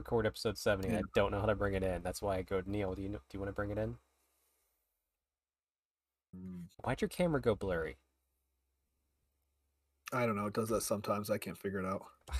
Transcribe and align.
I 0.00 0.02
need 0.02 0.04
to 0.04 0.08
record 0.08 0.26
episode 0.26 0.58
70. 0.58 0.88
and 0.88 0.96
I 0.96 1.02
don't 1.14 1.30
know 1.30 1.40
how 1.40 1.46
to 1.46 1.54
bring 1.54 1.74
it 1.74 1.82
in. 1.82 2.02
That's 2.02 2.22
why 2.22 2.36
I 2.36 2.42
go 2.42 2.60
to 2.60 2.70
Neil. 2.70 2.94
Do 2.94 3.02
you 3.02 3.08
know, 3.08 3.18
do 3.18 3.36
you 3.36 3.40
want 3.40 3.50
to 3.50 3.54
bring 3.54 3.70
it 3.70 3.78
in? 3.78 3.96
Mm, 6.36 6.64
Why'd 6.82 7.00
your 7.00 7.08
camera 7.08 7.40
go 7.40 7.54
blurry? 7.54 7.96
I 10.12 10.26
don't 10.26 10.36
know. 10.36 10.46
It 10.46 10.54
does 10.54 10.68
that 10.70 10.82
sometimes. 10.82 11.30
I 11.30 11.38
can't 11.38 11.58
figure 11.58 11.80
it 11.80 11.86
out. 11.86 12.04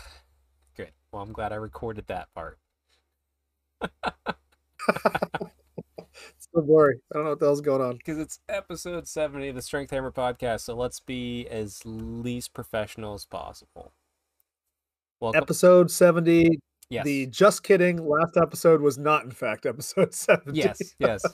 Good. 0.76 0.92
Well, 1.12 1.22
I'm 1.22 1.32
glad 1.32 1.52
I 1.52 1.56
recorded 1.56 2.06
that 2.06 2.32
part. 2.34 2.58
Don't 6.52 6.66
worry. 6.66 6.96
I 7.12 7.16
don't 7.16 7.24
know 7.24 7.30
what 7.30 7.38
the 7.40 7.46
hell's 7.46 7.60
going 7.60 7.80
on. 7.82 7.96
Because 7.96 8.18
it's 8.18 8.40
episode 8.48 9.06
70 9.06 9.48
of 9.48 9.54
the 9.54 9.62
Strength 9.62 9.90
Hammer 9.92 10.10
podcast, 10.10 10.62
so 10.62 10.74
let's 10.74 10.98
be 10.98 11.46
as 11.48 11.82
least 11.84 12.52
professional 12.54 13.14
as 13.14 13.24
possible. 13.24 13.92
Welcome. 15.20 15.42
Episode 15.42 15.90
70. 15.90 16.58
Yes. 16.90 17.04
The 17.04 17.26
just 17.26 17.62
kidding 17.62 18.06
last 18.06 18.36
episode 18.36 18.80
was 18.80 18.98
not, 18.98 19.24
in 19.24 19.30
fact, 19.30 19.66
episode 19.66 20.14
70. 20.14 20.58
Yes, 20.58 20.78
yes. 20.98 21.24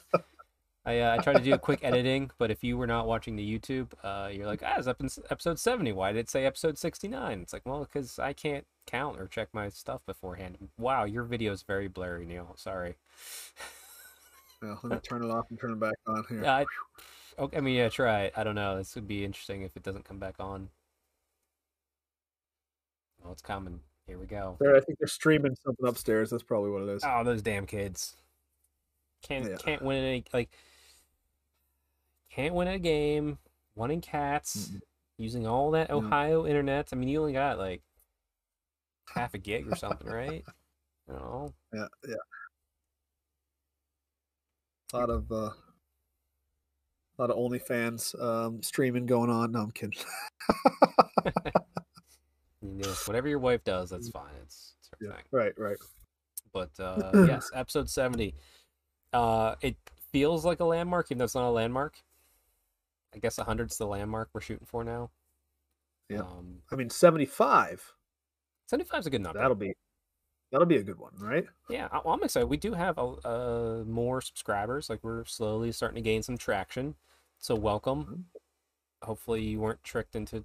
I, 0.84 1.00
uh, 1.00 1.16
I 1.16 1.22
tried 1.22 1.38
to 1.38 1.42
do 1.42 1.52
a 1.52 1.58
quick 1.58 1.80
editing, 1.82 2.30
but 2.38 2.52
if 2.52 2.62
you 2.62 2.78
were 2.78 2.86
not 2.86 3.08
watching 3.08 3.34
the 3.34 3.58
YouTube, 3.58 3.88
uh, 4.04 4.28
you're 4.32 4.46
like, 4.46 4.62
ah, 4.64 4.76
it's 4.78 4.86
up 4.86 5.00
in 5.00 5.08
episode 5.30 5.58
70. 5.58 5.90
Why 5.92 6.12
did 6.12 6.20
it 6.20 6.30
say 6.30 6.46
episode 6.46 6.78
69? 6.78 7.40
It's 7.40 7.52
like, 7.52 7.66
well, 7.66 7.80
because 7.80 8.20
I 8.20 8.32
can't 8.32 8.64
count 8.86 9.18
or 9.18 9.26
check 9.26 9.48
my 9.52 9.68
stuff 9.68 10.06
beforehand. 10.06 10.58
Wow, 10.78 11.04
your 11.04 11.24
video 11.24 11.52
is 11.52 11.62
very 11.64 11.88
blurry, 11.88 12.24
Neil. 12.24 12.54
Sorry. 12.56 12.96
Yeah, 14.62 14.76
let 14.82 14.92
me 14.92 14.98
turn 15.00 15.22
it 15.22 15.30
off 15.30 15.44
and 15.50 15.60
turn 15.60 15.72
it 15.72 15.80
back 15.80 15.96
on 16.06 16.24
here. 16.30 16.42
Yeah, 16.42 16.56
I, 16.56 16.64
okay, 17.38 17.58
I 17.58 17.60
mean, 17.60 17.74
yeah, 17.74 17.90
try 17.90 18.22
it. 18.22 18.32
I 18.36 18.42
don't 18.42 18.54
know. 18.54 18.78
This 18.78 18.94
would 18.94 19.06
be 19.06 19.22
interesting 19.22 19.60
if 19.62 19.76
it 19.76 19.82
doesn't 19.82 20.06
come 20.06 20.18
back 20.18 20.36
on. 20.38 20.70
Well, 23.22 23.32
it's 23.32 23.42
coming. 23.42 23.80
Here 24.06 24.18
we 24.18 24.26
go. 24.26 24.56
I 24.60 24.80
think 24.80 24.98
they're 24.98 25.08
streaming 25.08 25.56
something 25.64 25.86
upstairs. 25.86 26.30
That's 26.30 26.42
probably 26.44 26.70
what 26.70 26.82
it 26.82 26.88
is. 26.90 27.02
Oh, 27.04 27.24
those 27.24 27.42
damn 27.42 27.66
kids. 27.66 28.14
Can't 29.22 29.48
Yeah. 29.50 29.56
can't 29.56 29.82
win 29.82 30.04
any 30.04 30.24
like 30.32 30.50
can't 32.30 32.54
win 32.54 32.68
a 32.68 32.78
game. 32.78 33.38
One 33.74 33.90
in 33.90 34.00
cats. 34.00 34.68
Mm-mm. 34.68 34.80
Using 35.18 35.46
all 35.46 35.70
that. 35.72 35.90
Ohio 35.90 36.46
internet. 36.46 36.90
I 36.92 36.96
mean, 36.96 37.08
you 37.08 37.20
only 37.20 37.32
got 37.32 37.58
like 37.58 37.82
half 39.12 39.34
a 39.34 39.38
gig 39.38 39.66
or 39.70 39.76
something, 39.76 40.08
right? 40.08 40.44
I. 41.08 41.54
Yeah, 41.72 41.86
yeah. 42.06 42.14
A 44.92 44.96
lot 44.98 45.08
of 45.08 45.30
uh, 45.30 45.34
a 45.36 45.52
lot 47.18 47.30
of 47.30 47.36
OnlyFans 47.36 48.20
um, 48.20 48.62
streaming 48.62 49.06
going 49.06 49.30
on. 49.30 49.52
No, 49.52 49.60
I'm 49.60 49.70
kidding. 49.70 49.98
You 52.74 52.82
know, 52.82 52.94
whatever 53.06 53.28
your 53.28 53.38
wife 53.38 53.64
does, 53.64 53.90
that's 53.90 54.08
fine. 54.08 54.32
It's, 54.42 54.74
it's 54.78 54.88
her. 54.90 54.98
Yeah, 55.00 55.16
thing. 55.16 55.24
right, 55.32 55.52
right. 55.58 55.76
But 56.52 56.70
uh, 56.78 57.26
yes, 57.26 57.50
episode 57.54 57.88
seventy. 57.88 58.34
Uh, 59.12 59.54
it 59.60 59.76
feels 60.12 60.44
like 60.44 60.60
a 60.60 60.64
landmark, 60.64 61.06
even 61.08 61.18
though 61.18 61.24
it's 61.24 61.34
not 61.34 61.48
a 61.48 61.50
landmark. 61.50 62.02
I 63.14 63.18
guess 63.18 63.36
hundred's 63.38 63.78
the 63.78 63.86
landmark 63.86 64.28
we're 64.32 64.40
shooting 64.40 64.66
for 64.66 64.84
now. 64.84 65.10
Yeah. 66.08 66.20
Um, 66.20 66.58
I 66.70 66.76
mean, 66.76 66.90
75. 66.90 67.94
75 68.66 69.00
is 69.00 69.06
a 69.06 69.10
good 69.10 69.22
number. 69.22 69.38
That'll 69.38 69.56
be 69.56 69.74
that'll 70.52 70.66
be 70.66 70.76
a 70.76 70.82
good 70.82 70.98
one, 70.98 71.12
right? 71.18 71.46
Yeah, 71.68 71.88
well, 72.04 72.14
I'm 72.14 72.22
excited. 72.22 72.46
We 72.46 72.56
do 72.56 72.72
have 72.74 72.98
a, 72.98 73.02
uh, 73.02 73.84
more 73.86 74.20
subscribers. 74.20 74.88
Like 74.88 75.00
we're 75.02 75.24
slowly 75.24 75.72
starting 75.72 75.96
to 75.96 76.02
gain 76.02 76.22
some 76.22 76.36
traction. 76.36 76.94
So 77.38 77.54
welcome. 77.54 78.26
Hopefully 79.02 79.42
you 79.42 79.60
weren't 79.60 79.82
tricked 79.82 80.16
into 80.16 80.44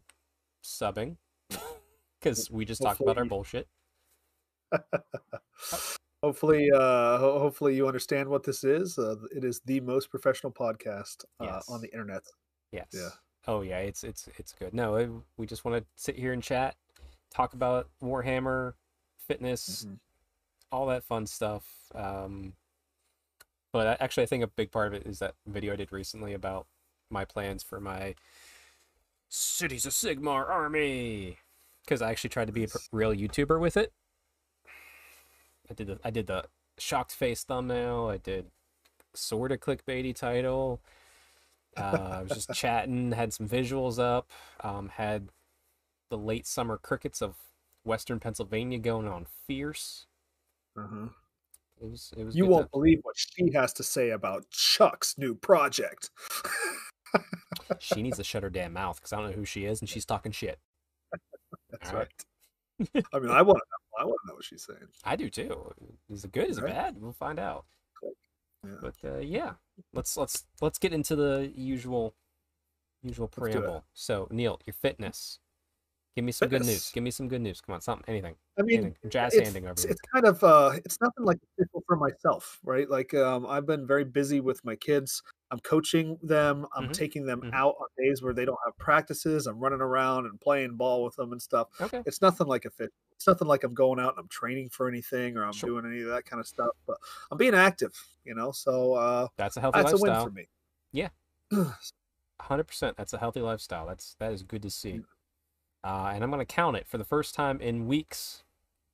subbing 0.63 1.17
because 2.21 2.49
we 2.51 2.65
just 2.65 2.81
talked 2.81 3.01
about 3.01 3.17
our 3.17 3.25
bullshit. 3.25 3.67
Hopefully, 6.23 6.69
uh, 6.71 7.17
ho- 7.17 7.39
hopefully 7.39 7.75
you 7.75 7.87
understand 7.87 8.29
what 8.29 8.43
this 8.43 8.63
is. 8.63 8.99
Uh, 8.99 9.15
it 9.35 9.43
is 9.43 9.59
the 9.65 9.79
most 9.79 10.11
professional 10.11 10.51
podcast 10.53 11.25
uh, 11.39 11.45
Yes. 11.45 11.65
on 11.67 11.81
the 11.81 11.91
internet. 11.91 12.21
Yes. 12.71 12.87
Yeah. 12.93 13.09
Oh 13.47 13.61
yeah, 13.61 13.79
it's 13.79 14.03
it's 14.03 14.29
it's 14.37 14.53
good. 14.53 14.71
No, 14.71 14.95
it, 14.95 15.09
we 15.37 15.47
just 15.47 15.65
want 15.65 15.77
to 15.83 15.85
sit 15.95 16.15
here 16.15 16.31
and 16.31 16.43
chat, 16.43 16.75
talk 17.31 17.53
about 17.53 17.89
Warhammer, 18.03 18.73
fitness, 19.17 19.85
Mhm. 19.85 19.97
all 20.71 20.85
that 20.87 21.03
fun 21.03 21.25
stuff. 21.25 21.65
Um, 21.95 22.53
but 23.73 23.99
actually, 23.99 24.23
I 24.23 24.27
think 24.27 24.43
a 24.43 24.47
big 24.47 24.71
part 24.71 24.87
of 24.89 24.93
it 24.93 25.07
is 25.07 25.17
that 25.19 25.33
video 25.47 25.73
I 25.73 25.77
did 25.77 25.91
recently 25.91 26.33
about 26.33 26.67
my 27.09 27.25
plans 27.25 27.63
for 27.63 27.79
my 27.79 28.13
Cities 29.27 29.85
of 29.87 29.93
Sigmar 29.93 30.47
army, 30.47 31.39
because 31.85 32.01
I 32.01 32.09
actually 32.11 32.29
tried 32.29 32.45
to 32.45 32.53
be 32.53 32.63
a 32.63 32.67
real 32.91 33.13
YouTuber 33.13 33.59
with 33.59 33.77
it. 33.77 33.91
I 35.69 35.73
did 35.73 35.87
the 35.87 35.99
I 36.03 36.09
did 36.09 36.27
the 36.27 36.45
shocked 36.77 37.11
face 37.11 37.43
thumbnail. 37.43 38.07
I 38.07 38.17
did 38.17 38.47
sort 39.13 39.51
of 39.51 39.59
clickbaity 39.59 40.15
title. 40.15 40.81
Uh, 41.77 42.09
I 42.19 42.21
was 42.23 42.31
just 42.31 42.51
chatting, 42.53 43.13
had 43.13 43.33
some 43.33 43.47
visuals 43.47 43.97
up, 43.99 44.29
um, 44.61 44.89
had 44.89 45.29
the 46.09 46.17
late 46.17 46.45
summer 46.45 46.77
crickets 46.77 47.21
of 47.21 47.35
Western 47.85 48.19
Pennsylvania 48.19 48.77
going 48.79 49.07
on 49.07 49.25
fierce. 49.47 50.07
Uh-huh. 50.77 51.07
It 51.81 51.89
was 51.89 52.13
it 52.17 52.23
was 52.25 52.35
You 52.35 52.45
won't 52.45 52.63
times. 52.63 52.71
believe 52.73 52.99
what 53.03 53.15
she 53.17 53.51
has 53.53 53.73
to 53.73 53.83
say 53.83 54.09
about 54.09 54.49
Chuck's 54.49 55.17
new 55.17 55.35
project. 55.35 56.09
She 57.79 58.01
needs 58.01 58.17
to 58.17 58.23
shut 58.23 58.43
her 58.43 58.49
damn 58.49 58.73
mouth 58.73 58.97
because 58.97 59.13
I 59.13 59.17
don't 59.17 59.27
know 59.31 59.35
who 59.35 59.45
she 59.45 59.65
is 59.65 59.81
and 59.81 59.89
she's 59.89 60.05
talking 60.05 60.31
shit. 60.31 60.59
That's 61.81 61.93
All 61.93 61.99
right. 61.99 62.07
right. 62.95 63.05
I 63.13 63.19
mean, 63.19 63.29
I 63.31 63.41
want 63.41 63.59
to 63.59 63.65
know. 63.69 64.01
I 64.03 64.05
want 64.05 64.17
to 64.23 64.27
know 64.29 64.35
what 64.35 64.43
she's 64.43 64.63
saying. 64.63 64.87
I 65.03 65.15
do 65.15 65.29
too. 65.29 65.71
Is 66.09 66.23
it 66.25 66.31
good? 66.31 66.49
Is 66.49 66.57
it 66.57 66.63
Right. 66.63 66.73
bad? 66.73 66.97
We'll 66.99 67.11
find 67.13 67.39
out. 67.39 67.65
Yeah. 68.63 68.75
But 68.81 68.95
uh, 69.03 69.17
yeah, 69.19 69.53
let's 69.93 70.15
let's 70.17 70.45
let's 70.61 70.77
get 70.79 70.93
into 70.93 71.15
the 71.15 71.51
usual 71.55 72.13
usual 73.01 73.25
Let's 73.35 73.51
do 73.51 73.57
it. 73.57 73.61
preamble. 73.61 73.85
So 73.93 74.27
Neil, 74.31 74.59
your 74.65 74.73
fitness. 74.75 75.39
Give 76.15 76.25
me 76.25 76.31
some 76.33 76.49
good 76.49 76.65
news. 76.65 76.91
Give 76.91 77.03
me 77.03 77.11
some 77.11 77.27
good 77.29 77.41
news. 77.41 77.61
Come 77.61 77.75
on, 77.75 77.81
something, 77.81 78.03
anything. 78.07 78.35
I 78.59 78.63
mean, 78.63 78.79
anything. 78.83 79.09
Jazz 79.09 79.33
it's, 79.33 79.45
handing 79.45 79.65
over 79.65 79.81
it's, 79.83 79.91
it's 79.93 80.01
kind 80.13 80.25
of 80.25 80.43
uh 80.43 80.73
it's 80.83 80.99
nothing 80.99 81.23
like 81.23 81.37
official 81.57 81.81
for 81.87 81.95
myself 81.95 82.59
right 82.65 82.89
like 82.89 83.13
um 83.13 83.45
i've 83.47 83.65
been 83.65 83.87
very 83.87 84.03
busy 84.03 84.41
with 84.41 84.63
my 84.65 84.75
kids 84.75 85.23
i'm 85.51 85.59
coaching 85.59 86.17
them 86.21 86.67
i'm 86.75 86.89
Mhm, 86.89 86.93
taking 86.93 87.25
them 87.25 87.41
mhm. 87.41 87.53
out 87.53 87.75
on 87.79 87.87
days 87.97 88.21
where 88.21 88.33
they 88.33 88.43
don't 88.43 88.59
have 88.65 88.77
practices 88.77 89.47
i'm 89.47 89.57
running 89.57 89.79
around 89.79 90.25
and 90.25 90.39
playing 90.41 90.75
ball 90.75 91.03
with 91.05 91.15
them 91.15 91.31
and 91.31 91.41
stuff 91.41 91.69
Okay. 91.79 92.03
it's 92.05 92.21
nothing 92.21 92.45
like 92.45 92.65
a 92.65 92.69
fit. 92.69 92.91
it's 93.13 93.25
nothing 93.25 93.47
like 93.47 93.63
i'm 93.63 93.73
going 93.73 93.99
out 93.99 94.09
and 94.09 94.19
i'm 94.19 94.27
training 94.27 94.69
for 94.69 94.89
anything 94.89 95.37
or 95.37 95.45
i'm 95.45 95.53
Sure. 95.53 95.69
doing 95.69 95.85
any 95.85 96.01
of 96.01 96.09
that 96.09 96.25
kind 96.25 96.41
of 96.41 96.45
stuff 96.45 96.75
but 96.85 96.97
i'm 97.31 97.37
being 97.37 97.55
active 97.55 97.93
you 98.25 98.35
know 98.35 98.51
so 98.51 98.93
uh 98.95 99.27
That's 99.37 99.55
a 99.55 99.61
healthy 99.61 99.79
that's 99.79 99.93
a 99.93 99.97
win 99.97 100.11
lifestyle. 100.11 100.25
for 100.25 100.31
me 100.31 100.49
Yeah. 100.91 101.09
hundred 102.41 102.65
percent. 102.65 102.97
That's 102.97 103.13
a 103.13 103.17
healthy 103.17 103.39
lifestyle. 103.41 103.87
That's 103.87 104.15
that 104.19 104.33
is 104.33 104.43
good 104.43 104.61
to 104.63 104.69
see. 104.69 105.01
Uh, 105.83 106.11
and 106.13 106.23
I'm 106.23 106.29
gonna 106.31 106.45
count 106.45 106.77
it 106.77 106.87
for 106.87 106.97
the 106.97 107.03
first 107.05 107.33
time 107.35 107.59
in 107.61 107.87
weeks. 107.87 108.43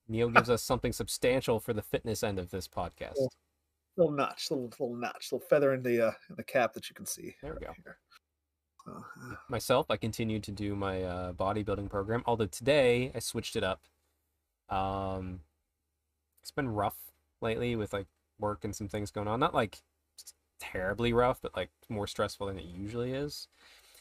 Neil 0.08 0.30
gives 0.30 0.50
us 0.50 0.64
something 0.64 0.94
substantial 0.94 1.60
for 1.60 1.74
the 1.74 1.82
fitness 1.82 2.24
end 2.24 2.40
of 2.40 2.50
this 2.50 2.68
podcast. 2.68 3.16
Cool. 3.18 3.32
little 3.98 4.14
notch 4.14 4.50
little 4.50 4.68
little 4.68 4.96
notch 4.96 5.32
little 5.32 5.46
feather 5.50 5.74
in 5.74 5.84
the 5.84 6.08
uh 6.08 6.12
in 6.30 6.36
the 6.38 6.44
cap 6.44 6.74
that 6.74 6.90
you 6.90 6.94
can 6.96 7.06
see 7.06 7.36
There 7.42 7.52
we 7.52 7.66
right 7.66 7.76
go. 7.76 7.82
here. 7.84 7.98
So, 8.86 8.92
uh, 8.94 9.36
Myself, 9.50 9.88
I 9.90 9.98
continue 9.98 10.40
to 10.40 10.52
do 10.52 10.76
my 10.76 11.04
uh, 11.04 11.34
bodybuilding 11.34 11.90
program. 11.90 12.24
Although 12.26 12.46
today 12.46 13.12
I 13.14 13.20
switched 13.20 13.58
it 13.58 13.64
up. 13.66 13.82
Um, 14.70 15.42
it's 16.42 16.52
been 16.52 16.70
rough 16.70 16.96
lately 17.42 17.76
with 17.76 17.92
like 17.92 18.08
work 18.40 18.64
and 18.64 18.74
some 18.74 18.88
things 18.88 19.12
going 19.12 19.28
on. 19.28 19.42
Not 19.42 19.54
like 19.54 19.82
terribly 20.60 21.12
rough, 21.12 21.42
but 21.42 21.54
like 21.56 21.70
more 21.90 22.08
stressful 22.08 22.48
than 22.48 22.58
it 22.60 22.66
usually 22.66 23.12
is. 23.12 23.50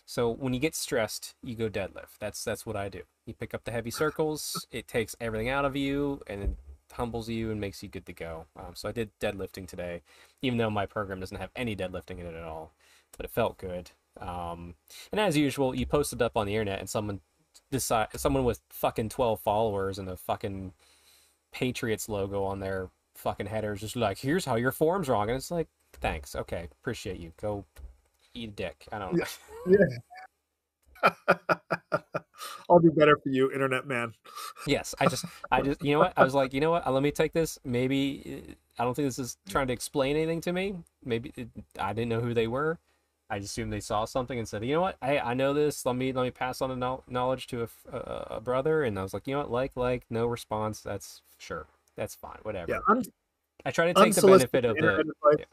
So 0.06 0.31
when 0.31 0.55
you 0.55 0.61
get 0.61 0.75
stressed, 0.75 1.35
you 1.43 1.56
go 1.56 1.69
deadlift. 1.69 2.19
That's 2.20 2.43
that's 2.43 2.64
what 2.64 2.76
I 2.76 2.88
do. 2.88 3.03
You 3.26 3.35
pick 3.35 3.53
up 3.53 3.64
the 3.64 3.73
heavy 3.73 3.91
circles. 3.91 4.67
It 4.70 4.87
takes 4.87 5.17
everything 5.20 5.49
out 5.49 5.64
of 5.64 5.76
you 5.76 6.23
and 6.29 6.43
it 6.43 6.50
humbles 6.93 7.29
you 7.29 7.50
and 7.50 7.61
makes 7.61 7.82
you 7.82 7.88
good 7.88 8.06
to 8.06 8.12
go. 8.12 8.47
Um, 8.56 8.75
so 8.75 8.88
I 8.88 8.93
did 8.93 9.11
deadlifting 9.20 9.67
today, 9.67 10.03
even 10.41 10.58
though 10.58 10.70
my 10.70 10.87
program 10.87 11.20
doesn't 11.20 11.37
have 11.37 11.50
any 11.56 11.75
deadlifting 11.75 12.20
in 12.20 12.26
it 12.26 12.35
at 12.35 12.44
all, 12.44 12.73
but 13.17 13.26
it 13.26 13.32
felt 13.32 13.58
good. 13.58 13.91
Um, 14.20 14.76
and 15.11 15.20
as 15.20 15.37
usual, 15.37 15.75
you 15.75 15.85
post 15.85 16.12
it 16.12 16.23
up 16.23 16.37
on 16.37 16.47
the 16.47 16.55
internet, 16.55 16.79
and 16.79 16.88
someone 16.88 17.20
decide 17.70 18.08
someone 18.14 18.44
with 18.44 18.61
fucking 18.70 19.08
twelve 19.08 19.41
followers 19.41 19.99
and 19.99 20.08
a 20.08 20.17
fucking 20.17 20.73
Patriots 21.53 22.08
logo 22.08 22.44
on 22.44 22.61
their 22.61 22.91
fucking 23.14 23.47
headers, 23.47 23.81
just 23.81 23.97
like, 23.97 24.19
here's 24.19 24.44
how 24.44 24.56
your 24.56 24.73
form's 24.73 25.08
wrong, 25.08 25.29
and 25.29 25.37
it's 25.37 25.50
like, 25.50 25.69
thanks, 25.93 26.37
okay, 26.37 26.69
appreciate 26.81 27.19
you. 27.19 27.32
Go 27.41 27.64
eat 28.37 28.50
a 28.50 28.53
dick. 28.53 28.87
I 28.93 28.99
don't 28.99 29.15
know. 29.17 29.25
yeah. 29.67 29.79
I'll 32.69 32.81
do 32.81 32.91
better 32.91 33.17
for 33.23 33.29
you, 33.29 33.50
internet 33.53 33.87
man. 33.87 34.15
Yes, 34.67 34.94
I 34.99 35.06
just, 35.06 35.25
I 35.50 35.62
just, 35.62 35.83
you 35.85 35.93
know 35.93 36.00
what? 36.00 36.12
I 36.17 36.25
was 36.25 36.35
like, 36.35 36.53
you 36.53 36.61
know 36.61 36.73
what? 36.73 36.87
Uh, 36.87 36.91
Let 36.91 37.03
me 37.03 37.12
take 37.12 37.33
this. 37.33 37.59
Maybe 37.65 38.43
uh, 38.49 38.53
I 38.79 38.85
don't 38.85 38.94
think 38.94 39.06
this 39.06 39.19
is 39.19 39.37
trying 39.49 39.69
to 39.69 39.73
explain 39.73 40.17
anything 40.17 40.41
to 40.43 40.53
me. 40.53 40.75
Maybe 41.05 41.33
it, 41.37 41.49
I 41.79 41.93
didn't 41.93 42.09
know 42.09 42.21
who 42.21 42.35
they 42.35 42.49
were. 42.49 42.79
I 43.31 43.38
just 43.38 43.53
assumed 43.53 43.73
they 43.73 43.81
saw 43.81 44.05
something 44.05 44.39
and 44.39 44.49
said, 44.49 44.65
you 44.65 44.75
know 44.75 44.81
what? 44.81 44.97
Hey, 45.03 45.19
I 45.21 45.35
know 45.35 45.53
this. 45.53 45.85
Let 45.85 45.97
me 45.97 46.12
let 46.12 46.23
me 46.23 46.31
pass 46.31 46.61
on 46.61 46.71
the 46.71 46.99
knowledge 47.09 47.47
to 47.49 47.69
a 47.93 48.41
brother. 48.41 48.82
And 48.85 48.99
I 48.99 49.03
was 49.03 49.15
like, 49.15 49.27
you 49.27 49.35
know 49.35 49.41
what? 49.41 49.50
Like, 49.50 49.77
like, 49.77 50.05
no 50.11 50.27
response. 50.27 50.81
That's 50.81 51.23
sure. 51.39 51.67
that's 51.97 52.15
fine, 52.15 52.39
whatever. 52.43 52.73
Yeah, 52.73 52.79
un- 52.89 53.05
I 53.65 53.71
try 53.73 53.93
to 53.93 53.94
take 53.94 54.15
the 54.15 54.23
benefit 54.23 54.65
of 54.65 54.77
the. 54.77 54.79
internet 54.79 55.06
advice. 55.06 55.47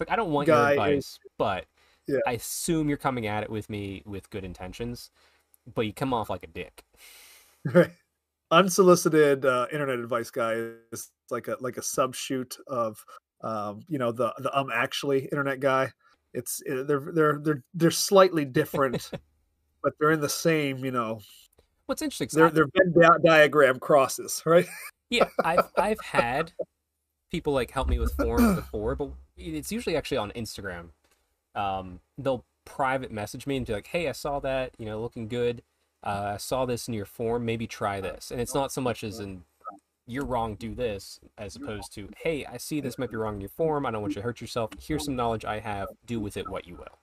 Like 0.00 0.10
I 0.10 0.16
don't 0.16 0.30
want 0.30 0.48
your 0.48 0.56
is- 0.56 0.70
advice, 0.70 1.18
but 1.36 1.64
Yeah. 2.08 2.18
I 2.26 2.32
assume 2.32 2.88
you're 2.88 2.98
coming 2.98 3.26
at 3.26 3.42
it 3.42 3.50
with 3.50 3.68
me 3.68 4.02
with 4.06 4.30
good 4.30 4.44
intentions, 4.44 5.10
but 5.74 5.82
you 5.82 5.92
come 5.92 6.14
off 6.14 6.30
like 6.30 6.42
a 6.42 6.48
dick. 6.48 6.84
Right. 7.64 7.90
Unsolicited 8.50 9.44
uh, 9.44 9.66
internet 9.70 9.98
advice 9.98 10.30
guy 10.30 10.54
is 10.90 11.10
like 11.30 11.48
a 11.48 11.58
like 11.60 11.76
a 11.76 11.82
subshoot 11.82 12.56
of 12.66 13.04
um, 13.42 13.82
you 13.88 13.98
know 13.98 14.10
the 14.10 14.32
the 14.38 14.58
um 14.58 14.70
actually 14.72 15.26
internet 15.26 15.60
guy. 15.60 15.92
It's 16.32 16.62
uh, 16.70 16.84
they're 16.84 17.12
they're 17.12 17.40
they're 17.42 17.62
they're 17.74 17.90
slightly 17.90 18.46
different, 18.46 19.10
but 19.82 19.92
they're 20.00 20.12
in 20.12 20.20
the 20.20 20.30
same 20.30 20.82
you 20.82 20.92
know 20.92 21.20
What's 21.88 22.02
interesting? 22.02 22.28
they're 22.38 22.50
they're 22.50 22.68
Venn 22.76 22.92
dia- 22.92 23.18
diagram 23.24 23.78
crosses, 23.80 24.42
right? 24.46 24.66
yeah, 25.08 25.24
I've 25.42 25.70
I've 25.78 26.00
had 26.00 26.52
people 27.30 27.54
like 27.54 27.70
help 27.70 27.88
me 27.88 27.98
with 27.98 28.12
forms 28.12 28.56
before, 28.56 28.94
but 28.94 29.10
it's 29.38 29.72
usually 29.72 29.96
actually 29.96 30.18
on 30.18 30.30
Instagram. 30.32 30.90
Um, 31.58 32.00
they'll 32.16 32.44
private 32.64 33.10
message 33.10 33.46
me 33.46 33.56
and 33.56 33.66
be 33.66 33.72
like, 33.72 33.88
"Hey, 33.88 34.08
I 34.08 34.12
saw 34.12 34.40
that. 34.40 34.74
You 34.78 34.86
know, 34.86 35.00
looking 35.00 35.28
good. 35.28 35.62
Uh, 36.04 36.32
I 36.34 36.36
saw 36.36 36.66
this 36.66 36.86
in 36.88 36.94
your 36.94 37.06
form. 37.06 37.44
Maybe 37.44 37.66
try 37.66 38.00
this." 38.00 38.30
And 38.30 38.40
it's 38.40 38.54
not 38.54 38.72
so 38.72 38.80
much 38.80 39.02
as 39.04 39.20
in 39.20 39.44
you're 40.06 40.24
wrong, 40.24 40.54
do 40.54 40.74
this, 40.74 41.20
as 41.36 41.56
opposed 41.56 41.92
to, 41.94 42.08
"Hey, 42.18 42.46
I 42.46 42.56
see 42.56 42.80
this 42.80 42.98
might 42.98 43.10
be 43.10 43.16
wrong 43.16 43.34
in 43.34 43.40
your 43.40 43.50
form. 43.50 43.84
I 43.86 43.90
don't 43.90 44.02
want 44.02 44.12
you 44.12 44.22
to 44.22 44.22
hurt 44.22 44.40
yourself. 44.40 44.70
Here's 44.80 45.04
some 45.04 45.16
knowledge 45.16 45.44
I 45.44 45.58
have. 45.60 45.88
Do 46.06 46.20
with 46.20 46.36
it 46.36 46.48
what 46.48 46.66
you 46.66 46.76
will." 46.76 46.98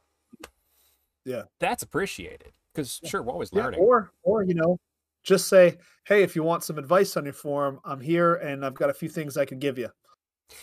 Yeah. 1.25 1.44
that's 1.60 1.81
appreciated 1.81 2.54
because 2.72 3.02
sure, 3.04 3.24
we're 3.24 3.34
always 3.34 3.52
Yeah, 3.52 3.63
learning. 3.63 3.80
or 3.80 4.12
or 4.24 4.44
you 4.44 4.54
know, 4.54 4.78
just 5.24 5.48
say, 5.48 5.78
hey, 6.06 6.22
if 6.22 6.36
you 6.36 6.44
want 6.44 6.63
some 6.63 6.78
advice 6.78 7.18
on 7.18 7.24
your 7.24 7.34
form, 7.34 7.80
I'm 7.84 8.00
here, 8.00 8.36
and 8.36 8.63
I've 8.63 8.75
got 8.75 8.92
a 8.92 8.94
few 8.94 9.10
things 9.10 9.36
I 9.36 9.46
can 9.46 9.57
give 9.57 9.78
you, 9.80 9.90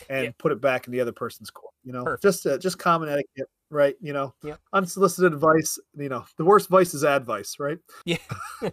and 0.09 0.27
Yeah. 0.27 0.31
put 0.39 0.53
it 0.53 0.61
back 0.61 0.87
in 0.87 0.93
the 0.93 1.00
other 1.00 1.12
person's 1.12 1.50
court. 1.50 1.75
You 1.85 1.93
know, 1.93 2.05
Perfect. 2.05 2.23
just 2.23 2.47
uh, 2.47 2.59
just 2.59 2.79
common 2.79 3.09
etiquette, 3.09 3.49
right? 3.73 3.97
You 4.01 4.13
know, 4.13 4.35
Yep. 4.45 4.61
unsolicited 4.73 5.33
advice. 5.33 5.79
You 5.97 6.09
know, 6.09 6.25
the 6.37 6.45
worst 6.45 6.69
vice 6.69 6.95
is 6.95 7.03
advice, 7.05 7.57
right? 7.59 7.79
Yeah. 8.05 8.19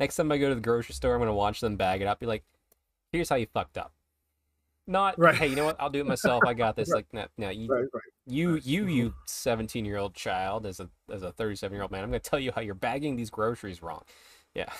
Next 0.00 0.16
time 0.16 0.30
I 0.32 0.38
go 0.38 0.48
to 0.50 0.54
the 0.54 0.60
grocery 0.60 0.94
store, 0.94 1.14
I'm 1.14 1.20
gonna 1.20 1.32
watch 1.34 1.60
them 1.60 1.76
bag 1.76 2.02
it 2.02 2.06
up. 2.06 2.20
Be 2.20 2.26
like, 2.26 2.44
"Here's 3.12 3.28
how 3.28 3.36
you 3.36 3.46
fucked 3.46 3.78
up." 3.78 3.92
Not, 4.86 5.18
Right. 5.18 5.34
hey, 5.34 5.46
you 5.46 5.56
know 5.56 5.64
what? 5.64 5.76
I'll 5.80 5.88
do 5.88 6.00
it 6.00 6.06
myself. 6.06 6.42
I 6.46 6.52
got 6.52 6.76
this. 6.76 6.90
Like, 6.94 7.06
no, 7.14 7.26
no, 7.38 7.48
you, 7.48 7.68
Right, 7.68 7.86
right. 7.94 8.02
you, 8.26 8.56
you, 8.56 8.86
you, 8.86 9.14
17 9.26 9.84
year 9.86 9.96
old 9.96 10.14
child, 10.14 10.66
as 10.66 10.78
a 10.80 10.90
as 11.10 11.22
a 11.22 11.32
37 11.32 11.74
year 11.74 11.82
old 11.82 11.90
man, 11.90 12.04
I'm 12.04 12.10
gonna 12.10 12.18
tell 12.20 12.38
you 12.38 12.52
how 12.52 12.60
you're 12.60 12.74
bagging 12.74 13.16
these 13.16 13.30
groceries 13.30 13.82
wrong. 13.82 14.02
Yeah. 14.54 14.72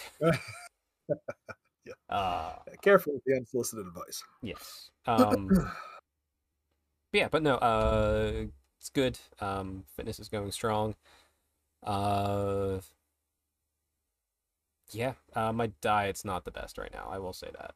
Yeah. 1.86 1.92
Uh, 2.08 2.54
Careful 2.82 3.14
with 3.14 3.24
the 3.24 3.34
unsolicited 3.36 3.86
advice. 3.86 4.22
yes. 4.42 4.90
Um. 5.06 5.50
yeah, 7.12 7.28
but 7.28 7.42
no. 7.42 7.56
Uh, 7.56 8.44
it's 8.84 8.90
good. 8.90 9.18
Um, 9.40 9.84
fitness 9.96 10.20
is 10.20 10.28
going 10.28 10.52
strong. 10.52 10.94
Uh. 11.82 12.80
Yeah, 14.90 15.14
uh, 15.34 15.54
my 15.54 15.68
diet's 15.80 16.22
not 16.22 16.44
the 16.44 16.50
best 16.50 16.76
right 16.76 16.92
now. 16.92 17.08
I 17.10 17.16
will 17.18 17.32
say 17.32 17.48
that. 17.58 17.74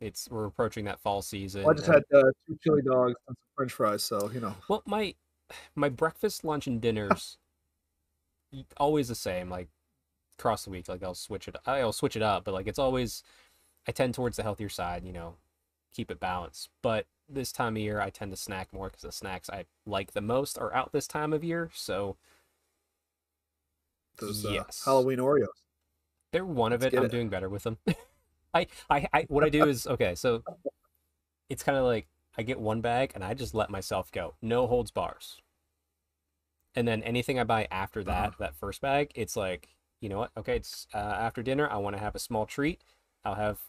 It's 0.00 0.30
we're 0.30 0.44
approaching 0.44 0.84
that 0.84 1.00
fall 1.00 1.22
season. 1.22 1.64
Well, 1.64 1.72
I 1.72 1.74
just 1.74 1.88
and- 1.88 2.04
had 2.12 2.16
uh, 2.16 2.30
two 2.46 2.56
chili 2.62 2.82
dogs 2.82 3.14
and 3.26 3.36
some 3.36 3.36
French 3.56 3.72
fries, 3.72 4.04
so 4.04 4.30
you 4.32 4.38
know. 4.38 4.54
well, 4.68 4.84
my 4.86 5.16
my 5.74 5.88
breakfast, 5.88 6.44
lunch, 6.44 6.68
and 6.68 6.80
dinners 6.80 7.36
always 8.76 9.08
the 9.08 9.16
same. 9.16 9.50
Like 9.50 9.66
across 10.38 10.62
the 10.64 10.70
week, 10.70 10.88
like 10.88 11.02
I'll 11.02 11.14
switch 11.14 11.48
it. 11.48 11.56
I'll 11.66 11.92
switch 11.92 12.14
it 12.14 12.22
up, 12.22 12.44
but 12.44 12.54
like 12.54 12.68
it's 12.68 12.78
always 12.78 13.24
I 13.88 13.90
tend 13.90 14.14
towards 14.14 14.36
the 14.36 14.44
healthier 14.44 14.68
side. 14.68 15.04
You 15.04 15.12
know, 15.12 15.34
keep 15.92 16.12
it 16.12 16.20
balanced. 16.20 16.68
But 16.80 17.06
this 17.28 17.52
time 17.52 17.76
of 17.76 17.82
year, 17.82 18.00
I 18.00 18.10
tend 18.10 18.30
to 18.32 18.36
snack 18.36 18.72
more 18.72 18.88
because 18.88 19.02
the 19.02 19.12
snacks 19.12 19.48
I 19.50 19.64
like 19.86 20.12
the 20.12 20.20
most 20.20 20.58
are 20.58 20.72
out 20.74 20.92
this 20.92 21.06
time 21.06 21.32
of 21.32 21.42
year. 21.44 21.70
So 21.74 22.16
Those 24.18 24.44
uh, 24.44 24.50
Yes. 24.52 24.82
Halloween 24.84 25.18
Oreos. 25.18 25.46
they're 26.32 26.44
one 26.44 26.72
of 26.72 26.82
Let's 26.82 26.94
it. 26.94 26.98
I'm 26.98 27.04
it. 27.06 27.10
doing 27.10 27.28
better 27.28 27.48
with 27.48 27.62
them. 27.64 27.78
I, 28.54 28.66
I, 28.90 29.08
I, 29.12 29.22
what 29.28 29.44
I 29.44 29.48
do 29.48 29.66
is 29.68 29.86
okay. 29.86 30.14
So 30.14 30.42
it's 31.48 31.62
kind 31.62 31.78
of 31.78 31.84
like 31.84 32.06
I 32.36 32.42
get 32.42 32.60
one 32.60 32.80
bag 32.80 33.12
and 33.14 33.24
I 33.24 33.34
just 33.34 33.54
let 33.54 33.70
myself 33.70 34.10
go, 34.12 34.34
no 34.42 34.66
holds 34.66 34.90
bars. 34.90 35.40
And 36.74 36.88
then 36.88 37.02
anything 37.02 37.38
I 37.38 37.44
buy 37.44 37.68
after 37.70 38.02
that, 38.04 38.28
Uh-huh. 38.28 38.36
that 38.40 38.56
first 38.56 38.80
bag, 38.80 39.12
it's 39.14 39.36
like, 39.36 39.68
you 40.00 40.08
know 40.08 40.18
what? 40.18 40.30
Okay, 40.36 40.56
it's 40.56 40.86
uh, 40.92 40.98
after 40.98 41.42
dinner. 41.42 41.68
I 41.70 41.76
want 41.76 41.96
to 41.96 42.02
have 42.02 42.14
a 42.14 42.18
small 42.18 42.46
treat. 42.46 42.82
I'll 43.24 43.36
have 43.36 43.60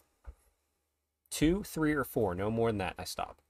two, 1.30 1.62
three, 1.62 1.92
or 1.92 2.04
four, 2.04 2.34
no 2.34 2.50
more 2.50 2.68
than 2.70 2.78
that. 2.78 2.94
I 2.98 3.04
stop. 3.04 3.40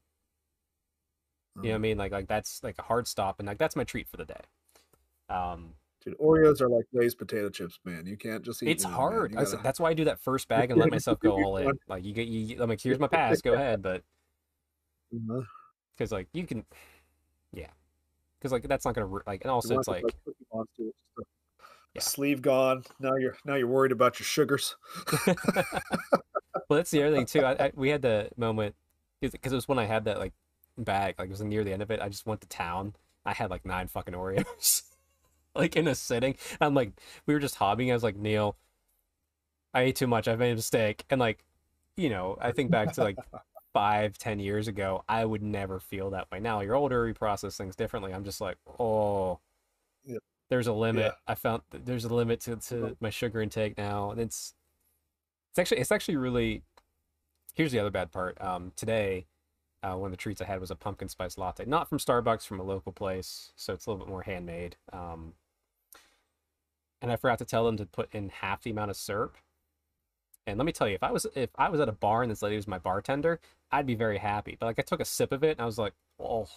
You 1.56 1.62
know 1.62 1.68
what 1.70 1.74
I 1.76 1.78
mean? 1.78 1.98
Like, 1.98 2.12
like 2.12 2.28
that's 2.28 2.62
like 2.62 2.76
a 2.78 2.82
hard 2.82 3.06
stop, 3.08 3.38
and 3.38 3.48
like 3.48 3.58
that's 3.58 3.76
my 3.76 3.84
treat 3.84 4.08
for 4.08 4.16
the 4.18 4.24
day. 4.26 4.40
Um, 5.30 5.70
Dude, 6.04 6.18
Oreos 6.18 6.60
are 6.60 6.68
like 6.68 6.84
Lay's 6.92 7.14
potato 7.14 7.48
chips, 7.48 7.80
man. 7.84 8.06
You 8.06 8.16
can't 8.16 8.44
just 8.44 8.62
eat. 8.62 8.68
it's 8.68 8.84
them, 8.84 8.92
hard. 8.92 9.34
I 9.36 9.44
said- 9.44 9.52
gotta- 9.56 9.62
that's 9.64 9.80
why 9.80 9.90
I 9.90 9.94
do 9.94 10.04
that 10.04 10.20
first 10.20 10.46
bag 10.48 10.70
and 10.70 10.78
let 10.78 10.90
myself 10.92 11.18
go 11.18 11.32
all 11.32 11.56
in. 11.56 11.72
Like 11.88 12.04
you 12.04 12.12
get, 12.12 12.28
you. 12.28 12.62
I'm 12.62 12.68
like, 12.68 12.80
here's 12.80 12.98
my 12.98 13.08
pass. 13.08 13.40
Go 13.40 13.54
ahead, 13.54 13.82
but 13.82 14.02
because 15.96 16.12
like 16.12 16.28
you 16.32 16.46
can, 16.46 16.64
yeah, 17.52 17.68
because 18.38 18.52
like 18.52 18.66
that's 18.68 18.84
not 18.84 18.94
gonna 18.94 19.08
like, 19.26 19.42
and 19.42 19.50
also 19.50 19.78
it's 19.78 19.88
like, 19.88 20.02
the 20.02 20.12
Cookie 20.24 20.46
Monster, 20.52 20.82
it's 20.82 20.96
just 21.16 21.18
a- 21.18 21.22
a 21.22 21.24
Yeah. 21.94 22.00
sleeve 22.02 22.42
gone. 22.42 22.84
Now 23.00 23.16
you're 23.16 23.36
now 23.44 23.54
you're 23.54 23.66
worried 23.68 23.92
about 23.92 24.18
your 24.20 24.26
sugars. 24.26 24.76
well, 25.26 25.34
that's 26.70 26.90
the 26.90 27.02
other 27.02 27.16
thing 27.16 27.26
too. 27.26 27.40
I, 27.44 27.52
I 27.66 27.72
we 27.74 27.88
had 27.88 28.02
the 28.02 28.28
moment 28.36 28.74
because 29.20 29.52
it 29.52 29.56
was 29.56 29.66
when 29.68 29.78
I 29.78 29.86
had 29.86 30.04
that 30.04 30.18
like 30.18 30.34
bag, 30.78 31.14
like 31.18 31.28
it 31.28 31.30
was 31.32 31.42
near 31.42 31.64
the 31.64 31.72
end 31.72 31.82
of 31.82 31.90
it. 31.90 32.00
I 32.00 32.08
just 32.08 32.26
went 32.26 32.40
to 32.42 32.48
town. 32.48 32.94
I 33.24 33.32
had 33.32 33.50
like 33.50 33.64
nine 33.66 33.88
fucking 33.88 34.14
Oreos, 34.14 34.82
like 35.54 35.76
in 35.76 35.88
a 35.88 35.94
sitting. 35.94 36.36
I'm 36.60 36.74
like, 36.74 36.92
we 37.26 37.34
were 37.34 37.40
just 37.40 37.58
hobbying. 37.58 37.90
I 37.90 37.94
was 37.94 38.02
like, 38.02 38.16
Neil, 38.16 38.56
I 39.74 39.82
ate 39.82 39.96
too 39.96 40.06
much. 40.06 40.28
I've 40.28 40.38
made 40.38 40.52
a 40.52 40.56
mistake. 40.56 41.04
And 41.10 41.20
like, 41.20 41.44
you 41.96 42.08
know, 42.08 42.36
I 42.40 42.52
think 42.52 42.70
back 42.70 42.92
to 42.94 43.02
like 43.02 43.16
five, 43.72 44.16
ten 44.18 44.38
years 44.38 44.68
ago, 44.68 45.04
I 45.08 45.24
would 45.24 45.42
never 45.42 45.80
feel 45.80 46.10
that 46.10 46.30
way. 46.30 46.40
Now 46.40 46.60
you're 46.60 46.74
older, 46.76 47.06
you 47.08 47.14
process 47.14 47.56
things 47.56 47.76
differently. 47.76 48.12
I'm 48.14 48.24
just 48.24 48.40
like, 48.40 48.56
oh, 48.78 49.40
Yep. 50.04 50.22
there's 50.50 50.66
a 50.68 50.72
limit. 50.72 51.04
Yeah. 51.06 51.12
I 51.26 51.34
found 51.34 51.62
there's 51.70 52.04
a 52.04 52.14
limit 52.14 52.40
to, 52.42 52.56
to 52.56 52.96
my 53.00 53.10
sugar 53.10 53.40
intake 53.42 53.76
now, 53.76 54.12
and 54.12 54.20
it's 54.20 54.54
it's 55.50 55.58
actually 55.58 55.80
it's 55.80 55.90
actually 55.92 56.16
really. 56.16 56.62
Here's 57.54 57.72
the 57.72 57.78
other 57.78 57.90
bad 57.90 58.12
part. 58.12 58.40
Um, 58.40 58.72
today, 58.76 59.26
uh, 59.86 59.96
one 59.96 60.08
of 60.08 60.10
the 60.10 60.16
treats 60.16 60.40
I 60.40 60.46
had 60.46 60.60
was 60.60 60.70
a 60.70 60.74
pumpkin 60.74 61.08
spice 61.08 61.38
latte, 61.38 61.64
not 61.64 61.88
from 61.88 61.98
Starbucks, 61.98 62.46
from 62.46 62.58
a 62.58 62.64
local 62.64 62.92
place, 62.92 63.52
so 63.56 63.72
it's 63.72 63.86
a 63.86 63.90
little 63.90 64.04
bit 64.04 64.10
more 64.10 64.22
handmade. 64.22 64.76
Um, 64.92 65.34
and 67.00 67.12
I 67.12 67.16
forgot 67.16 67.38
to 67.38 67.44
tell 67.44 67.64
them 67.64 67.76
to 67.76 67.86
put 67.86 68.12
in 68.12 68.30
half 68.30 68.62
the 68.62 68.70
amount 68.70 68.90
of 68.90 68.96
syrup. 68.96 69.36
And 70.46 70.58
let 70.58 70.64
me 70.64 70.72
tell 70.72 70.88
you, 70.88 70.94
if 70.94 71.02
I 71.02 71.12
was 71.12 71.26
if 71.34 71.50
I 71.56 71.68
was 71.68 71.80
at 71.80 71.88
a 71.88 71.92
bar 71.92 72.22
and 72.22 72.30
this 72.30 72.42
lady 72.42 72.56
was 72.56 72.66
my 72.66 72.78
bartender, 72.78 73.40
I'd 73.70 73.86
be 73.86 73.94
very 73.94 74.18
happy. 74.18 74.56
But 74.58 74.66
like 74.66 74.78
I 74.78 74.82
took 74.82 75.00
a 75.00 75.04
sip 75.04 75.30
of 75.32 75.44
it 75.44 75.52
and 75.52 75.60
I 75.60 75.66
was 75.66 75.78
like, 75.78 75.92
oh, 76.20 76.48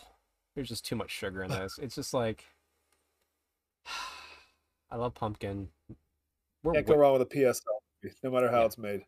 there's 0.55 0.69
just 0.69 0.86
too 0.86 0.95
much 0.95 1.12
sugar 1.12 1.43
in 1.43 1.51
this. 1.51 1.79
It's 1.81 1.95
just 1.95 2.13
like 2.13 2.45
I 4.91 4.95
love 4.95 5.13
pumpkin. 5.13 5.69
We're 6.63 6.74
Can't 6.74 6.88
go 6.88 6.95
wrong 6.95 7.13
with 7.13 7.21
a 7.24 7.25
PSL, 7.25 7.62
no 8.24 8.31
matter 8.31 8.50
how 8.50 8.59
Yeah. 8.59 8.65
it's 8.65 8.77
made. 8.77 9.01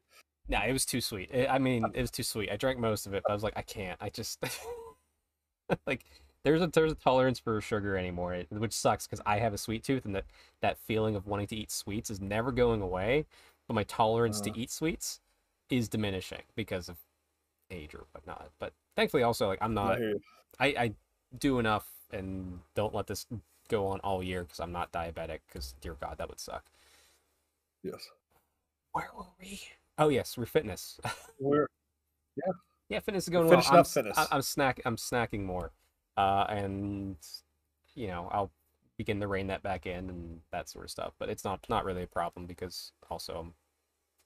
Nah, 0.51 0.65
it 0.65 0.73
was 0.73 0.85
too 0.85 0.99
sweet. 0.99 1.31
It, 1.31 1.49
I 1.49 1.59
mean, 1.59 1.85
it 1.93 2.01
was 2.01 2.11
too 2.11 2.23
sweet. 2.23 2.51
I 2.51 2.57
drank 2.57 2.77
most 2.77 3.07
of 3.07 3.13
it, 3.13 3.23
but 3.23 3.31
I 3.31 3.33
was 3.33 3.41
like, 3.41 3.55
I 3.55 3.61
can't. 3.61 3.97
I 4.01 4.09
just 4.09 4.43
like 5.87 6.03
there's 6.43 6.61
a 6.61 6.67
there's 6.67 6.91
a 6.91 6.95
tolerance 6.95 7.39
for 7.39 7.61
sugar 7.61 7.95
anymore, 7.97 8.43
which 8.49 8.73
sucks 8.73 9.07
because 9.07 9.21
I 9.25 9.39
have 9.39 9.53
a 9.53 9.57
sweet 9.57 9.81
tooth, 9.85 10.03
and 10.03 10.13
that 10.13 10.25
that 10.61 10.77
feeling 10.77 11.15
of 11.15 11.25
wanting 11.25 11.47
to 11.47 11.55
eat 11.55 11.71
sweets 11.71 12.09
is 12.09 12.19
never 12.19 12.51
going 12.51 12.81
away. 12.81 13.25
But 13.67 13.75
my 13.75 13.83
tolerance 13.83 14.41
Uh. 14.41 14.45
to 14.51 14.59
eat 14.59 14.69
sweets 14.71 15.21
is 15.69 15.87
diminishing 15.87 16.43
because 16.55 16.89
of 16.89 16.97
age 17.69 17.95
or 17.95 18.05
whatnot. 18.11 18.51
But 18.59 18.73
thankfully, 18.97 19.23
also 19.23 19.47
like 19.47 19.59
I'm 19.61 19.73
not. 19.73 19.99
I 20.59 20.65
I 20.67 20.93
do 21.39 21.59
enough 21.59 21.87
and 22.11 22.59
don't 22.75 22.93
let 22.93 23.07
this 23.07 23.25
go 23.69 23.87
on 23.87 24.01
all 24.01 24.21
year 24.21 24.43
because 24.43 24.59
I'm 24.59 24.73
not 24.73 24.91
diabetic. 24.91 25.39
Because 25.47 25.75
dear 25.79 25.93
God, 25.93 26.17
that 26.17 26.27
would 26.27 26.41
suck. 26.41 26.65
Yes. 27.83 28.09
Where 28.91 29.09
were 29.15 29.25
we? 29.39 29.61
Oh 30.01 30.09
yes, 30.09 30.35
we're 30.35 30.47
fitness. 30.47 30.99
We're 31.39 31.67
Yeah, 32.35 32.53
Yeah, 32.89 32.99
fitness 33.01 33.25
is 33.25 33.29
going 33.29 33.47
Finishing 33.47 33.69
well. 33.71 33.77
I'm, 33.77 33.81
up 33.81 33.87
fitness. 33.87 34.17
I- 34.17 34.27
I'm 34.31 34.41
snack. 34.41 34.81
I'm 34.83 34.95
snacking 34.95 35.43
more, 35.43 35.71
uh, 36.17 36.45
and 36.49 37.17
you 37.93 38.07
know 38.07 38.27
I'll 38.31 38.51
begin 38.97 39.19
to 39.19 39.27
rein 39.27 39.47
that 39.47 39.61
back 39.61 39.85
in 39.85 40.09
and 40.09 40.41
that 40.51 40.69
sort 40.69 40.85
of 40.85 40.91
stuff. 40.91 41.13
But 41.19 41.29
it's 41.29 41.43
not 41.43 41.67
not 41.69 41.85
really 41.85 42.01
a 42.01 42.07
problem 42.07 42.47
because 42.47 42.93
also 43.11 43.33
I'm 43.35 43.53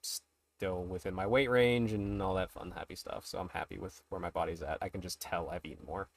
still 0.02 0.86
within 0.86 1.14
my 1.14 1.28
weight 1.28 1.50
range 1.50 1.92
and 1.92 2.22
all 2.22 2.36
that 2.36 2.52
fun 2.52 2.72
happy 2.72 2.96
stuff. 2.96 3.26
So 3.26 3.38
I'm 3.40 3.50
happy 3.50 3.78
with 3.78 4.02
where 4.08 4.22
my 4.22 4.30
body's 4.30 4.62
at. 4.62 4.78
I 4.82 4.88
can 4.88 5.02
just 5.02 5.20
tell 5.20 5.50
I've 5.50 5.66
eaten 5.66 5.86
more. 5.86 6.08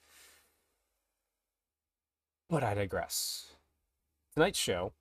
But 2.49 2.63
I 2.63 2.75
digress. 2.75 3.47
Tonight's 4.33 4.57
show. 4.57 4.93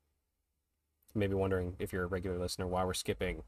You 1.14 1.20
may 1.20 1.28
be 1.28 1.34
wondering 1.34 1.76
if 1.78 1.92
you're 1.92 2.02
a 2.04 2.08
regular 2.08 2.38
listener 2.38 2.66
why 2.66 2.84
we're 2.84 2.92
skipping 2.92 3.44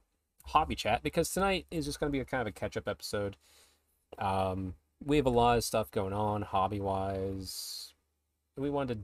hobby 0.46 0.74
chat 0.74 1.02
because 1.02 1.30
tonight 1.32 1.66
is 1.70 1.84
just 1.86 2.00
going 2.00 2.10
to 2.10 2.12
be 2.16 2.20
a 2.20 2.24
kind 2.24 2.40
of 2.40 2.46
a 2.46 2.52
catch 2.52 2.76
up 2.76 2.88
episode. 2.88 3.36
Um, 4.18 4.74
we 5.04 5.16
have 5.16 5.26
a 5.26 5.30
lot 5.30 5.56
of 5.58 5.64
stuff 5.64 5.90
going 5.90 6.12
on 6.12 6.42
hobby 6.42 6.80
wise. 6.80 7.94
We 8.56 8.70
wanted 8.70 8.94
to 8.94 9.00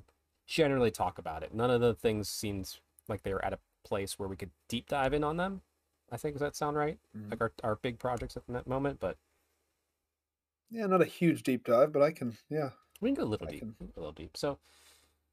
generally 0.47 0.91
talk 0.91 1.19
about 1.19 1.43
it. 1.43 1.55
None 1.55 1.71
of 1.71 1.81
the 1.81 1.95
things 1.95 2.29
seems 2.29 2.81
like 3.09 3.23
they 3.23 3.33
were 3.33 3.45
at 3.45 3.53
a 3.53 3.59
place 3.85 4.19
where 4.19 4.29
we 4.29 4.37
could 4.37 4.51
deep 4.69 4.89
dive 4.89 5.15
in 5.15 5.25
on 5.25 5.37
them. 5.37 5.63
I 6.11 6.17
think 6.17 6.35
does 6.35 6.41
that 6.41 6.57
sound 6.57 6.77
right? 6.77 6.99
Mhm. 7.17 7.31
Like 7.31 7.41
our, 7.41 7.53
our 7.65 7.77
big 7.77 7.99
projects 7.99 8.37
at 8.37 8.43
that 8.49 8.67
moment, 8.67 9.01
but 9.01 9.17
Yeah, 10.71 10.87
not 10.87 11.01
a 11.03 11.07
huge 11.07 11.43
deep 11.43 11.65
dive, 11.65 11.93
but 11.93 12.03
I 12.03 12.11
can. 12.13 12.37
Yeah, 12.51 12.71
we 13.01 13.09
can 13.11 13.15
go 13.15 13.23
a 13.23 13.25
little 13.25 13.47
I 13.49 13.51
deep, 13.53 13.61
can- 13.61 13.77
we 13.81 13.87
can 13.87 13.93
go 13.95 14.01
a 14.01 14.03
little 14.03 14.13
deep. 14.13 14.37
So, 14.37 14.59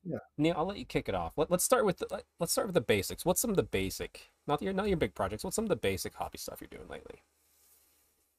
Yeah. 0.03 0.17
Neil, 0.37 0.55
I'll 0.57 0.65
let 0.65 0.77
you 0.77 0.85
kick 0.85 1.09
it 1.09 1.15
off. 1.15 1.37
Let, 1.37 1.49
let's 1.51 1.63
start 1.63 1.85
with 1.85 1.97
the, 1.97 2.23
let's 2.39 2.51
start 2.51 2.67
with 2.67 2.73
the 2.75 2.81
basics. 2.81 3.25
What's 3.25 3.41
some 3.41 3.49
of 3.49 3.55
the 3.55 3.63
basic, 3.63 4.31
not 4.47 4.61
your 4.61 4.73
not 4.73 4.87
your 4.87 4.97
big 4.97 5.15
projects. 5.15 5.43
What's 5.43 5.55
some 5.55 5.65
of 5.65 5.69
the 5.69 5.75
basic 5.75 6.13
hobby 6.15 6.37
stuff 6.37 6.61
you're 6.61 6.67
doing 6.67 6.87
lately? 6.89 7.23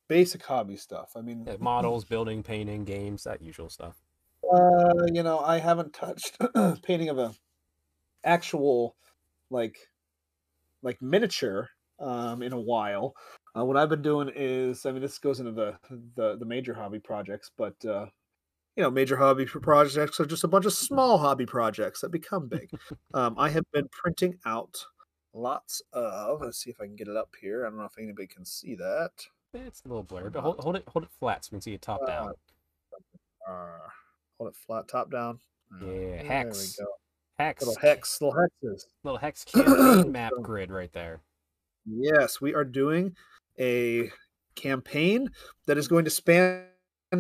basic 0.09 0.43
hobby 0.45 0.77
stuff. 0.77 1.13
I 1.17 1.21
mean, 1.23 1.45
Yeah, 1.47 1.57
models, 1.61 2.05
building, 2.05 2.43
painting, 2.43 2.85
games, 2.85 3.25
that 3.25 3.43
usual 3.43 3.69
stuff. 3.69 3.97
Uh, 4.53 5.07
you 5.13 5.23
know, 5.23 5.39
I 5.41 5.59
haven't 5.59 5.95
touched 5.95 6.39
painting 6.83 7.09
of 7.09 7.19
a 7.19 7.33
actual 8.25 8.97
like 9.51 9.77
like 10.83 11.01
miniature 11.01 11.69
um 12.01 12.43
in 12.43 12.53
a 12.53 12.61
while. 12.61 13.15
Uh, 13.57 13.65
what 13.65 13.77
I've 13.77 13.89
been 13.89 14.03
doing 14.03 14.31
is, 14.35 14.85
I 14.85 14.93
mean, 14.93 15.03
this 15.03 15.19
goes 15.19 15.41
into 15.41 15.53
the 15.53 15.77
the, 16.17 16.37
the 16.39 16.47
major 16.47 16.75
hobby 16.75 17.01
projects, 17.01 17.51
but 17.57 17.75
uh, 17.85 18.07
you 18.77 18.83
know, 18.83 18.91
major 18.91 19.17
hobby 19.17 19.47
projects 19.47 20.21
are 20.21 20.27
just 20.27 20.45
a 20.45 20.49
bunch 20.49 20.67
of 20.67 20.73
small 20.73 21.19
hobby 21.19 21.47
projects 21.47 22.01
that 22.01 22.11
become 22.11 22.49
big. 22.49 22.69
um, 23.15 23.37
I 23.39 23.51
have 23.51 23.65
been 23.73 23.89
printing 23.93 24.35
out 24.47 24.75
lots 25.35 25.83
of. 25.93 26.41
Let's 26.41 26.59
see 26.59 26.71
if 26.71 26.81
I 26.81 26.87
can 26.87 26.97
get 26.97 27.09
it 27.09 27.17
up 27.17 27.35
here. 27.41 27.67
I 27.67 27.69
don't 27.69 27.79
know 27.79 27.85
if 27.85 27.99
anybody 27.99 28.27
can 28.27 28.45
see 28.45 28.75
that. 28.77 29.11
Eh, 29.55 29.59
It's 29.67 29.83
a 29.85 29.89
little 29.89 30.03
blurry, 30.03 30.31
but 30.31 30.41
hold, 30.43 30.59
hold 30.61 30.77
it 30.77 30.85
hold 30.89 31.05
it 31.05 31.11
flat 31.19 31.45
so 31.45 31.51
we 31.53 31.57
can 31.57 31.63
see 31.63 31.75
it 31.75 31.83
top 31.83 32.07
down. 32.07 32.33
Uh, 33.49 33.79
hold 34.39 34.51
it 34.51 34.57
flat, 34.57 34.89
top 34.89 35.11
down. 35.11 35.39
Uh, 35.73 35.85
Yeah, 35.87 35.93
there 35.93 36.25
hex. 36.25 36.79
we 36.79 36.85
go. 36.85 36.91
Hex, 37.39 37.67
Little 37.67 37.81
hex, 37.83 38.21
little 38.21 38.35
hexes. 38.63 38.85
little 39.03 39.19
hex 39.19 39.45
campaign 39.49 40.13
map 40.13 40.33
grid 40.41 40.71
right 40.71 40.93
there. 40.93 41.21
Yes, 41.85 42.41
we 42.41 42.55
are 42.55 42.65
doing 42.65 43.15
a 43.59 44.09
campaign 44.55 45.29
that 45.67 45.77
is 45.77 45.89
going 45.89 46.05
to 46.05 46.11
span 46.11 46.67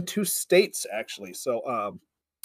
two 0.07 0.25
states 0.25 0.87
actually. 0.93 1.33
So 1.35 1.67
um 1.67 2.01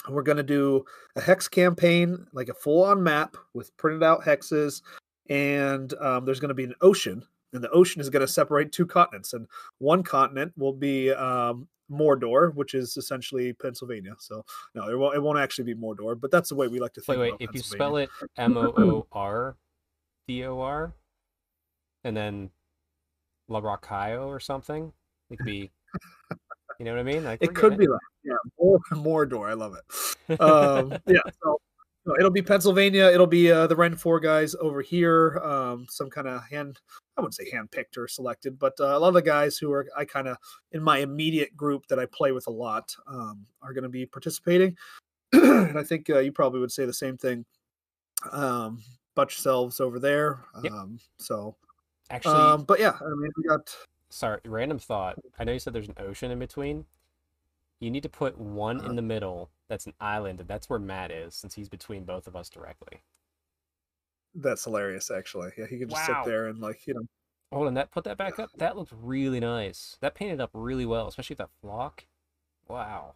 we're 0.09 0.23
going 0.23 0.37
to 0.37 0.43
do 0.43 0.83
a 1.17 1.21
hex 1.21 1.47
campaign, 1.47 2.25
like 2.31 2.47
a 2.49 2.53
full-on 2.53 3.03
map 3.03 3.35
with 3.53 3.75
printed 3.77 4.01
out 4.01 4.23
hexes 4.23 4.81
and 5.29 5.93
um, 5.95 6.25
there's 6.25 6.39
going 6.39 6.49
to 6.49 6.55
be 6.55 6.63
an 6.63 6.75
ocean 6.81 7.23
and 7.53 7.63
the 7.63 7.69
ocean 7.71 8.01
is 8.01 8.09
going 8.09 8.21
to 8.21 8.27
separate 8.27 8.71
two 8.71 8.85
continents 8.85 9.33
and 9.33 9.47
one 9.77 10.03
continent 10.03 10.51
will 10.57 10.73
be 10.73 11.11
um 11.11 11.67
Mordor, 11.91 12.53
which 12.53 12.75
is 12.75 12.97
essentially 12.97 13.53
Pennsylvania. 13.53 14.13
So 14.19 14.45
no, 14.75 14.87
it 14.89 14.95
won't, 14.97 15.15
it 15.15 15.21
won't 15.21 15.39
actually 15.39 15.73
be 15.73 15.79
Mordor, 15.79 16.19
but 16.19 16.29
that's 16.31 16.49
the 16.49 16.55
way 16.55 16.67
we 16.67 16.79
like 16.79 16.93
to 16.93 17.01
Wait, 17.01 17.15
think. 17.15 17.19
wait. 17.19 17.27
about 17.29 17.41
If 17.41 17.55
you 17.55 17.61
spell 17.61 17.97
it 17.97 18.09
M 18.37 18.57
O 18.57 18.73
O 18.77 19.07
R 19.11 19.55
D 20.27 20.45
O 20.45 20.59
R, 20.59 20.93
and 22.03 22.15
then 22.15 22.51
La 23.47 23.59
Rocayo 23.61 24.27
or 24.27 24.39
something, 24.39 24.93
it 25.31 25.37
could 25.37 25.45
be. 25.45 25.71
You 26.77 26.85
know 26.85 26.91
what 26.91 26.99
I 26.99 27.03
mean? 27.03 27.25
Like 27.25 27.41
It 27.41 27.53
could 27.55 27.77
be 27.77 27.87
like 27.87 27.99
yeah, 28.23 28.35
more 28.57 28.79
Mordor. 28.91 29.49
I 29.49 29.53
love 29.53 29.75
it. 29.75 30.15
Um, 30.39 30.95
yeah, 31.07 31.21
so 31.43 31.59
no, 32.09 32.15
it'll 32.17 32.31
be 32.31 32.41
Pennsylvania. 32.41 33.05
It'll 33.05 33.27
be 33.27 33.51
uh, 33.51 33.67
the 33.67 33.75
Ren 33.75 33.95
Four 33.95 34.19
guys 34.19 34.55
over 34.59 34.81
here. 34.81 35.39
Um, 35.43 35.85
some 35.89 36.09
kind 36.09 36.27
of 36.27 36.41
hand, 36.49 36.79
I 37.15 37.21
wouldn't 37.21 37.35
say 37.35 37.49
hand 37.51 37.69
picked 37.69 37.97
or 37.97 38.07
selected, 38.07 38.57
but 38.57 38.73
uh, 38.79 38.97
a 38.97 38.99
lot 38.99 39.09
of 39.09 39.13
the 39.13 39.21
guys 39.21 39.57
who 39.57 39.71
are 39.71 39.87
I 39.95 40.05
kind 40.05 40.27
of 40.27 40.37
in 40.71 40.81
my 40.81 40.97
immediate 40.99 41.55
group 41.55 41.85
that 41.87 41.99
I 41.99 42.07
play 42.07 42.31
with 42.31 42.47
a 42.47 42.51
lot 42.51 42.95
um, 43.07 43.45
are 43.61 43.73
going 43.73 43.83
to 43.83 43.89
be 43.89 44.07
participating. 44.07 44.75
and 45.33 45.77
I 45.77 45.83
think 45.83 46.09
uh, 46.09 46.19
you 46.19 46.31
probably 46.31 46.59
would 46.59 46.71
say 46.71 46.85
the 46.85 46.93
same 46.93 47.15
thing 47.15 47.45
um, 48.31 48.81
about 49.15 49.29
yourselves 49.29 49.79
over 49.79 49.99
there. 49.99 50.39
Yep. 50.63 50.73
Um, 50.73 50.99
so, 51.19 51.55
Actually, 52.09 52.33
um, 52.33 52.63
but 52.63 52.79
yeah, 52.79 52.93
I 52.99 53.09
mean, 53.17 53.31
we 53.37 53.43
got 53.43 53.75
sorry, 54.09 54.39
random 54.45 54.79
thought. 54.79 55.19
I 55.37 55.43
know 55.43 55.51
you 55.51 55.59
said 55.59 55.73
there's 55.73 55.87
an 55.87 55.97
ocean 55.99 56.31
in 56.31 56.39
between. 56.39 56.85
You 57.79 57.89
need 57.91 58.03
to 58.03 58.09
put 58.09 58.37
one 58.37 58.79
Uh-huh. 58.79 58.89
in 58.89 58.95
the 58.95 59.01
middle. 59.01 59.51
That's 59.69 59.85
an 59.85 59.93
island, 59.99 60.39
and 60.41 60.49
that's 60.49 60.69
where 60.69 60.79
Matt 60.79 61.11
is, 61.11 61.35
since 61.35 61.53
he's 61.53 61.69
between 61.69 62.03
both 62.05 62.27
of 62.27 62.35
us 62.35 62.49
directly. 62.49 63.01
that's 64.35 64.63
hilarious. 64.63 65.09
Actually, 65.09 65.51
yeah, 65.57 65.65
he 65.65 65.79
could 65.79 65.89
just 65.89 66.07
Wow. 66.07 66.23
sit 66.23 66.29
there 66.29 66.47
and 66.47 66.59
like 66.59 66.85
you 66.85 66.93
know. 66.93 67.01
Hold 67.51 67.65
on, 67.67 67.73
that 67.73 67.89
put 67.91 68.03
that 68.03 68.17
back 68.17 68.37
up. 68.37 68.51
That 68.57 68.77
looks 68.77 68.93
really 68.93 69.39
nice. 69.39 69.97
That 70.01 70.13
painted 70.13 70.39
up 70.39 70.51
really 70.53 70.85
well, 70.85 71.07
especially 71.07 71.33
with 71.33 71.39
that 71.39 71.51
flock. 71.61 72.05
Wow. 72.67 73.15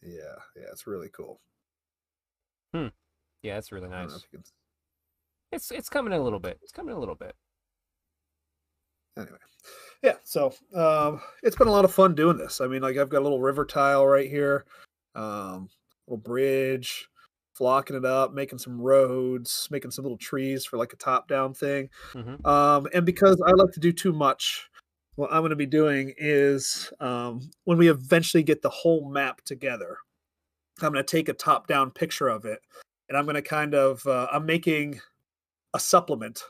Yeah, 0.00 0.36
yeah, 0.56 0.68
it's 0.72 0.86
really 0.86 1.08
cool. 1.10 1.40
Hmm. 2.72 2.88
Yeah, 3.42 3.54
that's 3.54 3.72
really 3.72 3.88
I 3.88 3.90
don't 4.00 4.06
know 4.08 4.12
nice. 4.14 4.24
can- 4.30 4.44
It's 5.52 5.70
it's 5.70 5.88
coming 5.88 6.12
in 6.12 6.20
a 6.20 6.24
little 6.24 6.40
bit. 6.40 6.58
It's 6.62 6.72
coming 6.72 6.90
in 6.92 6.96
a 6.96 7.00
little 7.00 7.14
bit. 7.14 7.36
Anyway, 9.16 9.38
yeah. 10.02 10.16
So 10.24 10.52
um, 10.74 11.20
it's 11.42 11.56
been 11.56 11.68
a 11.68 11.72
lot 11.72 11.84
of 11.84 11.94
fun 11.94 12.14
doing 12.14 12.36
this. 12.36 12.60
I 12.60 12.66
mean, 12.66 12.82
like 12.82 12.96
I've 12.96 13.08
got 13.08 13.20
a 13.20 13.26
little 13.26 13.40
river 13.40 13.64
tile 13.64 14.06
right 14.06 14.28
here, 14.28 14.64
um, 15.14 15.68
little 16.06 16.22
bridge, 16.22 17.08
flocking 17.54 17.96
it 17.96 18.04
up, 18.04 18.32
making 18.32 18.58
some 18.58 18.80
roads, 18.80 19.68
making 19.70 19.92
some 19.92 20.04
little 20.04 20.18
trees 20.18 20.64
for 20.64 20.76
like 20.76 20.92
a 20.92 20.96
top-down 20.96 21.54
thing. 21.54 21.88
hmm 22.12 22.44
Um, 22.44 22.88
and 22.92 23.06
because 23.06 23.40
I 23.40 23.52
like 23.52 23.72
to 23.72 23.80
do 23.80 23.92
too 23.92 24.12
much, 24.12 24.68
what 25.14 25.32
I'm 25.32 25.40
going 25.40 25.50
to 25.50 25.56
be 25.56 25.66
doing 25.66 26.12
is 26.18 26.92
um, 26.98 27.48
when 27.64 27.78
we 27.78 27.88
eventually 27.88 28.42
get 28.42 28.62
the 28.62 28.70
whole 28.70 29.08
map 29.08 29.42
together, 29.42 29.98
I'm 30.82 30.92
going 30.92 31.04
to 31.04 31.10
take 31.10 31.28
a 31.28 31.34
top 31.34 31.68
down 31.68 31.92
picture 31.92 32.26
of 32.26 32.44
it 32.44 32.60
and 33.08 33.16
I'm 33.16 33.24
going 33.24 33.36
to 33.36 33.42
kind 33.42 33.74
of, 33.74 34.04
uh, 34.06 34.26
I'm 34.32 34.44
making 34.44 35.00
a 35.72 35.78
supplement 35.78 36.42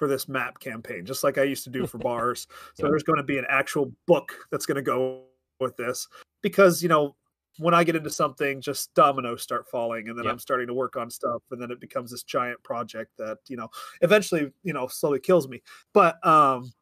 for 0.00 0.08
this 0.08 0.28
map 0.28 0.58
campaign, 0.60 1.04
just 1.04 1.22
like 1.22 1.36
I 1.36 1.42
used 1.42 1.62
to 1.64 1.70
do 1.70 1.86
for 1.86 1.98
bars. 2.08 2.48
So 2.74 2.86
Yep. 2.86 2.90
there's 2.90 3.02
going 3.02 3.18
to 3.18 3.22
be 3.22 3.36
an 3.36 3.44
actual 3.50 3.92
book 4.06 4.34
that's 4.50 4.64
going 4.64 4.76
to 4.76 4.82
go 4.82 5.24
with 5.60 5.76
this 5.76 6.08
because, 6.40 6.82
you 6.82 6.88
know, 6.88 7.14
when 7.58 7.74
I 7.74 7.84
get 7.84 7.96
into 7.96 8.08
something, 8.08 8.62
just 8.62 8.94
dominoes 8.94 9.42
start 9.42 9.68
falling, 9.68 10.08
and 10.08 10.16
then 10.16 10.24
Yep. 10.24 10.32
I'm 10.32 10.38
starting 10.38 10.68
to 10.68 10.72
work 10.74 10.96
on 10.96 11.10
stuff, 11.10 11.42
and 11.50 11.60
then 11.60 11.70
it 11.70 11.80
becomes 11.80 12.10
this 12.10 12.22
giant 12.22 12.62
project 12.62 13.10
that 13.18 13.36
you 13.48 13.58
know 13.58 13.68
eventually 14.00 14.50
you 14.62 14.72
know 14.72 14.86
slowly 14.86 15.20
kills 15.20 15.48
me 15.48 15.60
but 15.92 16.24
um 16.26 16.72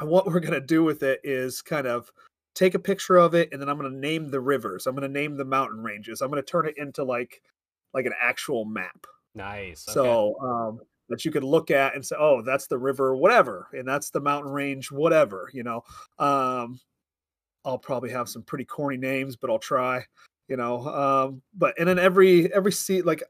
what 0.00 0.26
we're 0.26 0.38
going 0.38 0.52
to 0.52 0.60
do 0.60 0.84
with 0.84 1.02
it 1.02 1.20
is 1.24 1.62
kind 1.62 1.86
of 1.88 2.12
take 2.54 2.74
a 2.74 2.78
picture 2.78 3.16
of 3.16 3.34
it 3.34 3.48
and 3.50 3.60
then 3.60 3.68
i'm 3.68 3.78
going 3.78 3.90
to 3.90 3.98
name 3.98 4.30
the 4.30 4.38
rivers 4.38 4.86
i'm 4.86 4.94
going 4.94 5.10
to 5.10 5.20
name 5.20 5.36
the 5.36 5.44
mountain 5.44 5.82
ranges 5.82 6.20
i'm 6.20 6.30
going 6.30 6.40
to 6.42 6.48
turn 6.48 6.66
it 6.68 6.76
into 6.76 7.02
like 7.02 7.42
like 7.94 8.06
an 8.06 8.12
actual 8.20 8.64
map 8.66 9.06
Nice. 9.34 9.88
Okay. 9.88 9.94
so 9.94 10.36
um 10.40 10.80
that 11.08 11.24
you 11.24 11.30
could 11.30 11.44
look 11.44 11.70
at 11.70 11.94
and 11.94 12.04
say 12.04 12.16
oh 12.18 12.42
that's 12.42 12.66
the 12.66 12.78
river 12.78 13.14
whatever 13.14 13.68
and 13.72 13.86
that's 13.86 14.10
the 14.10 14.20
mountain 14.20 14.50
range 14.50 14.90
whatever 14.90 15.48
you 15.52 15.62
know 15.62 15.82
um 16.18 16.78
i'll 17.64 17.78
probably 17.78 18.10
have 18.10 18.28
some 18.28 18.42
pretty 18.42 18.64
corny 18.64 18.96
names 18.96 19.36
but 19.36 19.50
i'll 19.50 19.58
try 19.58 20.02
you 20.48 20.56
know 20.56 20.86
um 20.86 21.42
but 21.54 21.74
and 21.78 21.88
then 21.88 21.98
every 21.98 22.52
every 22.52 22.72
seat 22.72 23.04
like 23.04 23.22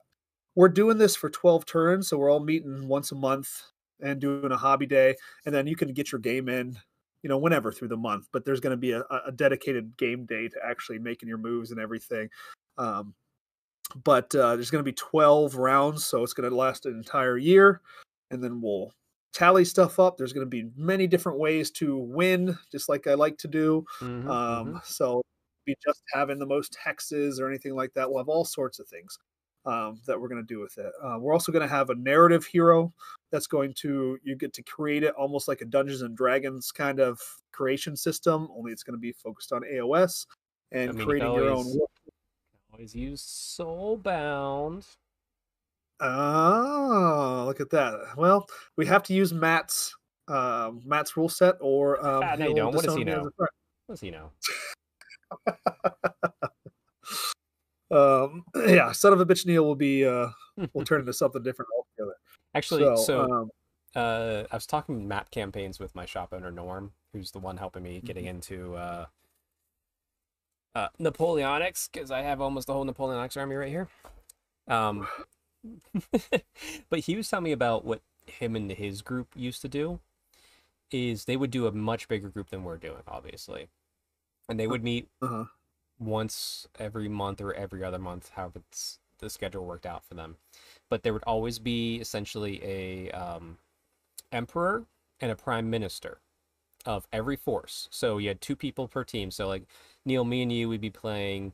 we're 0.55 0.69
doing 0.69 0.99
this 0.99 1.17
for 1.17 1.31
12 1.31 1.67
turns 1.67 2.09
so 2.09 2.19
we're 2.19 2.31
all 2.31 2.41
meeting 2.41 2.89
once 2.89 3.13
a 3.13 3.15
month 3.15 3.63
and 4.01 4.21
doing 4.21 4.53
a 4.53 4.57
hobby 4.57 4.87
day 4.87 5.15
and 5.45 5.55
then 5.55 5.67
you 5.67 5.77
can 5.77 5.93
get 5.93 6.13
your 6.13 6.21
game 6.21 6.49
in 6.49 6.77
you 7.23 7.29
know 7.29 7.39
whenever 7.39 7.73
through 7.73 7.89
the 7.89 7.97
month 7.97 8.29
but 8.33 8.45
there's 8.45 8.61
going 8.61 8.73
to 8.73 8.77
be 8.77 8.93
a, 8.93 9.03
a 9.27 9.33
dedicated 9.33 9.97
game 9.97 10.25
day 10.27 10.49
to 10.49 10.57
actually 10.65 10.99
making 10.99 11.29
your 11.29 11.39
moves 11.39 11.71
and 11.71 11.81
everything 11.81 12.29
um 12.79 13.15
but 14.05 14.35
uh, 14.35 14.57
there's 14.57 14.71
going 14.71 14.85
to 14.85 14.91
be 14.91 14.95
12 14.95 15.57
rounds 15.57 16.05
so 16.05 16.23
it's 16.23 16.33
going 16.33 16.49
to 16.49 16.55
last 16.57 16.87
an 16.87 16.95
entire 16.95 17.39
year 17.39 17.81
and 18.31 18.43
then 18.43 18.61
we'll 18.61 18.93
tally 19.33 19.65
stuff 19.65 19.99
up 20.01 20.17
there's 20.17 20.33
going 20.33 20.45
to 20.45 20.51
be 20.51 20.71
many 20.77 21.07
different 21.07 21.39
ways 21.39 21.71
to 21.71 21.97
win 21.99 22.57
just 22.73 22.89
like 22.89 23.07
i 23.07 23.15
like 23.15 23.37
to 23.39 23.49
do 23.49 23.85
Mhm, 24.01 24.29
um, 24.29 24.67
mhm. 24.75 24.85
so 24.85 25.23
be 25.67 25.77
just 25.85 26.01
having 26.13 26.39
the 26.39 26.47
most 26.47 26.77
hexes 26.85 27.41
or 27.41 27.49
anything 27.49 27.75
like 27.75 27.93
that. 27.95 28.09
We'll 28.09 28.19
have 28.21 28.29
all 28.29 28.45
sorts 28.45 28.79
of 28.79 28.87
things 28.87 29.19
um, 29.65 30.01
that 30.07 30.21
we're 30.21 30.29
going 30.29 30.41
to 30.41 30.47
do 30.47 30.61
with 30.61 30.79
it. 30.79 30.93
Uh, 31.03 31.17
we're 31.19 31.33
also 31.33 31.51
going 31.51 31.67
to 31.69 31.75
have 31.75 31.91
a 31.91 31.97
narrative 31.97 32.47
hero 32.47 32.95
that's 33.33 33.49
going 33.49 33.75
to 33.79 34.17
you 34.23 34.37
get 34.37 34.53
to 34.53 34.63
create 34.63 35.03
it 35.03 35.13
almost 35.15 35.49
like 35.49 35.63
a 35.63 35.65
Dungeons 35.65 36.03
and 36.03 36.17
Dragons 36.17 36.71
kind 36.71 37.01
of 37.01 37.19
creation 37.51 37.97
system. 37.97 38.47
Only 38.57 38.71
it's 38.71 38.85
going 38.85 38.95
to 38.95 39.01
be 39.01 39.11
focused 39.11 39.53
on 39.53 39.63
AOS 39.65 40.27
and 40.71 40.91
I 40.91 40.93
mean, 40.93 41.05
creating 41.05 41.33
can 41.33 41.43
your 41.43 41.51
always- 41.55 41.67
own. 41.77 41.87
Always 42.77 42.95
use 42.95 43.23
Soulbound. 43.23 44.85
Oh, 45.99 47.45
look 47.47 47.59
at 47.61 47.71
that. 47.71 47.95
Well, 48.19 48.47
we 48.77 48.85
have 48.85 49.03
to 49.05 49.15
use 49.15 49.33
Matt's 49.33 49.95
um, 50.29 50.83
Matt's 50.85 51.17
rule 51.17 51.31
set, 51.31 51.55
or 51.61 52.05
um, 52.07 52.23
Ah, 52.23 52.37
no, 52.37 52.49
you 52.49 52.55
don't. 52.55 52.75
What 52.75 52.85
does 52.85 52.95
he 52.95 53.05
disown 53.05 53.23
me 53.23 53.29
as 53.29 53.33
know? 53.39 53.47
What 53.87 53.95
does 53.95 54.01
he 54.01 54.11
know? 54.11 54.33
Um, 57.89 58.43
yeah, 58.67 58.91
son 58.91 59.13
of 59.13 59.21
a 59.21 59.25
bitch 59.25 59.47
Neil 59.47 59.65
will 59.65 59.77
be 59.77 60.05
uh, 60.05 60.27
will 60.75 60.85
turn 60.85 61.01
into 61.01 61.13
something 61.13 61.41
different 61.41 61.69
altogether. 61.79 62.17
Actually, 62.53 62.83
so, 62.83 62.97
so, 62.97 63.21
um, 63.23 63.51
uh, 63.95 64.43
I 64.51 64.57
was 64.57 64.67
talking 64.67 65.07
map 65.07 65.31
campaigns 65.31 65.79
with 65.79 65.95
my 65.95 66.05
shop 66.05 66.31
owner 66.33 66.51
Norm, 66.51 66.91
who's 67.13 67.31
the 67.31 67.39
one 67.39 67.57
helping 67.57 67.85
me 67.85 68.01
getting 68.05 68.27
into 68.27 68.75
uh, 68.75 69.07
uh, 70.77 70.89
Napoleonics 71.01 71.89
because 71.91 72.11
I 72.11 72.21
have 72.23 72.41
almost 72.43 72.67
the 72.67 72.75
whole 72.75 72.85
Napoleonics 72.85 73.37
army 73.39 73.57
right 73.57 73.71
here. 73.71 73.89
Um, 74.69 75.09
but 76.91 77.01
he 77.01 77.17
was 77.17 77.29
telling 77.29 77.45
me 77.45 77.53
about 77.53 77.85
what 77.85 78.03
him 78.27 78.57
and 78.57 78.71
his 78.71 79.03
group 79.03 79.29
used 79.35 79.63
to 79.63 79.69
do. 79.69 80.01
Is 80.93 81.25
they 81.25 81.37
would 81.37 81.51
do 81.51 81.67
a 81.67 81.73
much 81.73 82.07
bigger 82.09 82.29
group 82.29 82.51
than 82.51 82.65
we're 82.65 82.77
doing, 82.77 83.03
obviously, 83.09 83.69
and 84.49 84.61
they 84.61 84.67
would 84.67 84.85
meet 84.85 85.09
Uh-huh. 85.21 85.47
once 85.99 86.69
every 86.79 87.09
month 87.09 87.41
or 87.41 87.55
every 87.55 87.85
other 87.85 87.99
month, 87.99 88.31
however 88.35 88.61
it's, 88.71 88.99
the 89.19 89.31
schedule 89.31 89.65
worked 89.67 89.87
out 89.87 90.05
for 90.05 90.15
them. 90.15 90.37
But 90.91 91.03
there 91.03 91.13
would 91.13 91.25
always 91.25 91.59
be 91.59 91.97
essentially 91.97 92.61
a 92.65 93.11
um, 93.13 93.59
emperor 94.33 94.87
and 95.21 95.31
a 95.33 95.37
prime 95.37 95.71
minister 95.71 96.21
of 96.85 97.07
every 97.13 97.37
force. 97.37 97.89
So 97.91 98.19
you 98.19 98.29
had 98.29 98.41
two 98.41 98.57
people 98.57 98.89
per 98.89 99.05
team. 99.05 99.31
So 99.31 99.49
like 99.49 99.65
Neil, 100.07 100.25
me 100.25 100.41
and 100.43 100.53
you, 100.53 100.69
we'd 100.69 100.81
be 100.81 100.89
playing 100.91 101.53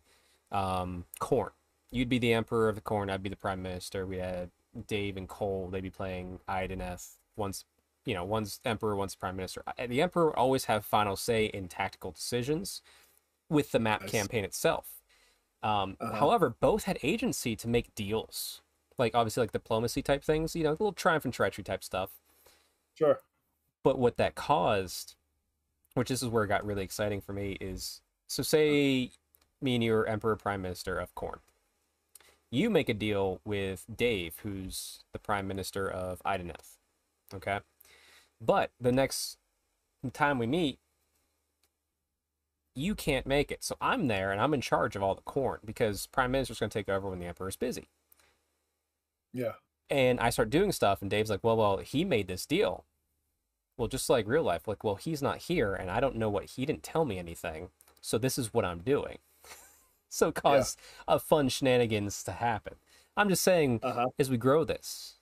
um, 0.53 1.07
Khorne. 1.21 1.51
You'd 1.91 2.09
be 2.09 2.19
the 2.19 2.33
emperor 2.33 2.69
of 2.69 2.77
the 2.77 2.81
Khorne. 2.83 3.11
I'd 3.11 3.23
be 3.23 3.29
the 3.31 3.37
prime 3.37 3.63
minister. 3.63 4.07
We 4.07 4.19
had 4.19 4.51
Dave 4.87 5.17
and 5.17 5.29
Cole. 5.29 5.69
They'd 5.71 5.81
be 5.83 5.91
playing 5.91 6.39
Idoneth. 6.49 7.17
Once, 7.37 7.65
you 8.05 8.15
know, 8.15 8.25
one's 8.25 8.61
emperor, 8.65 8.95
one's 8.95 9.15
prime 9.15 9.37
minister. 9.37 9.63
The 9.89 10.03
emperor 10.03 10.27
would 10.27 10.35
always 10.35 10.67
have 10.67 10.85
final 10.85 11.17
say 11.17 11.47
in 11.47 11.69
tactical 11.69 12.11
decisions 12.13 12.83
with 13.49 13.73
the 13.73 13.79
map 13.79 14.03
Nice. 14.03 14.11
campaign 14.11 14.45
itself. 14.45 14.87
Um, 15.63 15.97
Uh-huh. 16.01 16.17
However, 16.17 16.51
both 16.51 16.85
had 16.85 16.99
agency 17.03 17.57
to 17.57 17.69
make 17.69 17.95
deals, 17.95 18.61
like 18.99 19.15
obviously 19.15 19.43
like 19.43 19.53
diplomacy 19.53 20.03
type 20.03 20.23
things, 20.25 20.55
you 20.55 20.63
know, 20.65 20.71
a 20.71 20.73
little 20.73 20.93
triumph 20.93 21.25
and 21.25 21.33
treachery 21.33 21.65
type 21.65 21.83
stuff. 21.83 22.11
Sure. 22.95 23.21
But 23.83 23.99
what 23.99 24.17
that 24.19 24.35
caused, 24.35 25.15
which 25.95 26.09
this 26.11 26.23
is 26.23 26.29
where 26.29 26.45
it 26.45 26.49
got 26.49 26.65
really 26.67 26.85
exciting 26.85 27.21
for 27.23 27.33
me, 27.33 27.57
is 27.61 28.02
so 28.33 28.43
say 28.43 29.11
me 29.61 29.75
and 29.75 29.85
you 29.85 29.95
are 29.95 30.07
Emperor 30.07 30.37
Prime 30.37 30.63
Minister 30.63 30.99
of 30.99 31.15
Khorne. 31.15 31.41
You 32.51 32.71
make 32.71 32.89
a 32.89 32.95
deal 32.95 33.41
with 33.45 33.85
Dave, 33.95 34.37
who's 34.43 35.05
the 35.13 35.19
Prime 35.19 35.47
Minister 35.47 35.89
of 35.89 36.23
Idoneth. 36.25 36.79
Okay. 37.35 37.61
But 38.41 38.71
the 38.81 38.91
next 38.93 39.37
time 40.15 40.39
we 40.39 40.47
meet, 40.47 40.79
you 42.75 42.95
can't 42.95 43.27
make 43.27 43.51
it. 43.51 43.63
So 43.63 43.77
I'm 43.83 44.09
there 44.09 44.33
and 44.33 44.41
I'm 44.41 44.55
in 44.55 44.63
charge 44.63 44.97
of 44.97 45.03
all 45.03 45.15
the 45.15 45.23
Khorne 45.23 45.59
because 45.65 46.07
Prime 46.07 46.31
Minister's 46.31 46.59
going 46.59 46.71
to 46.71 46.79
take 46.79 46.89
over 46.89 47.11
when 47.11 47.19
the 47.19 47.27
Emperor's 47.27 47.57
busy. 47.57 47.89
Yeah. 49.35 49.53
And 49.91 50.21
I 50.21 50.31
start 50.31 50.49
doing 50.49 50.73
stuff, 50.73 51.03
and 51.03 51.11
Dave's 51.11 51.29
like, 51.29 51.45
well, 51.45 51.59
well, 51.59 51.77
he 51.79 52.03
made 52.03 52.29
this 52.29 52.47
deal. 52.47 52.87
Well, 53.77 53.89
just 53.89 54.09
like 54.09 54.27
real 54.27 54.43
life, 54.43 54.67
like, 54.67 54.85
well, 54.85 54.95
he's 54.95 55.21
not 55.21 55.39
here, 55.39 55.75
and 55.75 55.91
I 55.91 56.01
don't 56.01 56.17
know 56.17 56.31
what 56.31 56.45
he 56.45 56.65
didn't 56.65 56.83
tell 56.83 57.05
me 57.05 57.19
anything. 57.19 57.69
So 58.03 58.19
this 58.19 58.37
is 58.37 58.53
what 58.53 58.65
I'm 58.67 58.81
doing. 58.81 59.19
so 60.11 60.31
cause 60.31 60.43
caused 60.77 60.81
a 61.09 61.19
fun 61.19 61.49
shenanigans 61.49 62.23
to 62.25 62.33
happen. 62.33 62.75
I'm 63.17 63.29
just 63.31 63.43
saying, 63.43 63.81
Uh-huh. 63.83 64.09
as 64.19 64.29
we 64.31 64.37
grow 64.37 64.65
this, 64.65 65.19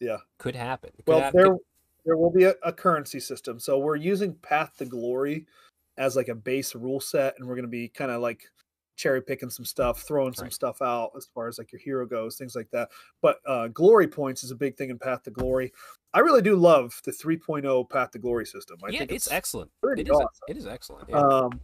Yeah. 0.00 0.18
could 0.38 0.56
happen. 0.56 0.90
Could 0.98 1.06
Well, 1.06 1.20
hap- 1.20 1.32
there 1.32 1.56
there 2.04 2.18
will 2.18 2.30
be 2.30 2.44
a, 2.44 2.54
a 2.62 2.70
currency 2.72 3.18
system. 3.18 3.58
So 3.58 3.78
we're 3.78 3.96
using 3.96 4.34
Path 4.34 4.76
to 4.76 4.84
Glory 4.84 5.46
as 5.96 6.16
like 6.16 6.28
a 6.28 6.34
base 6.34 6.74
rule 6.74 7.00
set, 7.00 7.34
and 7.38 7.48
we're 7.48 7.54
going 7.54 7.64
to 7.64 7.68
be 7.70 7.88
kind 7.88 8.10
of 8.10 8.20
like 8.20 8.42
cherry 8.96 9.22
picking 9.22 9.48
some 9.48 9.64
stuff, 9.64 10.02
throwing 10.02 10.34
some 10.34 10.44
Right. 10.44 10.52
stuff 10.52 10.82
out 10.82 11.12
as 11.16 11.24
far 11.26 11.48
as 11.48 11.56
like 11.56 11.72
your 11.72 11.80
hero 11.80 12.04
goes, 12.04 12.36
things 12.36 12.54
like 12.54 12.70
that. 12.72 12.90
But 13.22 13.38
uh, 13.46 13.68
glory 13.68 14.06
points 14.06 14.44
is 14.44 14.50
a 14.50 14.54
big 14.54 14.76
thing 14.76 14.90
in 14.90 14.98
Path 14.98 15.22
to 15.22 15.30
Glory. 15.30 15.72
I 16.12 16.18
really 16.20 16.42
do 16.42 16.56
love 16.56 17.00
the 17.04 17.10
3.0 17.10 17.88
Path 17.88 18.10
to 18.10 18.18
Glory 18.18 18.44
system. 18.44 18.76
I 18.84 18.90
yeah, 18.90 18.98
think 19.00 19.12
it's, 19.12 19.30
excellent. 19.32 19.70
pretty 19.82 20.02
It 20.02 20.08
is. 20.08 20.10
awesome. 20.10 20.28
It 20.48 20.56
is 20.58 20.66
excellent. 20.66 21.08
Yeah. 21.08 21.16
Um, 21.20 21.58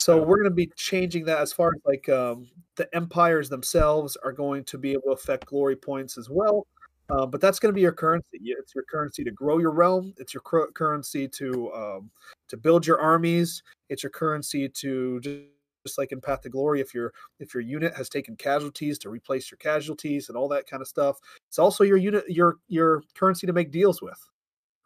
so 0.00 0.16
we're 0.22 0.38
going 0.38 0.50
to 0.50 0.54
be 0.54 0.70
changing 0.76 1.24
that 1.26 1.38
as 1.38 1.52
far 1.52 1.68
as 1.68 1.80
like 1.84 2.08
um, 2.08 2.48
the 2.76 2.88
empires 2.94 3.48
themselves 3.48 4.16
are 4.24 4.32
going 4.32 4.64
to 4.64 4.78
be 4.78 4.92
able 4.92 5.02
to 5.02 5.10
affect 5.10 5.46
glory 5.46 5.76
points 5.76 6.16
as 6.16 6.28
well. 6.30 6.66
Uh, 7.10 7.26
but 7.26 7.40
that's 7.40 7.58
going 7.58 7.70
to 7.72 7.74
be 7.74 7.80
your 7.80 7.92
currency. 7.92 8.38
It's 8.40 8.74
your 8.74 8.84
currency 8.84 9.24
to 9.24 9.32
grow 9.32 9.58
your 9.58 9.72
realm. 9.72 10.14
It's 10.16 10.32
your 10.32 10.42
cur- 10.42 10.70
currency 10.72 11.26
to 11.28 11.72
um, 11.74 12.10
to 12.48 12.56
build 12.56 12.86
your 12.86 13.00
armies. 13.00 13.62
It's 13.88 14.02
your 14.04 14.10
currency 14.10 14.68
to 14.68 15.20
just, 15.20 15.40
just 15.84 15.98
like 15.98 16.12
in 16.12 16.20
Path 16.20 16.42
to 16.42 16.48
Glory, 16.48 16.80
if 16.80 16.94
your 16.94 17.12
if 17.40 17.52
your 17.52 17.62
unit 17.62 17.94
has 17.96 18.08
taken 18.08 18.36
casualties 18.36 18.96
to 19.00 19.10
replace 19.10 19.50
your 19.50 19.58
casualties 19.58 20.28
and 20.28 20.36
all 20.38 20.46
that 20.48 20.68
kind 20.68 20.80
of 20.80 20.86
stuff. 20.88 21.18
It's 21.48 21.58
also 21.58 21.82
your 21.82 21.96
unit 21.96 22.24
your 22.28 22.56
your 22.68 23.02
currency 23.14 23.46
to 23.46 23.52
make 23.52 23.72
deals 23.72 24.00
with, 24.00 24.20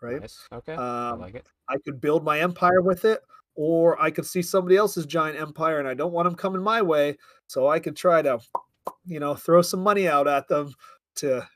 right? 0.01 0.23
Nice. 0.23 0.49
Okay. 0.51 0.73
I 0.75 1.11
Um, 1.11 1.21
like 1.21 1.35
it. 1.35 1.47
I 1.69 1.77
could 1.85 2.01
build 2.01 2.25
my 2.25 2.41
empire 2.41 2.81
with 2.81 3.05
it, 3.05 3.21
or 3.55 4.01
I 4.01 4.11
could 4.11 4.27
see 4.27 4.43
somebody 4.43 4.77
else's 4.77 5.07
giant 5.07 5.39
empire 5.39 5.79
and 5.79 5.89
I 5.89 5.95
don't 5.95 6.13
want 6.13 6.27
them 6.27 6.35
coming 6.37 6.63
my 6.63 6.83
way. 6.83 7.17
So 7.47 7.69
I 7.69 7.79
could 7.79 7.97
try 7.97 8.23
to, 8.23 8.41
you 9.07 9.21
know, 9.21 9.35
throw 9.35 9.63
some 9.63 9.81
money 9.83 10.09
out 10.09 10.27
at 10.29 10.49
them 10.49 10.73
to 11.17 11.47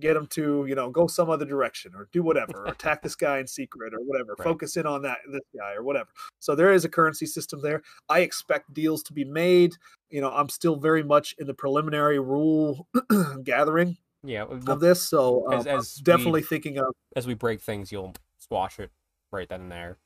get 0.00 0.14
them 0.14 0.26
to, 0.26 0.64
you 0.66 0.74
know, 0.74 0.90
go 0.90 1.06
some 1.06 1.28
other 1.30 1.44
direction 1.44 1.92
or 1.94 2.08
do 2.12 2.22
whatever, 2.22 2.64
or 2.64 2.66
attack 2.66 3.02
this 3.02 3.14
guy 3.14 3.38
in 3.38 3.46
secret 3.46 3.92
or 3.94 3.98
whatever, 4.00 4.34
Right. 4.38 4.44
focus 4.44 4.76
in 4.76 4.86
on 4.86 5.02
that 5.02 5.18
this 5.30 5.42
guy 5.56 5.74
or 5.74 5.82
whatever. 5.82 6.08
So 6.38 6.54
there 6.54 6.72
is 6.72 6.84
a 6.84 6.88
currency 6.88 7.26
system 7.26 7.60
there. 7.62 7.82
I 8.08 8.20
expect 8.20 8.72
deals 8.74 9.02
to 9.04 9.12
be 9.12 9.24
made. 9.24 9.74
You 10.10 10.20
know, 10.22 10.30
I'm 10.30 10.48
still 10.48 10.76
very 10.76 11.02
much 11.02 11.34
in 11.38 11.46
the 11.46 11.54
preliminary 11.54 12.18
rule 12.18 12.88
gathering 13.44 13.96
Yeah. 14.24 14.44
well, 14.44 14.60
of 14.70 14.80
this. 14.80 15.02
So 15.02 15.46
um, 15.52 15.60
as- 15.60 15.66
as 15.66 15.94
we- 15.98 16.04
definitely 16.04 16.42
thinking 16.42 16.78
of 16.78 16.86
as 17.14 17.26
we 17.26 17.34
break 17.34 17.60
things, 17.60 17.92
you'll 17.92 18.14
squash 18.38 18.78
it 18.80 18.90
right 19.30 19.48
then 19.48 19.62
and 19.62 19.72
there. 19.72 19.98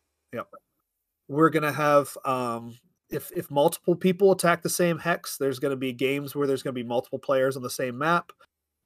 We're 1.29 1.51
gonna 1.51 1.73
have 1.73 2.17
um 2.25 2.77
if 3.11 3.31
if 3.37 3.51
multiple 3.51 3.95
people 3.95 4.33
attack 4.33 4.63
the 4.63 4.69
same 4.69 4.99
hex 4.99 5.37
there's 5.37 5.59
gonna 5.59 5.77
be 5.77 5.93
games 5.93 6.35
where 6.35 6.47
there's 6.47 6.63
gonna 6.63 6.73
be 6.75 6.83
multiple 6.83 7.19
players 7.19 7.57
on 7.57 7.63
the 7.63 7.71
same 7.71 7.97
map. 7.99 8.33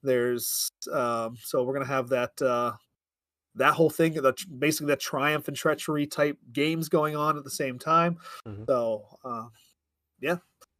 There's 0.03 0.69
um 0.91 1.35
so 1.41 1.63
we're 1.63 1.73
gonna 1.73 1.85
have 1.85 2.09
that 2.09 2.39
uh 2.41 2.73
that 3.55 3.73
whole 3.73 3.89
thing 3.89 4.13
the 4.13 4.33
basically 4.59 4.87
that 4.87 4.99
triumph 4.99 5.47
and 5.47 5.57
treachery 5.57 6.07
type 6.07 6.37
games 6.53 6.87
going 6.89 7.15
on 7.15 7.37
at 7.37 7.43
the 7.43 7.49
same 7.49 7.77
time. 7.77 8.17
Mhm. 8.47 8.65
so 8.67 9.05
uh 9.23 9.47
yeah. 10.19 10.37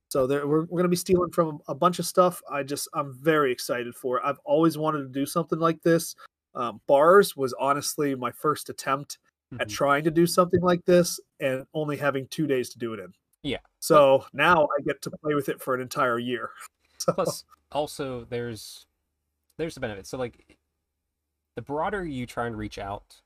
So 0.09 0.27
there 0.27 0.45
we're, 0.47 0.65
we're 0.65 0.77
gonna 0.79 0.89
be 0.89 0.95
stealing 0.95 1.31
from 1.31 1.59
a 1.67 1.75
bunch 1.75 1.99
of 1.99 2.05
stuff. 2.05 2.41
I 2.51 2.63
just 2.63 2.87
i'm 2.93 3.13
very 3.21 3.51
excited 3.51 3.95
for 3.95 4.17
it. 4.17 4.23
I've 4.25 4.39
always 4.45 4.77
wanted 4.77 4.99
to 4.99 5.09
do 5.09 5.25
something 5.25 5.59
like 5.59 5.81
this. 5.83 6.15
Um, 6.53 6.81
bars 6.87 7.35
was 7.37 7.53
honestly 7.59 8.13
my 8.13 8.31
first 8.31 8.69
attempt 8.69 9.19
at 9.59 9.67
Mhm. 9.67 9.71
trying 9.71 10.03
to 10.03 10.11
do 10.11 10.25
something 10.25 10.61
like 10.61 10.85
this 10.85 11.19
and 11.39 11.65
only 11.73 11.97
having 11.97 12.27
two 12.27 12.47
days 12.47 12.69
to 12.69 12.79
do 12.79 12.93
it 12.93 12.99
in. 12.99 13.13
Yeah. 13.43 13.59
So 13.79 14.25
now 14.33 14.65
I 14.77 14.81
get 14.81 15.01
to 15.03 15.11
play 15.11 15.33
with 15.33 15.49
it 15.49 15.61
for 15.61 15.73
an 15.75 15.81
entire 15.81 16.19
year. 16.19 16.51
So, 16.99 17.13
Plus, 17.13 17.45
also 17.71 18.25
there's 18.25 18.85
there's 19.57 19.73
the 19.73 19.79
benefit. 19.79 20.05
So 20.05 20.19
like, 20.19 20.59
the 21.55 21.63
broader 21.63 22.05
you 22.05 22.27
try 22.27 22.45
and 22.45 22.55
reach 22.55 22.77
out 22.77 23.23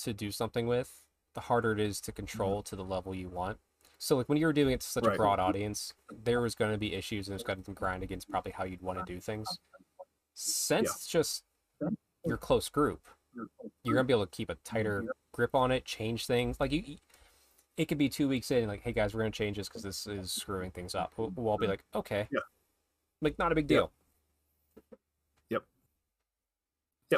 to 0.00 0.12
do 0.12 0.30
something 0.30 0.66
with, 0.66 1.06
the 1.32 1.40
harder 1.40 1.72
it 1.72 1.80
is 1.80 2.02
to 2.02 2.12
control 2.12 2.62
to 2.64 2.76
the 2.76 2.84
level 2.84 3.14
you 3.14 3.30
want. 3.30 3.58
So 3.96 4.16
like 4.18 4.28
when 4.28 4.36
you 4.36 4.44
were 4.46 4.52
doing 4.52 4.74
it 4.74 4.82
to 4.82 4.86
such 4.86 5.06
a 5.06 5.16
broad 5.16 5.38
audience, 5.38 5.94
there 6.12 6.42
was 6.42 6.54
going 6.54 6.72
to 6.72 6.76
be 6.78 6.92
issues 6.92 7.26
and 7.26 7.32
there's 7.32 7.42
going 7.42 7.62
to 7.62 7.70
be 7.70 7.74
grind 7.74 8.02
against 8.02 8.28
probably 8.28 8.52
how 8.52 8.64
you'd 8.64 8.82
want 8.82 8.98
to 8.98 9.04
do 9.10 9.18
things. 9.18 9.48
Since 10.34 10.90
it's 10.94 11.06
just 11.06 11.44
your 12.26 12.36
close 12.36 12.68
group, 12.68 13.08
you're 13.82 13.94
gonna 13.94 14.04
be 14.06 14.12
able 14.12 14.26
to 14.26 14.30
keep 14.30 14.50
a 14.50 14.56
tighter 14.64 15.04
grip 15.32 15.54
on 15.54 15.70
it, 15.70 15.84
change 15.84 16.26
things. 16.26 16.58
Like 16.60 16.72
you, 16.72 16.96
it 17.76 17.86
could 17.86 17.98
be 17.98 18.08
two 18.08 18.28
weeks 18.28 18.50
in, 18.50 18.68
like, 18.68 18.82
hey 18.82 18.92
guys, 18.92 19.14
we're 19.14 19.20
gonna 19.20 19.30
change 19.30 19.56
this 19.56 19.68
because 19.68 19.82
this 19.82 20.06
is 20.06 20.32
screwing 20.32 20.70
things 20.70 20.94
up. 20.94 21.12
We'll, 21.16 21.30
we'll 21.34 21.48
all 21.48 21.58
be 21.58 21.66
like, 21.66 21.84
okay, 21.94 22.28
Yeah. 22.30 22.40
like 23.20 23.38
not 23.38 23.52
a 23.52 23.54
big 23.54 23.66
deal. 23.66 23.90
yep, 25.50 25.62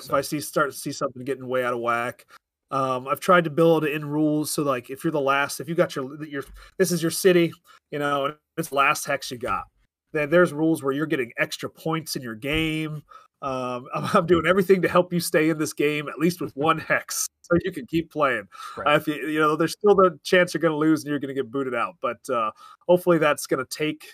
So- 0.02 0.08
if 0.08 0.12
I 0.12 0.20
see 0.20 0.40
start 0.40 0.70
to 0.72 0.76
see 0.76 0.92
something 0.92 1.24
getting 1.24 1.46
way 1.46 1.64
out 1.64 1.74
of 1.74 1.80
whack, 1.80 2.26
um, 2.70 3.06
I've 3.06 3.20
tried 3.20 3.44
to 3.44 3.50
build 3.50 3.84
in 3.84 4.04
rules 4.04 4.50
so 4.50 4.62
like 4.62 4.90
if 4.90 5.04
you're 5.04 5.12
the 5.12 5.20
last, 5.20 5.60
if 5.60 5.68
you 5.68 5.74
got 5.74 5.94
your 5.94 6.22
your 6.24 6.44
this 6.78 6.90
is 6.90 7.00
your 7.02 7.12
city, 7.12 7.52
you 7.90 7.98
know, 7.98 8.26
and 8.26 8.34
it's 8.56 8.72
last 8.72 9.04
hex 9.04 9.30
you 9.30 9.38
got. 9.38 9.64
Then 10.12 10.30
there's 10.30 10.52
rules 10.52 10.82
where 10.82 10.92
you're 10.92 11.06
getting 11.06 11.30
extra 11.38 11.68
points 11.70 12.16
in 12.16 12.22
your 12.22 12.34
game. 12.34 13.02
Um, 13.42 13.86
I'm, 13.94 14.04
I'm 14.14 14.26
doing 14.26 14.46
everything 14.46 14.82
to 14.82 14.88
help 14.88 15.12
you 15.12 15.20
stay 15.20 15.50
in 15.50 15.58
this 15.58 15.72
game 15.72 16.08
at 16.08 16.18
least 16.18 16.40
with 16.40 16.52
one 16.56 16.78
hex, 16.78 17.26
so 17.42 17.56
you 17.64 17.72
can 17.72 17.86
keep 17.86 18.10
playing. 18.10 18.48
Right. 18.76 18.94
Uh, 18.94 18.96
if 18.96 19.06
you, 19.06 19.14
you 19.14 19.40
know, 19.40 19.56
there's 19.56 19.72
still 19.72 19.94
the 19.94 20.18
chance 20.24 20.54
you're 20.54 20.60
going 20.60 20.72
to 20.72 20.78
lose 20.78 21.02
and 21.04 21.10
you're 21.10 21.18
going 21.20 21.34
to 21.34 21.40
get 21.40 21.50
booted 21.50 21.74
out, 21.74 21.96
but 22.00 22.18
uh, 22.30 22.50
hopefully 22.88 23.18
that's 23.18 23.46
going 23.46 23.64
to 23.64 23.76
take 23.78 24.04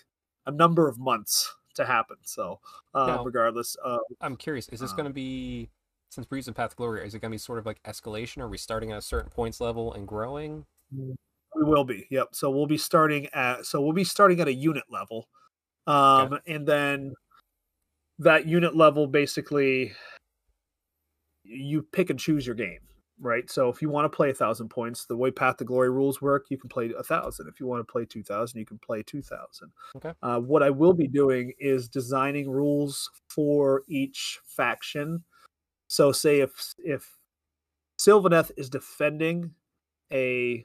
a 0.46 0.50
number 0.50 0.88
of 0.88 0.98
months 0.98 1.54
to 1.74 1.84
happen. 1.86 2.16
So, 2.22 2.60
uh, 2.94 3.06
Now- 3.06 3.24
regardless, 3.24 3.76
uh, 3.84 3.98
I'm 4.20 4.36
curious, 4.36 4.68
is 4.68 4.80
this 4.80 4.92
Uh, 4.92 4.96
gonna 4.96 5.10
be 5.10 5.70
since 6.10 6.26
we're 6.30 6.36
using 6.36 6.52
Path 6.52 6.72
of 6.72 6.76
Glory, 6.76 7.06
is 7.06 7.14
it 7.14 7.20
gonna 7.20 7.30
be 7.30 7.38
sort 7.38 7.58
of 7.58 7.64
like 7.64 7.82
escalation? 7.84 8.42
Are 8.42 8.48
we 8.48 8.58
starting 8.58 8.92
at 8.92 8.98
a 8.98 9.02
certain 9.02 9.30
points 9.30 9.60
level 9.60 9.92
and 9.94 10.06
growing? 10.06 10.66
we 10.94 11.64
will 11.64 11.84
be. 11.84 12.06
Yep. 12.10 12.28
So 12.32 12.50
we'll 12.50 12.66
be 12.66 12.76
starting 12.76 13.28
at 13.32 13.64
so 13.66 13.80
we'll 13.80 13.92
be 13.94 14.04
starting 14.04 14.40
at 14.40 14.48
a 14.48 14.52
unit 14.52 14.84
level, 14.90 15.28
um, 15.86 16.38
and 16.46 16.66
then 16.66 17.14
that 18.22 18.46
unit 18.46 18.76
level 18.76 19.06
basically 19.06 19.92
you 21.44 21.82
pick 21.92 22.10
and 22.10 22.18
choose 22.18 22.46
your 22.46 22.54
game, 22.54 22.78
right? 23.20 23.50
So 23.50 23.68
if 23.68 23.82
you 23.82 23.88
want 23.88 24.04
to 24.10 24.16
play 24.16 24.30
a 24.30 24.34
thousand 24.34 24.68
points, 24.68 25.06
the 25.06 25.16
way 25.16 25.30
Path 25.30 25.56
to 25.58 25.64
Glory 25.64 25.90
rules 25.90 26.22
work, 26.22 26.46
you 26.50 26.58
can 26.58 26.68
play 26.68 26.92
a 26.96 27.02
thousand. 27.02 27.48
If 27.48 27.58
you 27.60 27.66
want 27.66 27.86
to 27.86 27.90
play 27.92 28.04
two 28.04 28.22
thousand, 28.22 28.58
you 28.60 28.66
can 28.66 28.78
play 28.78 29.02
two 29.02 29.22
thousand. 29.22 29.72
Okay. 29.96 30.12
Uh, 30.22 30.38
what 30.38 30.62
I 30.62 30.70
will 30.70 30.92
be 30.92 31.08
doing 31.08 31.52
is 31.58 31.88
designing 31.88 32.48
rules 32.50 33.10
for 33.28 33.82
each 33.88 34.38
faction. 34.46 35.24
So 35.88 36.12
say 36.12 36.40
if 36.40 36.74
if 36.78 37.08
Sylvaneth 37.98 38.52
is 38.56 38.70
defending 38.70 39.50
a 40.12 40.64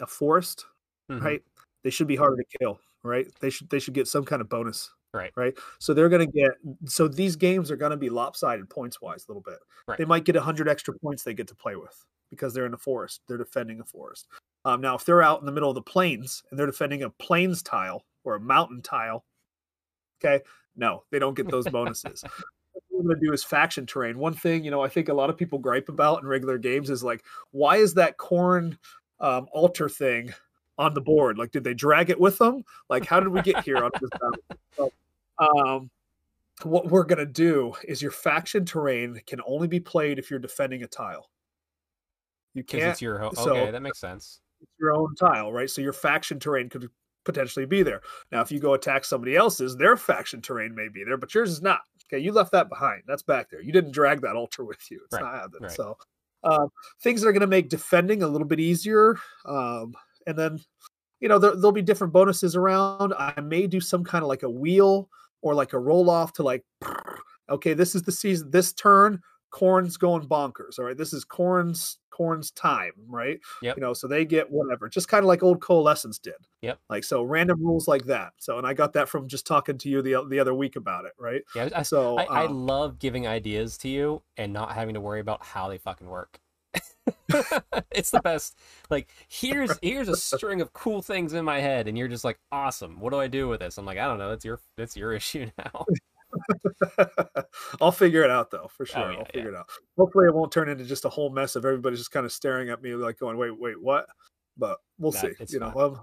a 0.00 0.06
forest, 0.06 0.66
Mhm. 1.10 1.22
right? 1.22 1.42
They 1.84 1.90
should 1.90 2.08
be 2.08 2.16
harder 2.16 2.36
to 2.36 2.58
kill, 2.58 2.80
right? 3.02 3.28
They 3.40 3.50
should 3.50 3.70
they 3.70 3.78
should 3.78 3.94
get 3.94 4.08
some 4.08 4.24
kind 4.24 4.42
of 4.42 4.48
bonus, 4.48 4.90
Right. 5.16 5.32
Right. 5.34 5.54
So 5.78 5.94
they're 5.94 6.08
going 6.08 6.30
to 6.30 6.32
get 6.32 6.50
so 6.84 7.08
these 7.08 7.36
games 7.36 7.70
are 7.70 7.76
going 7.76 7.90
to 7.90 7.96
be 7.96 8.10
lopsided 8.10 8.68
points 8.68 9.00
wise 9.00 9.24
a 9.26 9.30
little 9.30 9.42
bit. 9.42 9.58
Right. 9.88 9.98
They 9.98 10.04
might 10.04 10.24
get 10.24 10.36
hundred 10.36 10.68
extra 10.68 10.94
points 10.98 11.22
they 11.22 11.34
get 11.34 11.48
to 11.48 11.54
play 11.54 11.76
with 11.76 12.04
because 12.30 12.52
they're 12.52 12.66
in 12.66 12.74
a 12.74 12.78
forest. 12.78 13.22
They're 13.26 13.38
defending 13.38 13.80
a 13.80 13.84
forest. 13.84 14.26
Um, 14.64 14.80
now, 14.80 14.96
if 14.96 15.04
they're 15.04 15.22
out 15.22 15.40
in 15.40 15.46
the 15.46 15.52
middle 15.52 15.70
of 15.70 15.74
the 15.74 15.82
plains 15.82 16.42
and 16.50 16.58
they're 16.58 16.66
defending 16.66 17.02
a 17.02 17.10
plains 17.10 17.62
tile 17.62 18.04
or 18.24 18.34
a 18.34 18.40
mountain 18.40 18.82
tile, 18.82 19.24
okay, 20.22 20.44
no, 20.76 21.04
they 21.10 21.18
don't 21.18 21.36
get 21.36 21.50
those 21.50 21.68
bonuses. 21.70 22.22
what 22.72 22.84
we're 22.90 23.02
going 23.02 23.20
to 23.20 23.26
do 23.26 23.32
is 23.32 23.44
faction 23.44 23.86
terrain. 23.86 24.18
One 24.18 24.34
thing, 24.34 24.64
you 24.64 24.70
know, 24.70 24.82
I 24.82 24.88
think 24.88 25.08
a 25.08 25.14
lot 25.14 25.30
of 25.30 25.36
people 25.36 25.58
gripe 25.58 25.88
about 25.88 26.22
in 26.22 26.28
regular 26.28 26.58
games 26.58 26.90
is 26.90 27.04
like, 27.04 27.24
why 27.52 27.76
is 27.76 27.94
that 27.94 28.18
Khorne 28.18 28.76
um, 29.20 29.46
altar 29.52 29.88
thing 29.88 30.34
on 30.78 30.94
the 30.94 31.00
board? 31.00 31.38
Like, 31.38 31.52
did 31.52 31.64
they 31.64 31.74
drag 31.74 32.10
it 32.10 32.20
with 32.20 32.38
them? 32.38 32.64
Like, 32.90 33.06
how 33.06 33.20
did 33.20 33.28
we 33.28 33.42
get 33.42 33.62
here 33.64 33.78
on 33.78 33.90
this 34.00 34.10
um, 35.38 35.90
what 36.62 36.86
we're 36.90 37.04
going 37.04 37.18
to 37.18 37.26
do 37.26 37.74
is 37.86 38.00
your 38.00 38.10
faction 38.10 38.64
terrain 38.64 39.20
can 39.26 39.40
only 39.46 39.68
be 39.68 39.80
played 39.80 40.18
if 40.18 40.30
you're 40.30 40.38
defending 40.40 40.82
a 40.82 40.86
tile. 40.86 41.28
You 42.54 42.64
can't 42.64 42.84
it's 42.84 43.02
your 43.02 43.18
ho- 43.18 43.32
so- 43.34 43.50
okay, 43.50 43.70
that 43.70 43.82
makes 43.82 43.98
sense. 44.00 44.40
it's 44.60 44.70
your 44.80 44.94
own 44.94 45.14
tile, 45.14 45.52
right? 45.52 45.68
So 45.68 45.82
your 45.82 45.92
faction 45.92 46.38
terrain 46.40 46.68
could 46.70 46.88
potentially 47.24 47.66
be 47.66 47.82
there. 47.82 48.00
Now, 48.32 48.40
if 48.40 48.50
you 48.50 48.58
go 48.60 48.74
attack 48.74 49.04
somebody 49.04 49.36
else's, 49.36 49.76
their 49.76 49.96
faction 49.96 50.40
terrain 50.40 50.74
may 50.74 50.88
be 50.88 51.04
there, 51.04 51.16
but 51.18 51.34
yours 51.34 51.50
is 51.50 51.60
not. 51.60 51.80
Okay, 52.10 52.22
you 52.22 52.32
left 52.32 52.52
that 52.52 52.68
behind. 52.68 53.02
That's 53.06 53.22
back 53.22 53.50
there. 53.50 53.60
You 53.60 53.72
didn't 53.72 53.90
drag 53.92 54.22
that 54.22 54.36
altar 54.36 54.64
with 54.64 54.90
you. 54.90 55.00
It's 55.04 55.14
Right, 55.14 55.22
not 55.22 55.34
happening. 55.34 55.62
right. 55.64 55.72
So 55.72 55.98
um, 56.44 56.68
things 57.02 57.20
that 57.20 57.28
are 57.28 57.32
going 57.32 57.40
to 57.40 57.46
make 57.46 57.68
defending 57.68 58.22
a 58.22 58.28
little 58.28 58.46
bit 58.46 58.60
easier. 58.60 59.16
Um, 59.44 59.94
and 60.26 60.38
then, 60.38 60.60
you 61.20 61.28
know, 61.28 61.38
there, 61.38 61.56
there'll 61.56 61.72
be 61.72 61.82
different 61.82 62.12
bonuses 62.12 62.54
around. 62.56 63.12
I 63.18 63.40
may 63.40 63.66
do 63.66 63.80
some 63.80 64.04
kind 64.04 64.22
of 64.22 64.28
like 64.28 64.44
a 64.44 64.50
wheel 64.50 65.10
or 65.46 65.54
like 65.54 65.72
a 65.72 65.78
roll 65.78 66.10
off 66.10 66.32
to 66.34 66.42
like, 66.42 66.64
okay, 67.48 67.72
this 67.72 67.94
is 67.94 68.02
the 68.02 68.10
season. 68.10 68.50
This 68.50 68.72
turn, 68.72 69.22
Khorne's 69.50 69.96
going 69.96 70.26
bonkers. 70.26 70.78
All 70.78 70.84
right, 70.84 70.96
this 70.96 71.12
is 71.12 71.24
Khorne's 71.24 71.98
Khorne's 72.10 72.50
time, 72.50 72.92
right? 73.06 73.38
Yep. 73.62 73.76
You 73.76 73.80
know, 73.80 73.92
so 73.92 74.08
they 74.08 74.24
get 74.24 74.50
whatever, 74.50 74.88
just 74.88 75.06
kind 75.06 75.22
of 75.22 75.28
like 75.28 75.44
old 75.44 75.60
coalescence 75.60 76.18
did. 76.18 76.34
Yep. 76.62 76.80
Like 76.90 77.04
so, 77.04 77.22
random 77.22 77.64
rules 77.64 77.86
like 77.86 78.06
that. 78.06 78.32
So, 78.38 78.58
and 78.58 78.66
I 78.66 78.74
got 78.74 78.92
that 78.94 79.08
from 79.08 79.28
just 79.28 79.46
talking 79.46 79.78
to 79.78 79.88
you 79.88 80.02
the 80.02 80.26
the 80.28 80.40
other 80.40 80.52
week 80.52 80.74
about 80.74 81.04
it, 81.04 81.12
right? 81.16 81.42
Yeah, 81.54 81.68
I, 81.76 81.82
So 81.82 82.18
I, 82.18 82.24
I 82.24 82.44
um, 82.46 82.66
love 82.66 82.98
giving 82.98 83.28
ideas 83.28 83.78
to 83.78 83.88
you 83.88 84.22
and 84.36 84.52
not 84.52 84.72
having 84.72 84.94
to 84.94 85.00
worry 85.00 85.20
about 85.20 85.44
how 85.44 85.68
they 85.68 85.78
fucking 85.78 86.08
work. 86.08 86.40
it's 87.90 88.10
the 88.10 88.20
best. 88.22 88.56
Like 88.90 89.08
here's 89.28 89.78
here's 89.82 90.08
a 90.08 90.16
string 90.16 90.60
of 90.60 90.72
cool 90.72 91.02
things 91.02 91.32
in 91.32 91.44
my 91.44 91.60
head, 91.60 91.88
and 91.88 91.96
you're 91.96 92.08
just 92.08 92.24
like, 92.24 92.38
awesome. 92.52 93.00
What 93.00 93.10
do 93.10 93.18
I 93.18 93.26
do 93.26 93.48
with 93.48 93.60
this? 93.60 93.78
I'm 93.78 93.86
like, 93.86 93.98
I 93.98 94.06
don't 94.06 94.18
know. 94.18 94.32
It's 94.32 94.44
your 94.44 94.60
it's 94.78 94.96
your 94.96 95.12
issue 95.14 95.50
now. 95.58 95.86
I'll 97.80 97.92
figure 97.92 98.22
it 98.22 98.30
out 98.30 98.50
though, 98.50 98.68
for 98.68 98.84
sure. 98.84 99.04
Oh, 99.04 99.10
yeah, 99.10 99.18
I'll 99.18 99.24
figure 99.26 99.50
it 99.50 99.56
out. 99.56 99.66
Hopefully, 99.96 100.26
it 100.26 100.34
won't 100.34 100.52
turn 100.52 100.68
into 100.68 100.84
just 100.84 101.04
a 101.04 101.08
whole 101.08 101.30
mess 101.30 101.56
of 101.56 101.64
everybody 101.64 101.96
just 101.96 102.10
kind 102.10 102.26
of 102.26 102.32
staring 102.32 102.70
at 102.70 102.82
me 102.82 102.94
like 102.94 103.18
going, 103.18 103.36
"Wait, 103.36 103.58
wait, 103.58 103.80
what?" 103.80 104.06
But 104.56 104.78
we'll 104.98 105.12
Nah, 105.12 105.20
see. 105.20 105.28
it's 105.38 105.52
You 105.52 105.60
know, 105.60 105.72
um, 105.74 106.00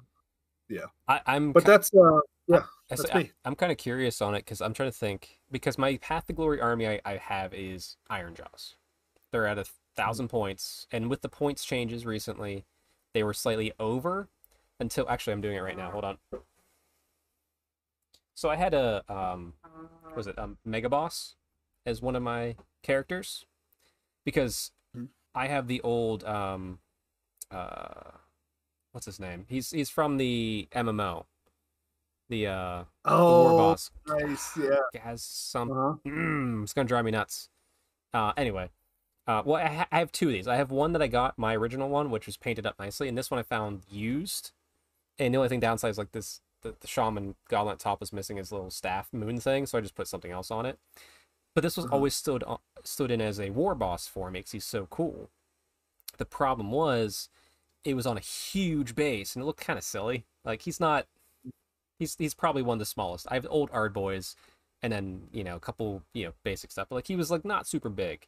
I, 1.07 1.21
I'm 1.25 1.51
but 1.51 1.65
that's 1.65 1.91
uh, 1.93 2.19
yeah, 2.47 2.63
I 2.89 2.95
that's 2.95 3.05
I- 3.11 3.19
me. 3.19 3.31
I'm 3.45 3.55
kind 3.55 3.71
of 3.71 3.77
curious 3.77 4.21
on 4.21 4.35
it 4.35 4.39
because 4.39 4.61
I'm 4.61 4.73
trying 4.73 4.91
to 4.91 4.97
think 4.97 5.39
because 5.51 5.77
my 5.77 5.97
Path 5.97 6.27
to 6.27 6.33
Glory 6.33 6.61
army 6.61 6.87
I, 6.87 7.01
I 7.05 7.17
have 7.17 7.53
is 7.53 7.97
Ironjawz. 8.09 8.75
They're 9.31 9.47
at 9.47 9.59
a 9.59 9.65
thousand 9.95 10.27
points, 10.29 10.87
and 10.91 11.09
with 11.09 11.21
the 11.21 11.29
points 11.29 11.65
changes 11.65 12.05
recently, 12.05 12.65
they 13.13 13.23
were 13.23 13.33
slightly 13.33 13.71
over 13.79 14.27
until 14.79 15.07
actually 15.09 15.33
I'm 15.33 15.41
doing 15.41 15.55
it 15.55 15.61
right 15.61 15.77
now. 15.77 15.91
Hold 15.91 16.03
on. 16.03 16.17
So 18.35 18.49
I 18.49 18.55
had 18.55 18.73
a 18.73 19.03
um, 19.07 19.53
was 20.15 20.27
it 20.27 20.37
um 20.37 20.57
Mega 20.65 20.89
Boss 20.89 21.35
as 21.85 22.01
one 22.01 22.15
of 22.15 22.23
my 22.23 22.55
characters 22.81 23.45
because 24.25 24.71
Mhm. 24.95 25.09
I 25.35 25.47
have 25.47 25.67
the 25.67 25.81
old 25.81 26.23
um 26.23 26.79
uh 27.51 28.11
what's 28.91 29.05
his 29.05 29.19
name? 29.19 29.45
He's 29.49 29.71
he's 29.71 29.89
from 29.89 30.17
the 30.17 30.67
MMO. 30.71 31.25
The 32.29 32.47
uh 32.47 32.83
the 33.05 33.33
war 33.33 33.51
Oh, 33.51 33.57
boss 33.57 33.91
nice. 34.07 34.57
Yeah. 34.57 34.99
has 35.01 35.21
some 35.23 35.71
Uh-huh. 35.71 35.95
mm, 36.05 36.63
it's 36.63 36.73
gonna 36.73 36.87
drive 36.87 37.05
me 37.05 37.11
nuts. 37.11 37.49
Uh, 38.13 38.31
anyway, 38.37 38.69
uh, 39.27 39.41
well, 39.45 39.61
I, 39.61 39.67
ha- 39.67 39.87
I 39.91 39.99
have 39.99 40.11
two 40.11 40.27
of 40.27 40.33
these. 40.33 40.47
I 40.47 40.55
have 40.57 40.71
one 40.71 40.93
that 40.93 41.01
I 41.01 41.07
got 41.07 41.37
my 41.37 41.55
original 41.55 41.89
one, 41.89 42.09
which 42.11 42.25
was 42.25 42.37
painted 42.37 42.65
up 42.65 42.77
nicely, 42.79 43.07
and 43.07 43.17
this 43.17 43.31
one 43.31 43.39
I 43.39 43.43
found 43.43 43.83
used. 43.89 44.51
And 45.19 45.33
the 45.33 45.37
only 45.39 45.49
thing 45.49 45.59
downside 45.61 45.91
is 45.91 45.97
like 45.99 46.13
this: 46.13 46.41
the, 46.63 46.75
the 46.81 46.87
shaman 46.87 47.35
gauntlet 47.49 47.79
top 47.79 47.99
was 48.01 48.13
missing 48.13 48.37
his 48.37 48.51
little 48.51 48.71
staff 48.71 49.09
moon 49.13 49.39
thing, 49.39 49.65
so 49.67 49.77
I 49.77 49.81
just 49.81 49.95
put 49.95 50.07
something 50.07 50.31
else 50.31 50.51
on 50.51 50.65
it. 50.65 50.79
But 51.55 51.61
this 51.63 51.77
was 51.77 51.85
Uh-huh. 51.85 51.95
always 51.95 52.15
stood 52.15 52.43
on, 52.43 52.59
stood 52.83 53.11
in 53.11 53.21
as 53.21 53.39
a 53.39 53.51
war 53.51 53.75
boss 53.75 54.07
for 54.07 54.31
me 54.31 54.39
because 54.41 54.53
he's 54.53 54.65
so 54.65 54.87
cool. 54.87 55.29
The 56.17 56.25
problem 56.25 56.71
was, 56.71 57.29
it 57.85 57.95
was 57.95 58.07
on 58.07 58.17
a 58.17 58.21
huge 58.21 58.95
base, 58.95 59.35
and 59.35 59.43
it 59.43 59.45
looked 59.47 59.61
kind 59.61 59.79
of 59.79 59.85
silly. 59.85 60.25
Like 60.45 60.63
he's 60.63 60.79
not. 60.79 61.07
He's 61.99 62.15
he's 62.17 62.33
probably 62.35 62.61
one 62.63 62.75
of 62.75 62.79
the 62.79 62.85
smallest. 62.85 63.27
I 63.31 63.35
have 63.35 63.47
old 63.49 63.69
Ard 63.73 63.93
boys, 63.93 64.35
and 64.83 64.91
then 64.93 65.29
you 65.33 65.43
know 65.43 65.55
a 65.55 65.59
couple 65.59 66.03
you 66.13 66.25
know 66.25 66.33
basic 66.43 66.71
stuff. 66.71 66.87
But 66.89 66.95
like 66.95 67.07
he 67.07 67.15
was 67.15 67.31
like 67.31 67.45
not 67.45 67.67
super 67.67 67.89
big. 67.89 68.27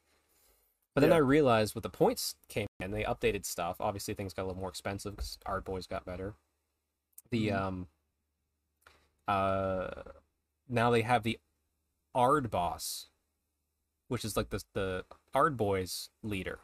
But 0.95 1.01
then 1.01 1.09
Yeah. 1.09 1.17
I 1.17 1.19
realized 1.19 1.75
with 1.75 1.83
the 1.83 1.89
points 1.89 2.35
came 2.47 2.67
in, 2.79 2.91
they 2.91 3.03
updated 3.03 3.45
stuff. 3.45 3.75
Obviously 3.81 4.13
things 4.13 4.33
got 4.33 4.43
a 4.43 4.47
little 4.47 4.61
more 4.61 4.69
expensive 4.69 5.15
because 5.17 5.37
Ard 5.45 5.65
boys 5.65 5.85
got 5.85 6.05
better. 6.05 6.35
The 7.29 7.49
Mhm. 7.49 7.55
um 7.59 7.87
uh 9.27 10.03
now 10.69 10.89
they 10.89 11.01
have 11.01 11.23
the 11.23 11.37
Ard 12.15 12.49
boss, 12.49 13.09
which 14.07 14.23
is 14.23 14.37
like 14.37 14.49
the 14.49 14.63
the 14.73 15.05
Ard 15.33 15.57
boys 15.57 16.09
leader. 16.23 16.59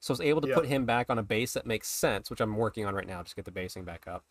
So 0.00 0.12
I 0.12 0.14
was 0.14 0.20
able 0.20 0.42
to 0.42 0.48
Yeah. 0.48 0.54
put 0.54 0.66
him 0.66 0.84
back 0.84 1.08
on 1.08 1.18
a 1.18 1.22
base 1.22 1.54
that 1.54 1.64
makes 1.64 1.88
sense, 1.88 2.28
which 2.28 2.40
I'm 2.40 2.56
working 2.56 2.84
on 2.84 2.94
right 2.94 3.06
now, 3.06 3.22
just 3.22 3.36
get 3.36 3.46
the 3.46 3.50
basing 3.52 3.84
back 3.84 4.06
up, 4.06 4.26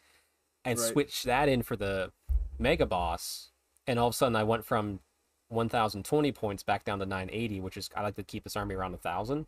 and 0.65 0.77
Right. 0.77 0.91
switch 0.91 1.23
that 1.23 1.49
in 1.49 1.63
for 1.63 1.75
the 1.75 2.11
mega 2.59 2.85
boss. 2.85 3.51
And 3.87 3.97
all 3.97 4.09
of 4.09 4.13
a 4.13 4.17
sudden, 4.17 4.35
I 4.35 4.43
went 4.43 4.65
from 4.65 4.99
1,020 5.51 6.31
points 6.31 6.63
back 6.63 6.83
down 6.83 6.99
to 6.99 7.05
980, 7.05 7.61
which 7.61 7.77
is 7.77 7.89
I 7.95 8.01
like 8.01 8.15
to 8.15 8.23
keep 8.23 8.43
this 8.43 8.55
army 8.55 8.75
around 8.75 8.93
a 8.93 8.97
thousand. 8.97 9.47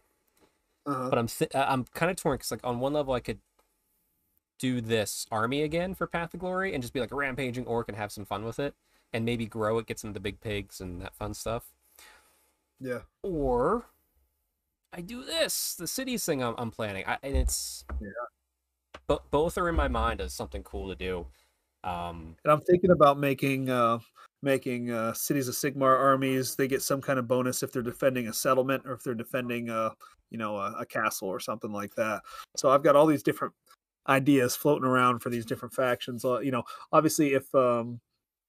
Uh-huh. 0.85 1.09
But 1.09 1.17
I'm 1.17 1.27
th- 1.27 1.55
uh, 1.55 1.65
I'm 1.67 1.85
kind 1.93 2.11
of 2.11 2.17
torn 2.17 2.35
because 2.35 2.51
like 2.51 2.59
on 2.63 2.79
one 2.79 2.93
level 2.93 3.13
I 3.13 3.21
could 3.21 3.39
do 4.59 4.81
this 4.81 5.25
army 5.31 5.61
again 5.63 5.95
for 5.95 6.07
Path 6.07 6.33
of 6.33 6.39
Glory 6.39 6.73
and 6.73 6.81
just 6.83 6.93
be 6.93 6.99
like 6.99 7.11
a 7.11 7.15
rampaging 7.15 7.65
orc 7.65 7.87
and 7.87 7.97
have 7.97 8.11
some 8.11 8.25
fun 8.25 8.43
with 8.43 8.59
it, 8.59 8.75
and 9.13 9.23
maybe 9.25 9.45
grow 9.45 9.77
it, 9.77 9.87
get 9.87 9.99
some 9.99 10.09
of 10.09 10.13
the 10.13 10.19
big 10.19 10.41
pigs 10.41 10.81
and 10.81 11.01
that 11.01 11.15
fun 11.15 11.33
stuff. 11.33 11.71
Yeah. 12.79 12.99
Or 13.21 13.85
I 14.91 15.01
do 15.01 15.23
this, 15.23 15.75
the 15.75 15.87
cities 15.87 16.25
thing 16.25 16.43
I'm, 16.43 16.53
I'm 16.57 16.69
planning, 16.71 17.05
I, 17.07 17.17
and 17.23 17.35
it's 17.35 17.85
Yeah. 18.01 18.09
But 19.07 19.29
both 19.31 19.57
are 19.57 19.69
in 19.69 19.75
my 19.75 19.87
mind 19.87 20.21
as 20.21 20.33
something 20.33 20.63
cool 20.63 20.89
to 20.89 20.95
do. 20.95 21.25
Um, 21.83 22.35
And 22.43 22.53
I'm 22.53 22.61
thinking 22.61 22.91
about 22.91 23.17
making 23.17 23.69
uh 23.69 23.99
making 24.43 24.91
uh 24.91 25.13
cities 25.13 25.47
of 25.47 25.55
Sigmar 25.55 25.97
armies. 25.97 26.55
They 26.55 26.67
get 26.67 26.81
some 26.81 27.01
kind 27.01 27.17
of 27.17 27.27
bonus 27.27 27.63
if 27.63 27.71
they're 27.71 27.81
defending 27.81 28.27
a 28.27 28.33
settlement 28.33 28.83
or 28.85 28.93
if 28.93 29.01
they're 29.03 29.15
defending 29.15 29.69
uh 29.69 29.91
you 30.29 30.37
know 30.37 30.57
a, 30.57 30.73
a 30.79 30.85
castle 30.85 31.29
or 31.29 31.39
something 31.39 31.71
like 31.71 31.95
that. 31.95 32.21
So 32.57 32.69
I've 32.69 32.83
got 32.83 32.95
all 32.95 33.05
these 33.07 33.23
different 33.23 33.53
ideas 34.07 34.55
floating 34.55 34.87
around 34.87 35.19
for 35.19 35.29
these 35.29 35.45
different 35.45 35.73
factions. 35.73 36.25
Uh, 36.25 36.39
you 36.39 36.51
know, 36.51 36.63
obviously 36.91 37.33
if 37.33 37.53
um 37.55 37.99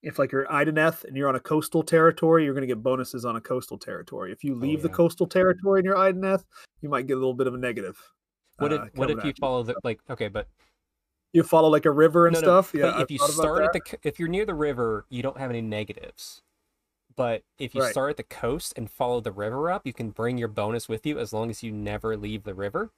if 0.02 0.18
like 0.18 0.32
you're 0.32 0.46
Idoneth 0.46 1.04
and 1.04 1.16
you're 1.16 1.28
on 1.30 1.36
a 1.36 1.40
coastal 1.40 1.82
territory, 1.82 2.44
you're 2.44 2.52
going 2.52 2.68
to 2.68 2.74
get 2.74 2.82
bonuses 2.82 3.24
on 3.24 3.36
a 3.36 3.40
coastal 3.40 3.78
territory. 3.78 4.32
If 4.32 4.44
you 4.44 4.54
leave 4.54 4.82
the 4.82 4.88
Oh, 4.88 4.90
yeah. 4.90 4.96
coastal 4.96 5.26
territory 5.26 5.78
in 5.78 5.86
your 5.86 5.94
Idoneth, 5.96 6.44
you 6.82 6.90
might 6.90 7.06
get 7.06 7.14
a 7.14 7.16
little 7.16 7.32
bit 7.32 7.46
of 7.46 7.54
a 7.54 7.58
negative. 7.58 7.96
what 8.58 8.72
if 8.72 8.80
uh, 8.82 8.86
what 8.96 9.10
if 9.10 9.24
you 9.24 9.30
at 9.30 9.38
follow 9.38 9.62
the 9.62 9.74
like 9.82 10.00
okay, 10.10 10.28
but 10.28 10.46
You 11.34 11.42
follow 11.42 11.68
like 11.68 11.84
a 11.84 11.90
river 11.90 12.26
and 12.26 12.34
no, 12.34 12.40
no, 12.40 12.44
stuff. 12.46 12.72
Yeah, 12.72 12.82
but 12.82 12.94
I've 12.94 13.02
if 13.02 13.10
you 13.10 13.18
start 13.18 13.64
at 13.64 13.72
the 13.72 13.98
if 14.04 14.18
you're 14.18 14.28
near 14.28 14.46
the 14.46 14.54
river, 14.54 15.04
you 15.10 15.22
don't 15.22 15.36
have 15.36 15.50
any 15.50 15.60
negatives. 15.60 16.42
But 17.16 17.42
if 17.58 17.74
you 17.74 17.82
Right. 17.82 17.92
start 17.92 18.10
at 18.10 18.16
the 18.16 18.22
coast 18.22 18.72
and 18.76 18.90
follow 18.90 19.20
the 19.20 19.32
river 19.32 19.70
up, 19.70 19.86
you 19.86 19.92
can 19.92 20.10
bring 20.10 20.38
your 20.38 20.48
bonus 20.48 20.88
with 20.88 21.04
you 21.04 21.18
as 21.18 21.32
long 21.32 21.50
as 21.50 21.62
you 21.62 21.70
never 21.72 22.16
leave 22.16 22.44
the 22.44 22.54
river. 22.54 22.90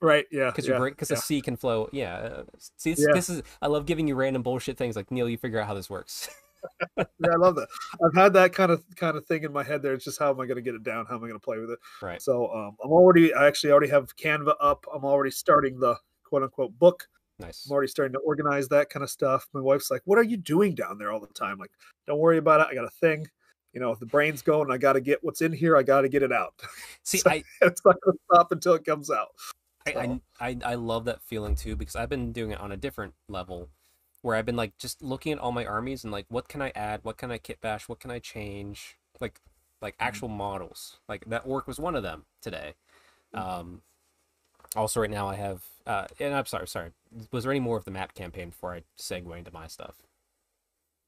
right, 0.00 0.26
yeah, 0.32 0.50
Because 0.50 0.66
yeah, 0.66 0.78
because 0.80 1.10
yeah. 1.10 1.16
the 1.16 1.22
sea 1.22 1.40
can 1.40 1.56
flow. 1.56 1.88
Yeah. 1.92 2.14
uh, 2.16 2.42
See, 2.76 2.92
this, 2.94 3.06
Yeah. 3.06 3.14
this 3.14 3.30
is 3.30 3.42
I 3.62 3.68
love 3.68 3.86
giving 3.86 4.08
you 4.08 4.16
random 4.16 4.42
bullshit 4.42 4.76
things 4.76 4.96
like 4.96 5.10
Neil. 5.12 5.28
You 5.28 5.38
figure 5.38 5.60
out 5.60 5.68
how 5.68 5.74
this 5.74 5.88
works. 5.88 6.28
yeah, 6.96 7.04
I 7.32 7.36
love 7.36 7.54
that. 7.56 7.68
I've 8.04 8.14
had 8.14 8.32
that 8.34 8.52
kind 8.52 8.70
of 8.72 8.82
kind 8.96 9.16
of 9.16 9.24
thing 9.26 9.44
in 9.44 9.52
my 9.52 9.62
head. 9.62 9.82
There, 9.82 9.92
it's 9.94 10.04
just 10.04 10.18
how 10.18 10.30
am 10.30 10.40
I 10.40 10.46
going 10.46 10.56
to 10.56 10.62
get 10.62 10.74
it 10.74 10.82
down? 10.82 11.06
How 11.06 11.14
am 11.14 11.22
I 11.24 11.28
going 11.28 11.38
to 11.38 11.44
play 11.44 11.58
with 11.58 11.70
it? 11.70 11.78
Right. 12.00 12.20
So 12.20 12.52
um, 12.52 12.76
I'm 12.82 12.90
already. 12.90 13.32
I 13.34 13.46
actually 13.46 13.70
already 13.70 13.88
have 13.90 14.14
Canva 14.16 14.54
up. 14.60 14.84
I'm 14.92 15.04
already 15.04 15.30
starting 15.30 15.78
the 15.78 15.96
quote 16.24 16.42
unquote 16.42 16.76
book. 16.78 17.08
Nice. 17.38 17.66
I'm 17.66 17.72
already 17.72 17.88
starting 17.88 18.12
to 18.12 18.18
organize 18.20 18.68
that 18.68 18.88
kind 18.90 19.02
of 19.02 19.10
stuff. 19.10 19.46
My 19.52 19.60
wife's 19.60 19.90
like, 19.90 20.02
"What 20.04 20.18
are 20.18 20.22
you 20.22 20.36
doing 20.36 20.74
down 20.74 20.98
there 20.98 21.10
all 21.10 21.20
the 21.20 21.26
time?" 21.28 21.58
Like, 21.58 21.70
don't 22.06 22.18
worry 22.18 22.38
about 22.38 22.60
it. 22.60 22.66
I 22.70 22.74
got 22.74 22.84
a 22.84 22.90
thing. 22.90 23.26
You 23.72 23.80
know, 23.80 23.90
if 23.90 23.98
the 23.98 24.06
brain's 24.06 24.42
going, 24.42 24.70
I 24.70 24.76
got 24.76 24.92
to 24.92 25.00
get 25.00 25.24
what's 25.24 25.40
in 25.40 25.52
here. 25.52 25.76
I 25.76 25.82
got 25.82 26.02
to 26.02 26.08
get 26.08 26.22
it 26.22 26.30
out. 26.32 26.54
See, 27.04 27.18
So- 27.18 27.30
I, 27.30 27.42
it's 27.62 27.82
not 27.84 27.96
going 28.02 28.16
to 28.16 28.20
stop 28.32 28.52
until 28.52 28.74
it 28.74 28.84
comes 28.84 29.10
out. 29.10 29.28
I, 29.86 29.92
So- 29.92 30.20
I, 30.40 30.48
I 30.48 30.56
I 30.64 30.74
love 30.74 31.06
that 31.06 31.22
feeling 31.22 31.54
too 31.54 31.74
because 31.74 31.96
I've 31.96 32.10
been 32.10 32.32
doing 32.32 32.50
it 32.52 32.60
on 32.60 32.70
a 32.72 32.76
different 32.76 33.14
level 33.28 33.68
where 34.20 34.36
I've 34.36 34.46
been 34.46 34.54
like 34.56 34.76
just 34.78 35.02
looking 35.02 35.32
at 35.32 35.38
all 35.40 35.50
my 35.50 35.64
armies 35.66 36.04
and 36.04 36.12
like 36.12 36.26
what 36.28 36.48
can 36.48 36.62
I 36.62 36.70
add, 36.76 37.00
what 37.02 37.16
can 37.16 37.32
I 37.32 37.38
kit 37.38 37.60
bash, 37.60 37.88
what 37.88 37.98
can 37.98 38.10
I 38.10 38.18
change, 38.20 38.98
like 39.20 39.40
like 39.80 39.94
Mm-hmm. 39.94 40.04
actual 40.06 40.28
models. 40.28 40.98
Like 41.08 41.24
that 41.26 41.42
orc 41.44 41.66
was 41.66 41.80
one 41.80 41.96
of 41.96 42.02
them 42.04 42.24
today. 42.40 42.74
Mm-hmm. 43.34 43.60
Um, 43.60 43.82
also 44.76 45.00
right 45.00 45.10
now 45.10 45.28
I 45.28 45.34
have 45.34 45.62
uh, 45.86 46.06
and 46.20 46.34
I'm 46.34 46.46
sorry, 46.46 46.68
sorry. 46.68 46.90
Was 47.32 47.44
there 47.44 47.52
any 47.52 47.60
more 47.60 47.76
of 47.76 47.84
the 47.84 47.90
map 47.90 48.14
campaign 48.14 48.50
before 48.50 48.74
I 48.74 48.82
segue 48.98 49.36
into 49.36 49.52
my 49.52 49.66
stuff? 49.66 49.96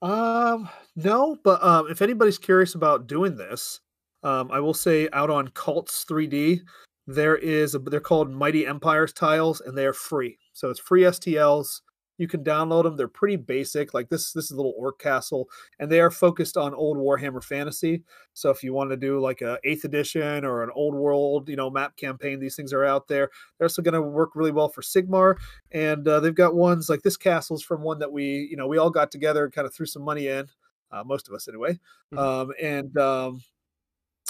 Um, 0.02 0.68
no, 0.96 1.38
but 1.44 1.62
um, 1.62 1.86
if 1.88 2.02
anybody's 2.02 2.38
curious 2.38 2.74
about 2.74 3.06
doing 3.06 3.36
this, 3.36 3.80
um, 4.22 4.50
I 4.50 4.60
will 4.60 4.74
say 4.74 5.08
out 5.12 5.30
on 5.30 5.48
Cults 5.48 6.04
3D, 6.04 6.60
there 7.06 7.36
is 7.36 7.74
a, 7.74 7.78
they're 7.78 8.00
called 8.00 8.30
Mighty 8.30 8.66
Empires 8.66 9.12
tiles, 9.12 9.60
and 9.60 9.76
they 9.76 9.86
are 9.86 9.92
free. 9.92 10.38
So 10.52 10.70
it's 10.70 10.80
free 10.80 11.02
STLs. 11.02 11.80
You 12.16 12.28
can 12.28 12.44
download 12.44 12.84
them. 12.84 12.96
They're 12.96 13.08
pretty 13.08 13.36
basic. 13.36 13.92
Like 13.94 14.08
this, 14.08 14.32
this 14.32 14.44
is 14.44 14.50
a 14.52 14.56
little 14.56 14.74
orc 14.76 14.98
castle, 15.00 15.48
and 15.80 15.90
they 15.90 16.00
are 16.00 16.10
focused 16.10 16.56
on 16.56 16.72
old 16.74 16.96
Warhammer 16.96 17.42
Fantasy. 17.42 18.02
So 18.34 18.50
if 18.50 18.62
you 18.62 18.72
want 18.72 18.90
to 18.90 18.96
do 18.96 19.18
like 19.20 19.40
a 19.42 19.58
eighth 19.64 19.84
edition 19.84 20.44
or 20.44 20.62
an 20.62 20.70
old 20.74 20.94
world, 20.94 21.48
you 21.48 21.56
know, 21.56 21.70
map 21.70 21.96
campaign, 21.96 22.38
these 22.38 22.54
things 22.56 22.72
are 22.72 22.84
out 22.84 23.08
there. 23.08 23.30
They're 23.58 23.66
also 23.66 23.82
going 23.82 23.94
to 23.94 24.02
work 24.02 24.30
really 24.36 24.52
well 24.52 24.68
for 24.68 24.82
Sigmar 24.82 25.36
and 25.72 26.06
uh, 26.06 26.20
they've 26.20 26.34
got 26.34 26.54
ones 26.54 26.88
like 26.88 27.02
this 27.02 27.16
castle's 27.16 27.62
from 27.62 27.82
one 27.82 27.98
that 27.98 28.12
we 28.12 28.46
you 28.50 28.56
know 28.56 28.66
we 28.68 28.78
all 28.78 28.90
got 28.90 29.10
together 29.10 29.44
and 29.44 29.52
kind 29.52 29.66
of 29.66 29.74
threw 29.74 29.86
some 29.86 30.02
money 30.02 30.28
in 30.28 30.46
uh, 30.92 31.02
most 31.04 31.26
of 31.28 31.34
us 31.34 31.48
anyway 31.48 31.76
Mhm. 32.12 32.18
um, 32.18 32.52
and 32.62 32.96
um, 32.98 33.42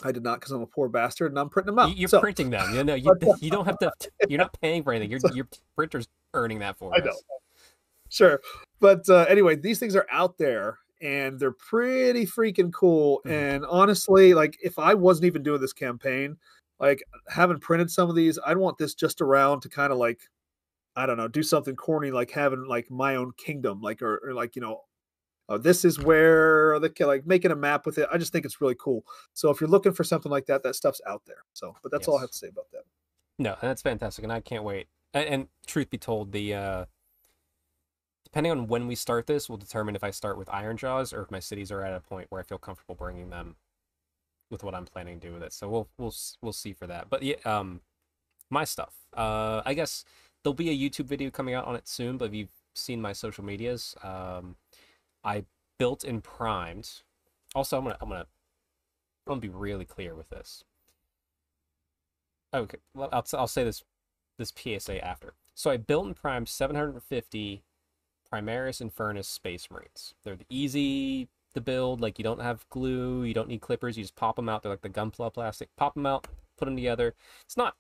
i 0.03 0.11
did 0.12 0.23
not 0.23 0.40
because 0.40 0.53
i'm 0.53 0.62
a 0.62 0.66
poor 0.66 0.88
bastard 0.88 1.33
and 1.33 1.38
i'm 1.38 1.49
printing 1.51 1.75
them 1.75 1.79
out 1.79 1.90
You- 1.90 1.97
You're 1.97 2.09
So, 2.09 2.20
printing 2.20 2.51
them. 2.51 2.75
You 2.75 2.85
know, 2.85 2.94
you, 2.94 3.14
you 3.40 3.51
don't 3.51 3.66
have 3.66 3.79
to. 3.81 3.92
You're 4.29 4.38
not 4.38 4.59
paying 4.61 4.83
for 4.83 4.92
anything. 4.92 5.11
Your 5.11 5.20
your 5.35 5.49
printer's 5.77 6.09
earning 6.33 6.61
that 6.61 6.79
for 6.79 6.94
I 6.94 6.99
us. 6.99 7.05
know. 7.05 7.12
Sure. 8.14 8.40
But 8.81 9.09
uh, 9.09 9.27
anyway 9.29 9.57
these 9.57 9.79
things 9.79 9.96
are 9.96 10.07
out 10.11 10.38
there 10.38 10.79
and 11.00 11.38
they're 11.40 11.53
pretty 11.53 12.24
freaking 12.27 12.72
cool 12.72 13.20
Mhm. 13.27 13.31
and 13.31 13.66
honestly 13.66 14.33
like 14.35 14.57
if 14.62 14.79
i 14.79 14.94
wasn't 14.94 15.27
even 15.27 15.42
doing 15.42 15.61
this 15.61 15.72
campaign 15.72 16.37
like 16.79 17.03
having 17.29 17.59
printed 17.59 17.90
some 17.90 18.09
of 18.09 18.14
these 18.14 18.38
i'd 18.46 18.57
want 18.57 18.79
this 18.79 18.94
just 18.94 19.20
around 19.20 19.61
to 19.62 19.68
kind 19.68 19.92
of 19.92 19.98
like 19.98 20.20
i 20.96 21.05
don't 21.05 21.16
know 21.16 21.27
do 21.29 21.42
something 21.42 21.74
corny 21.74 22.11
like 22.12 22.31
having 22.31 22.64
like 22.66 22.90
my 22.90 23.16
own 23.16 23.33
kingdom 23.37 23.81
like 23.81 24.03
or, 24.03 24.18
or 24.24 24.35
like 24.35 24.55
you 24.55 24.62
know 24.62 24.83
uh, 25.48 25.59
this 25.59 25.85
is 25.85 25.98
where 26.00 26.79
the 26.79 26.90
like 27.00 27.27
making 27.27 27.50
a 27.50 27.57
map 27.57 27.85
with 27.87 27.98
it 27.98 28.09
i 28.12 28.16
just 28.16 28.33
think 28.33 28.44
it's 28.46 28.61
really 28.61 28.77
cool. 28.79 29.05
So 29.35 29.50
if 29.50 29.61
you're 29.61 29.68
looking 29.68 29.92
for 29.92 30.05
something 30.05 30.31
like 30.33 30.46
that 30.46 30.62
that 30.62 30.74
stuff's 30.74 31.03
out 31.07 31.22
there. 31.27 31.44
So 31.53 31.74
but 31.83 31.92
that's 31.92 32.09
all 32.09 32.16
i 32.16 32.20
have 32.22 32.31
to 32.31 32.38
say 32.38 32.48
about 32.48 32.70
that. 32.72 32.85
No, 33.38 33.50
and 33.61 33.68
that's 33.68 33.83
fantastic, 33.83 34.22
and 34.22 34.33
I 34.33 34.40
can't 34.40 34.64
wait. 34.64 34.87
And, 35.12 35.29
and 35.29 35.48
truth 35.66 35.90
be 35.90 35.98
told, 35.98 36.33
the 36.33 36.55
uh, 36.55 36.85
depending 38.35 38.51
on 38.51 38.66
when 38.66 38.88
we 38.88 38.97
start 38.97 39.29
this, 39.29 39.49
will 39.49 39.57
determine 39.57 39.94
if 39.94 40.03
I 40.03 40.11
start 40.11 40.37
with 40.37 40.49
Ironjawz 40.49 41.16
or 41.16 41.23
if 41.23 41.31
my 41.31 41.38
cities 41.38 41.70
are 41.70 41.85
at 41.85 41.94
a 41.94 42.01
point 42.01 42.27
where 42.31 42.40
I 42.40 42.42
feel 42.42 42.59
comfortable 42.59 42.97
bringing 42.97 43.31
them 43.31 43.55
with 44.51 44.64
what 44.64 44.75
I'm 44.75 44.87
planning 44.87 45.20
to 45.20 45.29
do 45.29 45.33
with 45.33 45.44
it. 45.44 45.53
So 45.53 45.68
we'll 45.68 45.88
we'll 45.99 46.12
we'll 46.42 46.53
see 46.53 46.73
for 46.73 46.88
that. 46.88 47.09
But 47.09 47.23
yeah, 47.23 47.37
um, 47.44 47.81
my 48.51 48.64
stuff. 48.64 48.92
Uh, 49.16 49.62
I 49.64 49.75
guess 49.75 50.05
there'll 50.42 50.53
be 50.53 50.68
a 50.68 50.77
YouTube 50.77 51.05
video 51.05 51.31
coming 51.31 51.55
out 51.55 51.64
on 51.66 51.77
it 51.77 51.87
soon. 51.87 52.18
But 52.18 52.25
if 52.25 52.35
you've 52.35 52.49
seen 52.75 53.01
my 53.01 53.12
social 53.12 53.44
medias, 53.44 53.94
um, 54.03 54.57
I 55.23 55.44
built 55.79 56.03
and 56.03 56.20
primed. 56.20 56.90
Also, 57.55 57.79
I'm 57.79 57.85
gonna 57.85 57.99
I'm 58.01 58.09
gonna 58.09 58.27
I'm 59.29 59.31
gonna 59.31 59.40
be 59.40 59.49
really 59.49 59.85
clear 59.85 60.12
with 60.16 60.31
this. 60.31 60.64
Okay, 62.53 62.79
well, 62.94 63.11
I'll, 63.12 63.25
I'll 63.35 63.47
say 63.47 63.62
this 63.62 63.85
this 64.38 64.53
PSA 64.53 65.07
after. 65.07 65.35
So 65.55 65.70
I 65.70 65.77
built 65.77 66.07
and 66.07 66.16
primed 66.16 66.49
750 66.49 67.62
Primaris 68.35 68.83
Infernus 68.83 69.27
Space 69.27 69.68
Marines. 69.70 70.14
They're 70.25 70.37
the 70.37 70.47
easy 70.49 71.29
to 71.55 71.61
build. 71.61 72.01
Like 72.01 72.18
you 72.18 72.25
don't 72.25 72.40
have 72.40 72.68
glue, 72.68 73.23
you 73.23 73.35
don't 73.35 73.49
need 73.49 73.61
clippers. 73.61 73.97
You 73.97 74.05
just 74.05 74.16
pop 74.16 74.37
them 74.37 74.49
out. 74.49 74.62
They're 74.62 74.73
like 74.73 74.83
the 74.83 74.90
gunpla 74.90 75.33
plastic. 75.33 75.68
Pop 75.77 75.94
them 75.94 76.07
out, 76.07 76.27
put 76.57 76.64
them 76.64 76.77
together. 76.77 77.14
It's 77.44 77.57
not 77.57 77.77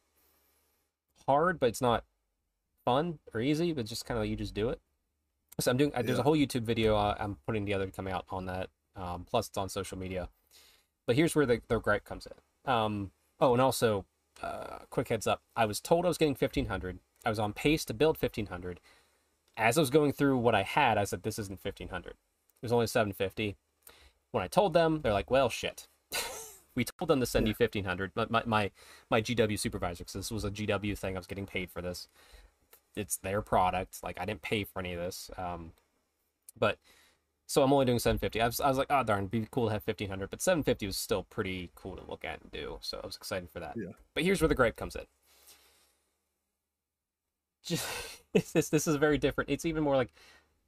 hard, 1.26 1.58
but 1.58 1.66
it's 1.66 1.80
not 1.80 2.04
fun 2.84 3.18
or 3.32 3.40
easy. 3.40 3.72
But 3.72 3.86
just 3.86 4.04
kind 4.06 4.20
of 4.20 4.26
you 4.26 4.36
just 4.36 4.54
do 4.54 4.68
it. 4.68 4.80
So 5.60 5.70
I'm 5.70 5.76
doing. 5.76 5.92
uh 5.94 6.02
There's 6.02 6.18
a 6.18 6.22
whole 6.22 6.36
YouTube 6.36 6.62
video 6.62 6.96
uh, 6.96 7.16
I'm 7.18 7.36
putting 7.46 7.64
together 7.64 7.86
coming 7.88 8.12
out 8.12 8.26
on 8.30 8.46
that. 8.46 8.70
Um, 8.96 9.26
plus 9.28 9.48
it's 9.48 9.58
on 9.58 9.68
social 9.68 9.98
media. 9.98 10.28
But 11.06 11.16
here's 11.16 11.34
where 11.34 11.46
the 11.46 11.60
the 11.68 11.80
gripe 11.80 12.04
comes 12.04 12.26
in. 12.26 12.72
Um, 12.72 13.10
oh, 13.40 13.52
and 13.52 13.60
also, 13.60 14.04
uh, 14.42 14.78
quick 14.90 15.08
heads 15.08 15.26
up. 15.26 15.42
I 15.56 15.66
was 15.66 15.80
told 15.80 16.04
I 16.04 16.08
was 16.08 16.18
getting 16.18 16.34
1500. 16.34 17.00
I 17.26 17.28
was 17.28 17.38
on 17.38 17.52
pace 17.52 17.84
to 17.86 17.94
build 17.94 18.20
1500. 18.20 18.80
As 19.56 19.78
I 19.78 19.80
was 19.80 19.90
going 19.90 20.12
through 20.12 20.38
what 20.38 20.54
I 20.54 20.62
had, 20.62 20.98
I 20.98 21.04
said 21.04 21.22
this 21.22 21.38
isn't 21.38 21.64
1500. 21.64 22.10
It 22.10 22.16
was 22.62 22.72
only 22.72 22.86
750. 22.86 23.56
When 24.32 24.42
I 24.42 24.48
told 24.48 24.72
them, 24.72 25.00
they're 25.02 25.12
like, 25.12 25.30
"Well, 25.30 25.48
shit." 25.48 25.86
we 26.74 26.84
told 26.84 27.08
them 27.08 27.20
to 27.20 27.26
send 27.26 27.46
you 27.46 27.54
1500. 27.56 28.12
But 28.14 28.30
my 28.30 28.42
my 28.46 28.70
my 29.10 29.22
GW 29.22 29.58
supervisor, 29.58 30.04
because 30.04 30.14
this 30.14 30.30
was 30.30 30.44
a 30.44 30.50
GW 30.50 30.98
thing, 30.98 31.16
I 31.16 31.18
was 31.18 31.26
getting 31.26 31.46
paid 31.46 31.70
for 31.70 31.82
this. 31.82 32.08
It's 32.96 33.16
their 33.16 33.42
product. 33.42 34.02
Like 34.02 34.20
I 34.20 34.24
didn't 34.24 34.42
pay 34.42 34.64
for 34.64 34.80
any 34.80 34.94
of 34.94 35.00
this. 35.00 35.30
Um, 35.36 35.72
but 36.58 36.78
so 37.46 37.62
I'm 37.62 37.72
only 37.72 37.84
doing 37.84 37.98
750. 37.98 38.40
I 38.40 38.46
was, 38.46 38.60
I 38.60 38.68
was 38.68 38.78
like, 38.78 38.86
oh 38.90 39.02
darn, 39.02 39.20
it'd 39.20 39.30
be 39.30 39.46
cool 39.50 39.66
to 39.66 39.72
have 39.72 39.82
1500, 39.86 40.30
but 40.30 40.40
750 40.40 40.86
was 40.86 40.96
still 40.96 41.24
pretty 41.24 41.70
cool 41.74 41.96
to 41.96 42.08
look 42.08 42.24
at 42.24 42.40
and 42.40 42.50
do. 42.50 42.78
So 42.80 43.00
I 43.02 43.06
was 43.06 43.16
excited 43.16 43.50
for 43.50 43.60
that. 43.60 43.74
Yeah. 43.76 43.92
But 44.14 44.24
here's 44.24 44.40
where 44.40 44.48
the 44.48 44.54
gripe 44.54 44.76
comes 44.76 44.96
in. 44.96 45.04
Just 47.64 47.86
this 48.52 48.68
this 48.68 48.86
is 48.86 48.96
very 48.96 49.18
different. 49.18 49.50
It's 49.50 49.64
even 49.64 49.82
more 49.82 49.96
like 49.96 50.12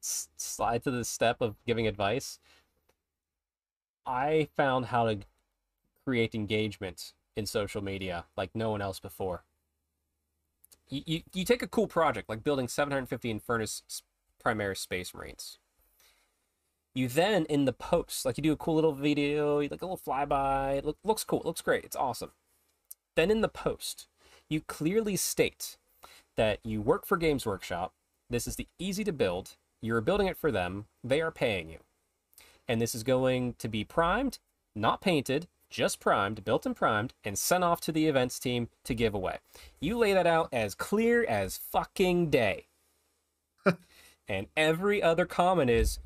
s- 0.03 0.29
slide 0.37 0.83
to 0.85 0.91
the 0.91 1.05
step 1.05 1.41
of 1.41 1.57
giving 1.67 1.87
advice. 1.87 2.39
I 4.07 4.49
found 4.57 4.87
how 4.87 5.07
to 5.07 5.19
create 6.05 6.35
engagement 6.35 7.13
in 7.35 7.47
social 7.47 7.83
media 7.83 8.25
like 8.37 8.51
no 8.55 8.71
one 8.71 8.81
else 8.81 9.01
before. 9.01 9.45
You, 10.89 11.03
you, 11.05 11.23
you 11.35 11.45
take 11.45 11.63
a 11.63 11.67
cool 11.67 11.89
project 11.89 12.29
like 12.29 12.45
building 12.45 12.69
750 12.69 13.35
Infernus 13.35 13.83
Primaris 14.43 14.79
Space 14.79 15.13
Marines. 15.13 15.59
You 16.95 17.09
then 17.09 17.45
in 17.47 17.67
the 17.67 17.73
post, 17.73 18.25
like 18.25 18.39
you 18.39 18.43
do 18.43 18.53
a 18.53 18.57
cool 18.57 18.77
little 18.77 18.93
video, 18.93 19.59
you 19.59 19.69
like 19.69 19.83
a 19.83 19.87
little 19.87 19.99
flyby. 19.99 20.79
It 20.79 20.85
look, 20.85 20.97
looks 21.05 21.25
cool, 21.25 21.41
it 21.41 21.45
looks 21.45 21.61
great, 21.61 21.85
it's 21.85 21.97
awesome. 21.97 22.31
Then 23.17 23.31
in 23.31 23.41
the 23.41 23.49
post, 23.49 24.07
you 24.49 24.61
clearly 24.61 25.17
state 25.17 25.77
that 26.37 26.61
you 26.65 26.81
work 26.81 27.07
for 27.07 27.17
Games 27.17 27.47
Workshop. 27.47 27.93
This 28.31 28.47
is 28.47 28.57
the 28.57 28.69
easy 28.79 29.05
to 29.05 29.13
build. 29.13 29.57
You're 29.83 30.01
building 30.01 30.27
it 30.27 30.37
for 30.37 30.51
them. 30.51 30.87
They 31.05 31.21
are 31.21 31.31
paying 31.31 31.71
you, 31.71 31.79
and 32.67 32.81
this 32.81 32.95
is 32.95 33.03
going 33.03 33.55
to 33.59 33.69
be 33.69 33.85
primed, 33.85 34.39
not 34.75 35.01
painted, 35.01 35.49
just 35.71 36.01
primed, 36.01 36.45
built 36.45 36.67
and 36.67 36.77
primed, 36.77 37.13
and 37.25 37.39
sent 37.39 37.65
off 37.65 37.81
to 37.83 37.93
the 37.93 38.07
events 38.07 38.39
team 38.39 38.69
to 38.85 38.95
give 38.95 39.15
away. 39.15 39.39
You 39.81 39.99
lay 39.99 40.13
that 40.13 40.27
out 40.27 40.49
as 40.53 40.75
clear 40.75 41.25
as 41.25 41.57
fucking 41.57 42.31
day. 42.31 42.67
and 44.29 44.47
every 44.57 45.03
other 45.03 45.27
comment 45.27 45.71
is, 45.71 45.99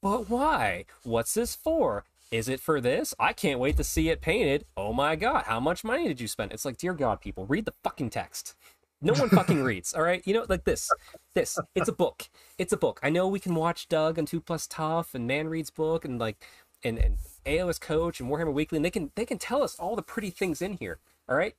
but 0.00 0.28
why? 0.28 0.86
What's 1.04 1.34
this 1.34 1.54
for? 1.54 2.04
Is 2.30 2.48
it 2.48 2.60
for 2.60 2.80
this? 2.80 3.14
I 3.20 3.34
can't 3.34 3.60
wait 3.60 3.76
to 3.76 3.84
see 3.84 4.08
it 4.08 4.22
painted. 4.22 4.64
Oh 4.74 4.94
my 4.94 5.16
god, 5.16 5.44
how 5.44 5.60
much 5.60 5.84
money 5.84 6.08
did 6.08 6.20
you 6.20 6.26
spend? 6.26 6.52
It's 6.52 6.64
like, 6.64 6.78
dear 6.78 6.94
God, 6.94 7.20
people, 7.20 7.44
read 7.46 7.66
the 7.66 7.74
fucking 7.84 8.10
text. 8.10 8.54
No 9.02 9.12
one 9.14 9.28
fucking 9.28 9.62
reads, 9.62 9.92
all 9.94 10.02
right? 10.02 10.22
You 10.26 10.34
know, 10.34 10.46
like 10.48 10.64
this. 10.64 10.88
This. 11.34 11.58
It's 11.74 11.88
a 11.88 11.92
book. 11.92 12.28
It's 12.58 12.72
a 12.72 12.76
book. 12.76 13.00
I 13.02 13.10
know 13.10 13.28
we 13.28 13.40
can 13.40 13.54
watch 13.54 13.88
Doug 13.88 14.16
and 14.16 14.26
Two 14.26 14.40
Plus 14.40 14.66
Tough 14.66 15.14
and 15.14 15.26
Man 15.26 15.48
Reads 15.48 15.70
book 15.70 16.04
and 16.04 16.18
like 16.18 16.46
and, 16.84 16.98
and 16.98 17.18
AOS 17.44 17.80
Coach 17.80 18.20
and 18.20 18.30
Warhammer 18.30 18.52
Weekly, 18.52 18.76
and 18.76 18.84
they 18.84 18.90
can 18.90 19.10
they 19.16 19.26
can 19.26 19.38
tell 19.38 19.62
us 19.62 19.78
all 19.78 19.96
the 19.96 20.02
pretty 20.02 20.30
things 20.30 20.62
in 20.62 20.74
here, 20.74 20.98
all 21.28 21.36
right? 21.36 21.54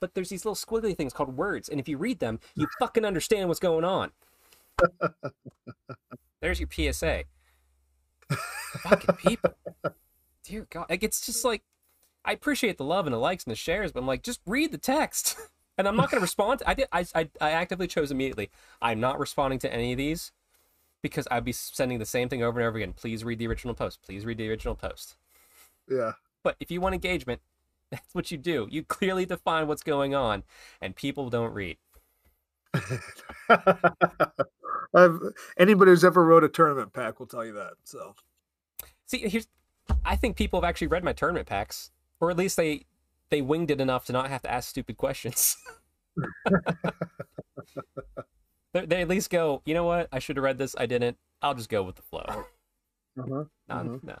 But 0.00 0.14
there's 0.14 0.28
these 0.28 0.44
little 0.44 0.56
squiggly 0.56 0.96
things 0.96 1.12
called 1.12 1.36
words, 1.36 1.68
and 1.68 1.78
if 1.78 1.88
you 1.88 1.98
read 1.98 2.18
them, 2.18 2.40
you 2.54 2.66
fucking 2.78 3.04
understand 3.04 3.48
what's 3.48 3.60
going 3.60 3.84
on. 3.84 4.10
There's 6.40 6.60
your 6.60 6.68
PSA. 6.70 7.24
Fucking 8.82 9.16
people. 9.16 9.54
Dear 10.44 10.66
God. 10.70 10.86
Like, 10.88 11.02
it's 11.02 11.24
just 11.24 11.44
like, 11.44 11.62
I 12.24 12.32
appreciate 12.32 12.78
the 12.78 12.84
love 12.84 13.06
and 13.06 13.14
the 13.14 13.18
likes 13.18 13.44
and 13.44 13.50
the 13.50 13.56
shares, 13.56 13.92
but 13.92 14.00
I'm 14.00 14.06
like, 14.06 14.22
just 14.22 14.40
read 14.46 14.72
the 14.72 14.78
text. 14.78 15.36
And 15.78 15.88
I'm 15.88 15.96
not 15.96 16.10
going 16.10 16.18
to 16.20 16.24
respond. 16.24 16.62
I 16.66 16.74
did. 16.74 16.88
I, 16.92 17.06
I, 17.14 17.30
I 17.40 17.50
actively 17.52 17.86
chose 17.86 18.10
immediately. 18.10 18.50
I'm 18.82 19.00
not 19.00 19.18
responding 19.18 19.58
to 19.60 19.72
any 19.72 19.92
of 19.92 19.98
these 19.98 20.32
because 21.00 21.26
I'd 21.30 21.44
be 21.44 21.52
sending 21.52 21.98
the 21.98 22.04
same 22.04 22.28
thing 22.28 22.42
over 22.42 22.58
and 22.58 22.68
over 22.68 22.76
again. 22.76 22.92
Please 22.92 23.24
read 23.24 23.38
the 23.38 23.46
original 23.46 23.74
post. 23.74 24.02
Please 24.02 24.26
read 24.26 24.38
the 24.38 24.50
original 24.50 24.74
post. 24.74 25.16
Yeah. 25.88 26.12
But 26.42 26.56
if 26.60 26.70
you 26.70 26.80
want 26.80 26.94
engagement, 26.94 27.40
that's 27.90 28.14
what 28.14 28.30
you 28.30 28.36
do. 28.36 28.68
You 28.70 28.82
clearly 28.82 29.24
define 29.24 29.66
what's 29.68 29.82
going 29.82 30.14
on, 30.14 30.42
and 30.80 30.94
people 30.94 31.30
don't 31.30 31.54
read. 31.54 31.78
I've, 34.94 35.20
anybody 35.56 35.90
who's 35.90 36.04
ever 36.04 36.24
wrote 36.24 36.44
a 36.44 36.48
tournament 36.48 36.92
pack 36.92 37.18
will 37.18 37.26
tell 37.26 37.44
you 37.44 37.54
that. 37.54 37.74
So, 37.84 38.14
see, 39.06 39.28
here's, 39.28 39.48
I 40.04 40.16
think 40.16 40.36
people 40.36 40.60
have 40.60 40.68
actually 40.68 40.88
read 40.88 41.04
my 41.04 41.12
tournament 41.12 41.46
packs, 41.46 41.90
or 42.20 42.30
at 42.30 42.36
least 42.36 42.56
they 42.56 42.84
they 43.30 43.42
winged 43.42 43.70
it 43.70 43.80
enough 43.80 44.04
to 44.06 44.12
not 44.12 44.28
have 44.28 44.42
to 44.42 44.50
ask 44.50 44.68
stupid 44.70 44.96
questions. 44.96 45.56
they, 48.72 49.00
at 49.02 49.08
least 49.08 49.30
go, 49.30 49.62
you 49.64 49.74
know 49.74 49.84
what? 49.84 50.08
I 50.12 50.18
should 50.18 50.36
have 50.36 50.44
read 50.44 50.58
this. 50.58 50.74
I 50.78 50.86
didn't. 50.86 51.16
I'll 51.42 51.54
just 51.54 51.68
go 51.68 51.82
with 51.82 51.96
the 51.96 52.02
flow. 52.02 52.24
uh-huh. 52.28 53.44
No, 53.68 53.74
Mhm. 53.74 54.02
no. 54.04 54.18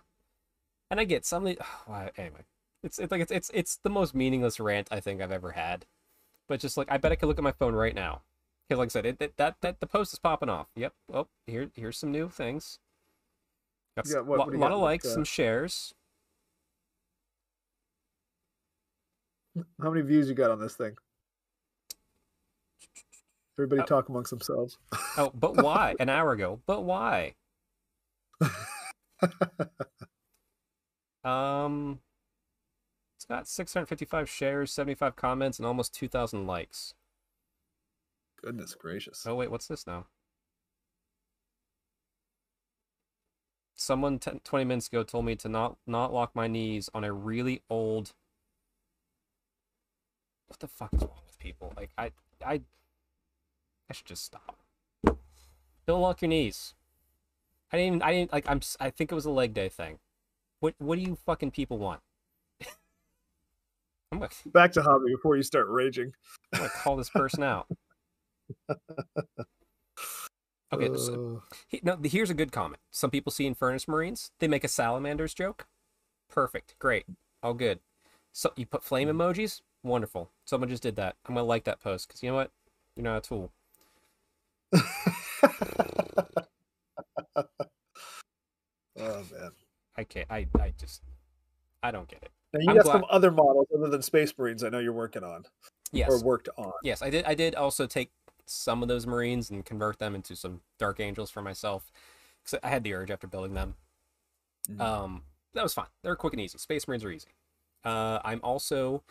And 0.90 1.00
I 1.00 1.04
get 1.04 1.24
some. 1.26 1.46
Oh, 1.46 2.08
anyway, 2.16 2.44
it's 2.82 2.98
it's 2.98 3.10
like 3.10 3.20
it's 3.20 3.32
it's 3.32 3.50
it's 3.54 3.76
the 3.82 3.90
most 3.90 4.14
meaningless 4.14 4.58
rant 4.60 4.88
I 4.90 5.00
think 5.00 5.20
I've 5.20 5.32
ever 5.32 5.52
had. 5.52 5.86
But 6.48 6.60
just 6.60 6.76
like 6.76 6.90
I 6.90 6.96
bet 6.96 7.12
I 7.12 7.16
could 7.16 7.26
look 7.26 7.38
at 7.38 7.44
my 7.44 7.52
phone 7.52 7.74
right 7.74 7.94
now. 7.94 8.22
Because 8.68 8.78
like 8.78 8.88
I 8.88 8.90
said, 8.90 9.06
it, 9.06 9.16
it, 9.20 9.36
that 9.36 9.56
that 9.60 9.80
the 9.80 9.86
post 9.86 10.12
is 10.12 10.18
popping 10.18 10.48
off. 10.48 10.68
Yep. 10.76 10.92
Oh, 11.12 11.28
here 11.46 11.70
here's 11.74 11.98
some 11.98 12.10
new 12.12 12.28
things. 12.28 12.78
Got 13.96 14.06
got 14.08 14.18
a 14.18 14.22
what- 14.24 14.38
lot, 14.38 14.46
what 14.48 14.52
do 14.54 14.58
lot 14.58 14.68
got? 14.68 14.74
of 14.74 14.80
Like, 14.80 15.02
likes, 15.04 15.06
uh, 15.06 15.14
some 15.14 15.24
shares. 15.24 15.94
How 19.80 19.90
many 19.90 20.02
views 20.02 20.28
you 20.28 20.34
got 20.34 20.50
on 20.50 20.60
this 20.60 20.74
thing? 20.74 20.96
Everybody 23.58 23.82
Uh, 23.82 23.86
talk 23.86 24.08
amongst 24.08 24.30
themselves. 24.30 24.78
Oh, 25.16 25.30
but 25.34 25.56
why? 25.56 25.96
An 26.00 26.08
hour 26.08 26.32
ago. 26.32 26.60
But 26.66 26.82
why? 26.84 27.34
Um, 31.24 32.00
it's 33.16 33.24
got 33.26 33.48
655 33.48 34.28
shares, 34.30 34.72
75 34.72 35.16
comments, 35.16 35.58
and 35.58 35.66
almost 35.66 35.92
2,000 35.94 36.46
likes. 36.46 36.94
Goodness 38.40 38.74
gracious. 38.74 39.26
Oh 39.26 39.34
wait, 39.34 39.50
what's 39.50 39.66
this 39.66 39.86
now? 39.86 40.06
Someone 43.74 44.18
10, 44.18 44.40
20 44.44 44.64
minutes 44.64 44.86
ago 44.88 45.02
told 45.02 45.24
me 45.24 45.34
to 45.36 45.48
not 45.48 45.76
not 45.86 46.12
lock 46.12 46.34
my 46.34 46.46
knees 46.46 46.88
on 46.94 47.04
a 47.04 47.12
really 47.12 47.62
old. 47.68 48.12
What 50.48 50.58
the 50.60 50.66
fuck 50.66 50.94
is 50.94 51.02
wrong 51.02 51.20
with 51.26 51.38
people? 51.38 51.72
Like 51.76 51.90
I 51.96 52.10
I 52.44 52.62
I 53.88 53.92
should 53.92 54.06
just 54.06 54.24
stop. 54.24 54.58
Don't 55.86 56.00
lock 56.00 56.20
your 56.20 56.28
knees. 56.28 56.74
I 57.72 57.76
didn't 57.76 57.86
even, 57.86 58.02
I 58.02 58.12
didn't 58.12 58.32
like 58.32 58.48
I'm 58.48 58.60
I 58.80 58.90
think 58.90 59.12
it 59.12 59.14
was 59.14 59.26
a 59.26 59.30
leg 59.30 59.54
day 59.54 59.68
thing. 59.68 59.98
What 60.60 60.74
what 60.78 60.96
do 60.96 61.02
you 61.02 61.16
fucking 61.26 61.50
people 61.50 61.78
want? 61.78 62.00
I'm 64.12 64.18
gonna, 64.18 64.30
Back 64.46 64.72
to 64.72 64.82
hobby 64.82 65.12
before 65.14 65.36
you 65.36 65.42
start 65.42 65.68
raging. 65.68 66.12
I'm 66.52 66.60
gonna 66.60 66.70
call 66.70 66.96
this 66.96 67.10
person 67.10 67.42
out. 67.42 67.66
Okay, 70.70 70.88
so, 70.96 71.42
He, 71.66 71.80
no, 71.82 71.98
here's 72.02 72.28
a 72.28 72.34
good 72.34 72.52
comment. 72.52 72.80
Some 72.90 73.10
people 73.10 73.32
see 73.32 73.46
in 73.46 73.54
Furnace 73.54 73.88
Marines, 73.88 74.32
they 74.38 74.48
make 74.48 74.64
a 74.64 74.68
salamanders 74.68 75.32
joke. 75.32 75.66
Perfect, 76.28 76.74
great, 76.78 77.06
all 77.42 77.54
good. 77.54 77.80
So 78.32 78.52
you 78.54 78.66
put 78.66 78.84
flame 78.84 79.08
hmm. 79.08 79.18
emojis, 79.18 79.62
wonderful. 79.82 80.30
Someone 80.44 80.68
just 80.68 80.82
did 80.82 80.96
that. 80.96 81.16
I'm 81.26 81.34
gonna 81.34 81.46
like 81.46 81.64
that 81.64 81.80
post 81.80 82.08
because 82.08 82.22
you 82.22 82.30
know 82.30 82.36
what? 82.36 82.50
You're 82.96 83.04
not 83.04 83.18
a 83.18 83.20
tool. 83.20 83.52
oh 87.36 87.44
man. 88.96 89.50
I 89.96 90.04
can't. 90.04 90.26
I 90.30 90.46
I 90.60 90.72
just 90.78 91.02
I 91.82 91.90
don't 91.90 92.08
get 92.08 92.22
it. 92.22 92.30
Now 92.52 92.60
you 92.60 92.70
I'm 92.70 92.76
got 92.76 92.84
glad- 92.84 92.92
some 92.94 93.04
other 93.10 93.30
models 93.30 93.66
other 93.74 93.88
than 93.88 94.02
Space 94.02 94.32
Marines 94.38 94.64
I 94.64 94.68
know 94.68 94.78
you're 94.78 94.92
working 94.92 95.24
on 95.24 95.44
Yes, 95.92 96.10
or 96.10 96.22
worked 96.22 96.48
on. 96.58 96.72
yes, 96.82 97.00
I 97.00 97.08
did. 97.10 97.24
I 97.24 97.34
did 97.34 97.54
also 97.54 97.86
take 97.86 98.10
some 98.44 98.82
of 98.82 98.88
those 98.88 99.06
Marines 99.06 99.48
and 99.50 99.64
convert 99.64 99.98
them 99.98 100.14
into 100.14 100.36
some 100.36 100.60
Dark 100.78 101.00
Angels 101.00 101.30
for 101.30 101.40
myself 101.42 101.90
because 102.44 102.58
I 102.62 102.68
had 102.68 102.84
the 102.84 102.92
urge 102.94 103.10
after 103.10 103.26
building 103.26 103.54
them. 103.54 103.74
Mhm. 104.70 104.80
Um, 104.80 105.22
that 105.54 105.62
was 105.62 105.72
fine. 105.72 105.86
They're 106.02 106.16
quick 106.16 106.34
and 106.34 106.40
easy. 106.42 106.58
Space 106.58 106.86
Marines 106.86 107.04
are 107.04 107.10
easy. 107.10 107.28
Uh, 107.84 108.18
I'm 108.22 108.40
also 108.42 109.02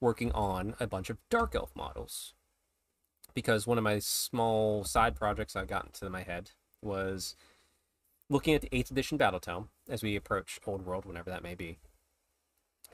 working 0.00 0.32
on 0.32 0.74
a 0.80 0.86
bunch 0.86 1.10
of 1.10 1.18
Dark 1.28 1.54
Elf 1.54 1.70
models 1.74 2.34
because 3.34 3.66
one 3.66 3.78
of 3.78 3.84
my 3.84 3.98
small 3.98 4.84
side 4.84 5.14
projects 5.14 5.56
I 5.56 5.64
got 5.64 5.86
into 5.86 6.10
my 6.10 6.22
head 6.22 6.50
was 6.82 7.36
looking 8.28 8.54
at 8.54 8.62
the 8.62 8.68
8th 8.70 8.90
edition 8.90 9.18
Battle 9.18 9.40
Tome 9.40 9.68
as 9.88 10.02
we 10.02 10.16
approach 10.16 10.60
Old 10.66 10.84
World, 10.84 11.04
whenever 11.04 11.30
that 11.30 11.42
may 11.42 11.54
be, 11.54 11.78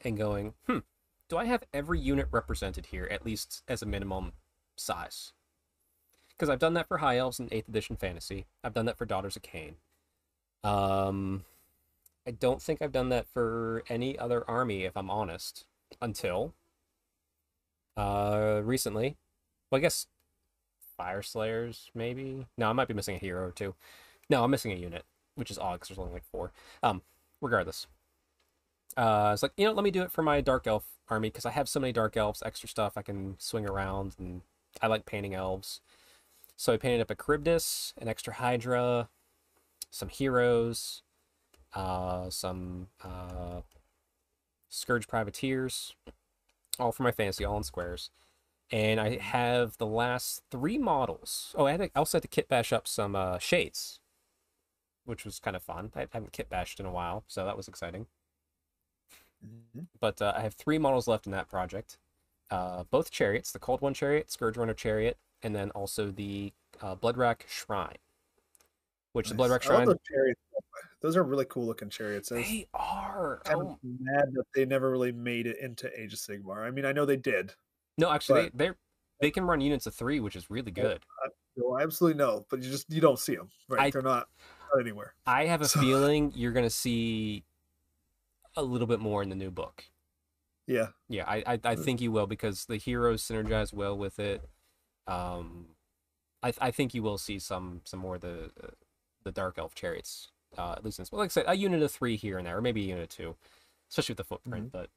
and 0.05 0.17
going, 0.17 0.55
hmm, 0.67 0.79
do 1.29 1.37
I 1.37 1.45
have 1.45 1.65
every 1.73 2.01
unit 2.01 2.29
represented 2.31 2.87
here, 2.87 3.09
at 3.11 3.25
least 3.25 3.63
as 3.69 3.83
a 3.83 3.87
minimum 3.87 4.33
size? 4.77 5.33
Because 6.31 6.49
I've 6.49 6.59
done 6.59 6.75
that 6.75 6.89
for 6.89 6.99
High 6.99 7.19
Elves 7.19 7.41
in 7.41 7.49
8th 7.49 7.69
edition 7.69 7.97
Fantasy. 7.97 8.47
I've 8.63 8.75
done 8.75 8.87
that 8.87 8.99
for 8.99 9.07
Daughters 9.07 9.37
of 9.37 9.43
Khaine. 9.43 9.75
Um, 10.65 11.45
I 12.27 12.31
don't 12.31 12.61
think 12.61 12.83
I've 12.83 12.93
done 12.93 13.09
that 13.11 13.27
for 13.27 13.85
any 13.89 14.19
other 14.19 14.49
army, 14.49 14.85
if 14.85 14.97
I'm 14.97 15.11
honest, 15.11 15.65
until 16.01 16.55
uh 17.97 18.61
recently. 18.65 19.17
Well, 19.71 19.79
I 19.79 19.83
guess 19.83 20.07
Fyreslayers, 20.99 21.91
maybe. 21.95 22.47
No, 22.57 22.71
I 22.71 22.73
might 22.73 22.89
be 22.89 22.95
missing 22.95 23.17
a 23.17 23.19
hero 23.19 23.47
or 23.47 23.51
two. 23.53 23.75
No, 24.31 24.45
I'm 24.45 24.51
missing 24.51 24.73
a 24.73 24.77
unit, 24.77 25.05
which 25.35 25.51
is 25.51 25.59
odd 25.59 25.75
because 25.75 25.89
there's 25.89 25.99
only 25.99 26.13
like 26.13 26.25
four. 26.25 26.53
Um, 26.83 27.03
regardless, 27.41 27.87
uh, 28.97 29.31
it's 29.33 29.43
like 29.43 29.53
you 29.57 29.67
know, 29.67 29.73
let 29.73 29.85
me 29.85 29.91
do 29.91 30.03
it 30.03 30.11
for 30.11 30.23
my 30.23 30.41
Dark 30.41 30.67
Elf 30.67 30.85
army 31.09 31.29
because 31.29 31.47
I 31.47 31.51
have 31.51 31.69
so 31.69 31.81
many 31.81 31.93
Dark 31.93 32.17
Elves, 32.17 32.43
extra 32.45 32.69
stuff 32.69 32.95
I 32.97 33.03
can 33.03 33.37
swing 33.39 33.69
around, 33.69 34.17
and 34.19 34.43
I 34.83 34.87
like 34.87 35.07
painting 35.07 35.35
elves. 35.35 35.81
So 36.57 36.73
I 36.73 36.79
painted 36.79 37.03
up 37.03 37.11
a 37.11 37.15
Kharibdyss, 37.15 37.93
an 37.99 38.09
extra 38.09 38.35
Hydra, 38.35 39.09
some 39.91 40.09
heroes, 40.09 41.03
uh, 41.75 42.31
some 42.31 42.89
uh, 43.05 43.61
Scourge 44.71 45.07
Privateers, 45.07 45.95
all 46.81 46.93
for 46.93 47.03
my 47.03 47.13
fantasy, 47.13 47.45
all 47.45 47.57
in 47.57 47.63
squares. 47.65 48.11
And 48.71 49.01
I 49.01 49.19
have 49.19 49.79
the 49.79 49.87
last 49.87 50.43
three 50.51 50.79
models. 50.79 51.55
Oh, 51.57 51.67
I, 51.67 51.73
had 51.73 51.81
to, 51.81 51.85
I 51.95 51.99
also 51.99 52.19
had 52.19 52.23
to 52.23 52.29
kit 52.29 52.49
bash 52.49 52.73
up 52.73 52.89
some 52.89 53.15
uh, 53.15 53.39
shades, 53.39 54.01
which 55.05 55.25
was 55.25 55.39
kind 55.39 55.57
of 55.57 55.63
fun. 55.63 55.93
I 55.95 56.07
haven't 56.13 56.33
kit 56.33 56.49
bashed 56.51 56.81
in 56.81 56.87
a 56.87 56.91
while, 56.93 57.25
so 57.29 57.45
that 57.45 57.57
was 57.57 57.69
exciting. 57.69 58.07
Mhm. 59.45 59.87
But 60.01 60.21
uh, 60.21 60.35
I 60.37 60.41
have 60.41 60.55
three 60.55 60.79
models 60.79 61.07
left 61.09 61.27
in 61.27 61.33
that 61.33 61.49
project. 61.49 61.99
Uh, 62.51 62.85
both 62.85 63.11
chariots, 63.11 63.53
the 63.53 63.59
Cold 63.59 63.81
One 63.81 63.95
chariot, 63.95 64.31
Scourge 64.31 64.57
Runner 64.57 64.75
chariot, 64.75 65.19
and 65.43 65.55
then 65.55 65.71
also 65.71 66.11
the 66.11 66.53
uh, 66.81 66.97
Bloodwrack 66.97 67.47
Shrine. 67.49 67.99
Which 69.17 69.31
the 69.31 69.35
Nice. 69.35 69.49
Bloodwrack 69.49 69.51
I 69.51 69.53
love 69.53 69.63
Shrine, 69.63 69.87
those 69.87 69.97
chariots. 70.07 70.41
Those 71.01 71.17
are 71.17 71.23
really 71.25 71.47
cool 71.47 71.65
looking 71.65 71.89
chariots. 71.89 72.29
They 72.29 72.67
are. 72.75 73.41
kind 73.47 73.61
Oh, 73.63 73.79
mad 73.83 74.27
that 74.35 74.45
they 74.55 74.67
never 74.67 74.91
really 74.91 75.11
made 75.11 75.47
it 75.47 75.57
into 75.59 75.89
Age 75.99 76.13
of 76.13 76.19
Sigmar. 76.19 76.67
I 76.67 76.71
mean, 76.71 76.85
I 76.85 76.93
know 76.93 77.07
they 77.07 77.17
did. 77.17 77.55
no, 77.97 78.11
actually, 78.11 78.51
they 78.53 78.73
they're, 79.21 79.31
can 79.31 79.45
run 79.45 79.63
units 79.63 79.87
of 79.87 79.95
three, 79.95 80.21
which 80.21 80.37
is 80.37 80.51
really 80.51 80.71
good. 80.71 81.03
No, 81.57 81.79
absolutely 81.81 82.19
no. 82.19 82.45
But 82.51 82.63
you 82.63 82.71
just 82.71 82.93
you 82.93 83.01
don't 83.01 83.19
see 83.19 83.35
them. 83.37 83.49
Right? 83.71 83.81
I- 83.87 83.91
They're 83.91 84.03
not, 84.03 84.29
not 84.75 84.81
anywhere. 84.83 85.15
I 85.27 85.47
have 85.47 85.63
a 85.63 85.69
So- 85.69 85.81
feeling 85.81 86.33
you're 86.37 86.53
gonna 86.53 86.69
see 86.69 87.43
a 88.55 88.63
little 88.63 88.87
bit 88.87 89.01
more 89.01 89.23
in 89.23 89.31
the 89.31 89.35
new 89.35 89.51
book. 89.51 89.83
Yeah. 90.67 90.89
Yeah, 91.09 91.25
I 91.27 91.43
I, 91.55 91.61
I 91.65 91.75
think 91.77 92.03
you 92.03 92.13
will 92.13 92.27
because 92.27 92.67
the 92.67 92.77
heroes 92.77 93.23
synergize 93.23 93.73
well 93.73 93.97
with 93.97 94.19
it. 94.19 94.47
Um, 95.07 95.69
I 96.43 96.53
I 96.61 96.71
think 96.71 96.93
you 96.93 97.03
will 97.03 97.17
see 97.17 97.39
some 97.39 97.81
some 97.85 98.01
more 98.01 98.17
of 98.17 98.21
the 98.21 98.51
uh, 98.63 98.67
the 99.27 99.33
dark 99.33 99.59
elf 99.59 99.75
chariots. 99.75 100.29
Uh, 100.57 100.73
at 100.73 100.85
least 100.85 100.99
in 100.99 101.03
this, 101.03 101.13
well, 101.13 101.19
like 101.19 101.29
I 101.29 101.33
said, 101.33 101.45
a 101.49 101.55
unit 101.55 101.83
of 101.83 101.91
three 101.93 102.17
here 102.17 102.39
and 102.39 102.47
there, 102.47 102.57
or 102.57 102.63
maybe 102.63 102.81
a 102.83 102.87
unit 102.87 103.03
of 103.05 103.09
two, 103.11 103.37
especially 103.91 104.13
with 104.15 104.19
the 104.19 104.25
footprint. 104.25 104.73
But 104.73 104.89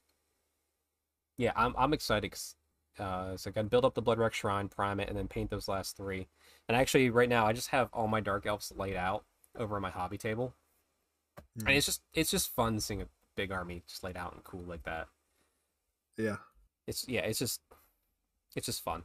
yeah, 1.38 1.52
I'm 1.56 1.74
I'm 1.78 1.94
excited. 1.94 2.32
'cause, 2.32 2.56
uh, 2.98 3.36
so 3.36 3.50
I 3.50 3.54
can 3.54 3.68
build 3.68 3.84
up 3.86 3.94
the 3.96 4.02
Bloodwrack 4.04 4.34
Shrine, 4.34 4.70
prime 4.70 5.00
it, 5.00 5.10
and 5.10 5.18
then 5.18 5.28
paint 5.28 5.50
those 5.50 5.68
last 5.68 5.98
three. 5.98 6.28
And 6.68 6.78
actually, 6.78 7.10
right 7.10 7.28
now, 7.30 7.46
I 7.46 7.54
just 7.54 7.70
have 7.70 7.90
all 7.94 8.08
my 8.08 8.22
dark 8.22 8.46
elves 8.46 8.72
laid 8.76 8.96
out 8.96 9.26
over 9.56 9.76
on 9.76 9.82
my 9.82 9.90
hobby 9.90 10.18
table, 10.18 10.54
and 11.66 11.68
Mm. 11.68 11.76
it's 11.76 11.86
just 11.88 12.02
it's 12.14 12.32
just 12.32 12.50
fun 12.52 12.80
seeing 12.80 13.02
a 13.02 13.08
big 13.36 13.52
army 13.52 13.84
just 13.88 14.04
laid 14.04 14.16
out 14.18 14.34
and 14.34 14.44
cool 14.44 14.62
like 14.64 14.84
that. 14.84 15.08
Yeah. 16.18 16.38
It's 16.88 17.08
yeah, 17.08 17.22
it's 17.22 17.40
just 17.40 17.62
it's 18.56 18.66
just 18.66 18.84
fun. 18.84 19.04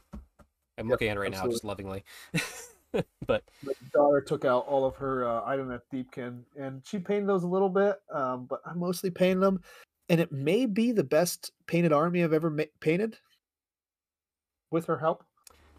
I'm 0.76 0.88
Yep, 0.88 0.88
looking 0.88 1.08
at 1.08 1.16
it 1.16 1.20
right 1.20 1.30
now, 1.30 1.46
just 1.48 1.64
lovingly. 1.64 2.04
but 3.26 3.42
My 3.64 3.72
daughter 3.92 4.20
took 4.20 4.44
out 4.44 4.66
all 4.66 4.84
of 4.84 4.96
her 4.96 5.26
uh, 5.26 5.42
Idoneth 5.42 5.82
Deepkin, 5.92 6.42
and 6.56 6.82
she 6.86 6.98
painted 6.98 7.28
those 7.28 7.42
a 7.42 7.48
little 7.48 7.68
bit, 7.68 7.96
um, 8.12 8.46
but 8.46 8.60
I 8.64 8.74
mostly 8.74 9.10
painted 9.10 9.40
them. 9.40 9.60
And 10.08 10.20
it 10.20 10.32
may 10.32 10.66
be 10.66 10.92
the 10.92 11.04
best 11.04 11.50
painted 11.66 11.92
army 11.92 12.22
I've 12.22 12.34
ever 12.34 12.50
ma- 12.50 12.64
painted 12.80 13.16
with 14.70 14.86
her 14.86 14.98
help. 14.98 15.24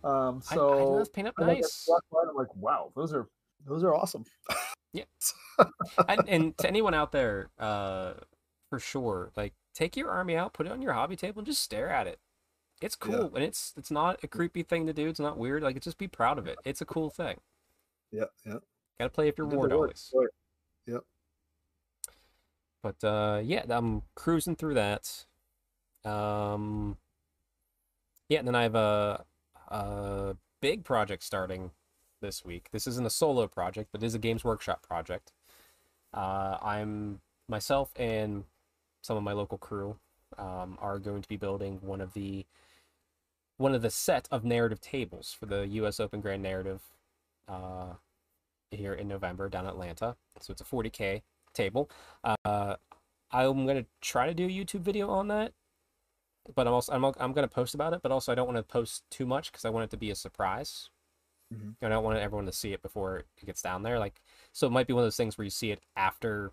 Um, 0.03 0.41
so 0.41 0.97
I 0.97 0.99
it's 1.01 1.09
paint 1.09 1.28
up 1.28 1.36
I 1.39 1.45
nice. 1.45 1.88
I'm 1.89 2.36
like, 2.36 2.55
wow, 2.55 2.91
those 2.95 3.13
are 3.13 3.28
those 3.66 3.84
are 3.84 3.93
awesome. 3.93 4.24
Yeah. 4.93 5.03
and, 6.07 6.22
and 6.28 6.57
to 6.59 6.68
anyone 6.68 6.93
out 6.93 7.11
there, 7.11 7.49
uh, 7.59 8.13
for 8.70 8.80
sure, 8.80 9.32
like 9.36 9.53
take 9.74 9.97
your 9.97 10.09
army 10.09 10.36
out, 10.36 10.53
put 10.53 10.66
it 10.66 10.72
on 10.72 10.82
your 10.82 10.93
hobby 10.93 11.16
table, 11.16 11.39
and 11.39 11.47
just 11.47 11.61
stare 11.61 11.89
at 11.89 12.07
it. 12.07 12.20
It's 12.82 12.97
Yeah. 13.01 13.11
cool, 13.11 13.36
and 13.36 13.43
it's 13.43 13.73
it's 13.78 13.91
not 13.91 14.23
a 14.23 14.28
creepy 14.28 14.63
thing 14.63 14.86
to 14.88 14.93
do. 14.93 15.07
It's 15.07 15.19
not 15.19 15.38
weird. 15.38 15.63
Like, 15.63 15.80
just 15.82 15.97
be 15.97 16.07
proud 16.07 16.38
of 16.38 16.47
it. 16.47 16.57
It's 16.65 16.82
a 16.82 16.86
cool 16.86 17.09
thing. 17.09 17.39
Yeah, 18.11 18.26
yeah. 18.45 18.59
Got 18.99 19.05
to 19.05 19.09
play 19.09 19.28
if 19.28 19.38
you're 19.38 19.49
the 19.49 19.57
always. 19.57 20.13
Yep. 20.86 21.03
But 22.82 23.03
uh, 23.03 23.41
yeah, 23.43 23.63
I'm 23.69 24.03
cruising 24.13 24.55
through 24.55 24.76
that. 24.76 25.26
Um, 26.03 26.97
yeah, 28.30 28.39
and 28.39 28.47
then 28.47 28.55
I 28.55 28.63
have 28.63 28.76
a, 28.76 29.26
a 29.69 30.38
big 30.61 30.84
project 30.84 31.23
starting 31.23 31.71
this 32.21 32.45
week. 32.45 32.69
This 32.71 32.88
isn't 32.88 33.05
a 33.05 33.09
solo 33.09 33.47
project, 33.47 33.89
but 33.91 34.03
it 34.03 34.05
is 34.05 34.13
a 34.15 34.19
Games 34.19 34.43
Workshop 34.43 34.84
project. 34.84 35.32
Uh, 36.13 36.57
I'm 36.61 37.21
myself 37.47 37.91
and 37.95 38.43
some 39.01 39.17
of 39.17 39.23
my 39.23 39.34
local 39.34 39.57
crew 39.57 39.97
um, 40.38 40.78
are 40.80 40.99
going 40.99 41.21
to 41.21 41.28
be 41.28 41.38
building 41.38 41.80
one 41.82 42.01
of 42.01 42.13
the 42.13 42.45
one 43.58 43.74
of 43.74 43.82
the 43.82 43.89
set 43.89 44.28
of 44.32 44.43
narrative 44.43 44.82
tables 44.82 45.36
for 45.38 45.45
the 45.45 45.68
U.S. 45.68 45.99
Open 45.99 46.22
Grand 46.22 46.43
Narrative 46.43 46.82
uh, 47.47 47.93
here 48.72 48.93
in 48.93 49.08
November 49.08 49.49
down 49.49 49.66
in 49.66 49.70
Atlanta. 49.70 50.16
So 50.39 50.51
it's 50.51 50.62
a 50.62 50.66
40k 50.66 51.22
table. 51.53 51.89
Uh, 52.24 52.76
I'm 53.32 53.66
gonna 53.66 53.86
try 54.01 54.28
to 54.28 54.34
do 54.34 54.45
a 54.45 54.49
YouTube 54.49 54.82
video 54.82 55.10
on 55.10 55.28
that, 55.30 55.53
but 56.53 56.68
I'm 56.68 56.74
also 56.74 56.91
I'm 56.93 57.03
I'm 57.20 57.34
gonna 57.34 57.47
post 57.47 57.74
about 57.74 57.93
it. 57.93 58.01
But 58.01 58.12
also 58.12 58.32
I 58.32 58.36
don't 58.36 58.45
want 58.47 58.58
to 58.58 58.64
post 58.64 59.03
too 59.10 59.26
much 59.26 59.51
because 59.51 59.66
I 59.66 59.70
want 59.70 59.86
it 59.86 59.89
to 59.91 59.97
be 59.97 60.12
a 60.12 60.16
surprise. 60.16 60.89
Mhm. 61.53 61.76
I 61.82 61.89
don't 61.89 62.03
want 62.03 62.18
everyone 62.18 62.45
to 62.47 62.51
see 62.51 62.74
it 62.74 62.82
before 62.82 63.18
it 63.20 63.45
gets 63.45 63.62
down 63.62 63.84
there. 63.84 63.99
Like 63.99 64.22
so, 64.51 64.68
it 64.68 64.72
might 64.72 64.88
be 64.88 64.93
one 64.93 65.03
of 65.03 65.06
those 65.06 65.18
things 65.18 65.38
where 65.38 65.45
you 65.45 65.51
see 65.51 65.72
it 65.72 65.82
after 65.95 66.51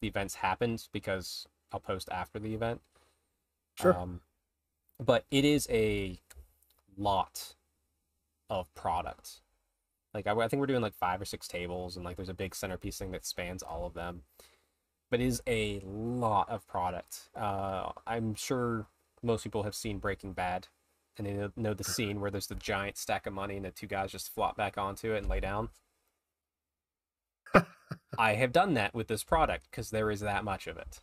the 0.00 0.08
events 0.08 0.36
happened 0.36 0.88
because 0.92 1.46
I'll 1.72 1.80
post 1.80 2.08
after 2.10 2.38
the 2.38 2.54
event. 2.54 2.80
Sure. 3.78 3.96
Um, 3.96 4.20
but 5.00 5.24
it 5.30 5.44
is 5.44 5.66
a 5.70 6.20
lot 6.96 7.54
of 8.48 8.72
product. 8.74 9.40
Like 10.12 10.26
I, 10.26 10.32
I 10.32 10.48
think 10.48 10.60
we're 10.60 10.66
doing 10.66 10.82
like 10.82 10.94
five 10.94 11.20
or 11.20 11.24
six 11.24 11.48
tables, 11.48 11.96
and 11.96 12.04
like 12.04 12.16
there's 12.16 12.28
a 12.28 12.34
big 12.34 12.54
centerpiece 12.54 12.98
thing 12.98 13.12
that 13.12 13.24
spans 13.24 13.62
all 13.62 13.86
of 13.86 13.94
them. 13.94 14.22
But 15.10 15.20
it 15.20 15.26
is 15.26 15.42
a 15.46 15.80
lot 15.84 16.48
of 16.48 16.66
product. 16.66 17.30
Uh, 17.34 17.90
I'm 18.06 18.34
sure 18.34 18.86
most 19.22 19.42
people 19.42 19.64
have 19.64 19.74
seen 19.74 19.98
Breaking 19.98 20.32
Bad, 20.32 20.68
and 21.16 21.26
they 21.26 21.32
know- 21.32 21.52
know 21.56 21.74
the 21.74 21.84
scene 21.84 22.20
where 22.20 22.30
there's 22.30 22.46
the 22.46 22.54
giant 22.54 22.96
stack 22.96 23.26
of 23.26 23.32
money 23.32 23.56
and 23.56 23.64
the 23.64 23.70
two 23.70 23.86
guys 23.86 24.12
just 24.12 24.32
flop 24.32 24.56
back 24.56 24.78
onto 24.78 25.12
it 25.12 25.18
and 25.18 25.28
lay 25.28 25.40
down. 25.40 25.70
I 28.18 28.34
have 28.34 28.52
done 28.52 28.74
that 28.74 28.94
with 28.94 29.08
this 29.08 29.24
product 29.24 29.68
because 29.70 29.90
there 29.90 30.10
is 30.10 30.20
that 30.20 30.44
much 30.44 30.66
of 30.66 30.76
it. 30.76 31.00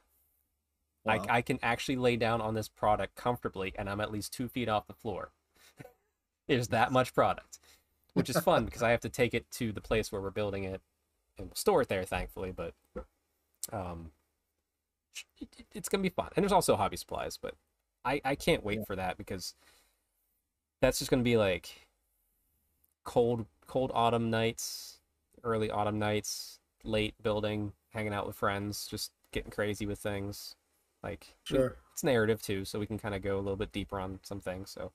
Wow. 1.08 1.26
I, 1.30 1.38
I 1.38 1.42
can 1.42 1.60
actually 1.64 1.96
lay 1.98 2.16
down 2.18 2.42
on 2.42 2.54
this 2.54 2.68
product 2.70 3.16
comfortably, 3.16 3.74
and 3.78 3.90
I'm 3.90 4.02
at 4.02 4.12
least 4.12 4.34
two 4.34 4.48
feet 4.48 4.70
off 4.70 4.88
the 4.88 4.94
floor. 4.94 5.32
There's 6.48 6.70
that 6.70 6.92
much 6.92 7.14
product, 7.14 7.60
which 8.14 8.30
is 8.30 8.40
fun 8.40 8.66
because 8.66 8.84
I 8.84 8.92
have 8.92 9.02
to 9.02 9.10
take 9.10 9.34
it 9.34 9.50
to 9.52 9.72
the 9.72 9.82
place 9.82 10.12
where 10.12 10.22
we're 10.22 10.30
building 10.32 10.64
it 10.64 10.82
and 11.38 11.48
we'll 11.48 11.56
store 11.56 11.82
it 11.82 11.90
there, 11.90 12.04
thankfully. 12.04 12.52
But 12.52 12.74
um, 13.72 14.12
it, 15.40 15.50
it- 15.60 15.66
it's 15.74 15.90
gonna 15.90 16.04
be 16.04 16.10
fun, 16.10 16.30
and 16.36 16.44
there's 16.44 16.52
also 16.52 16.76
hobby 16.76 16.98
supplies, 16.98 17.38
but 17.42 17.56
I 18.06 18.22
I 18.24 18.36
can't 18.36 18.64
wait 18.64 18.80
Yeah. 18.80 18.86
for 18.86 18.96
that 18.96 19.18
because 19.18 19.54
that's 20.82 21.00
just 21.00 21.10
gonna 21.12 21.24
be 21.24 21.38
like 21.38 21.88
cold 23.04 23.46
cold 23.66 23.92
autumn 23.94 24.30
nights, 24.30 25.00
early 25.44 25.70
autumn 25.70 26.00
nights, 26.00 26.60
late 26.84 27.16
building, 27.22 27.74
hanging 27.92 28.14
out 28.14 28.28
with 28.28 28.36
friends, 28.36 28.88
just 28.88 29.12
getting 29.32 29.52
crazy 29.52 29.86
with 29.86 30.00
things. 30.00 30.56
Like 31.04 31.36
sure. 31.44 31.78
it's 31.94 32.04
narrative 32.04 32.42
too, 32.42 32.66
so 32.66 32.80
we 32.80 32.88
can 32.88 33.00
kind 33.00 33.16
of 33.16 33.22
go 33.22 33.36
a 33.36 33.40
little 33.40 33.56
bit 33.56 33.72
deeper 33.72 34.00
on 34.00 34.20
some 34.24 34.40
things. 34.40 34.72
So 34.72 34.92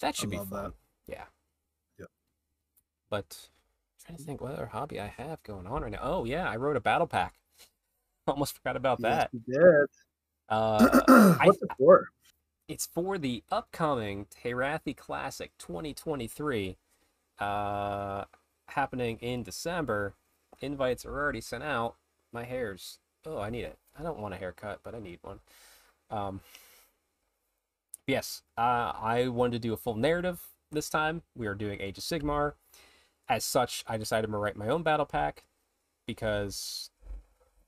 that 0.00 0.16
should 0.16 0.30
be 0.30 0.38
love 0.38 0.48
fun. 0.48 0.64
that. 1.06 1.12
Yeah. 1.12 1.24
Yep. 1.98 2.08
But 3.10 3.36
I'm 3.40 4.06
trying 4.06 4.18
to 4.18 4.24
think 4.24 4.40
what 4.40 4.52
other 4.52 4.66
hobby 4.66 5.00
I 5.00 5.06
have 5.06 5.42
going 5.42 5.66
on 5.66 5.82
right 5.82 5.92
now. 5.92 6.00
Oh 6.02 6.24
yeah, 6.24 6.48
I 6.48 6.56
wrote 6.56 6.76
a 6.76 6.80
battle 6.80 7.06
pack. 7.06 7.34
Almost 8.26 8.56
forgot 8.56 8.76
about 8.76 9.00
that. 9.00 9.30
Yes, 9.32 9.42
you 9.46 9.54
did. 9.54 9.86
Uh, 10.48 11.36
What's 11.42 11.62
it 11.62 11.70
for? 11.78 12.08
it's 12.68 12.86
for 12.86 13.16
the 13.16 13.42
upcoming 13.50 14.26
Terathi 14.26 14.94
Classic 14.94 15.50
2023, 15.58 16.76
uh, 17.38 18.24
happening 18.66 19.18
in 19.20 19.42
December. 19.42 20.14
Invites 20.60 21.06
are 21.06 21.18
already 21.18 21.40
sent 21.40 21.62
out. 21.62 21.96
My 22.30 22.44
hair's 22.44 22.98
oh, 23.24 23.38
I 23.38 23.50
need 23.50 23.64
it. 23.64 23.78
I 23.98 24.02
don't 24.02 24.18
want 24.18 24.34
a 24.34 24.36
haircut, 24.36 24.80
but 24.82 24.94
I 24.94 25.00
need 25.00 25.18
one. 25.22 25.40
Um, 26.10 26.40
yes, 28.06 28.42
uh, 28.56 28.92
I 29.00 29.28
wanted 29.28 29.52
to 29.52 29.68
do 29.68 29.72
a 29.72 29.76
full 29.76 29.96
narrative 29.96 30.40
this 30.70 30.88
time. 30.88 31.22
We 31.36 31.46
are 31.46 31.54
doing 31.54 31.80
Age 31.80 31.98
of 31.98 32.04
Sigmar. 32.04 32.52
As 33.28 33.44
such, 33.44 33.84
I 33.86 33.96
decided 33.96 34.30
to 34.30 34.36
write 34.36 34.56
my 34.56 34.68
own 34.68 34.82
battle 34.82 35.06
pack 35.06 35.44
because 36.06 36.90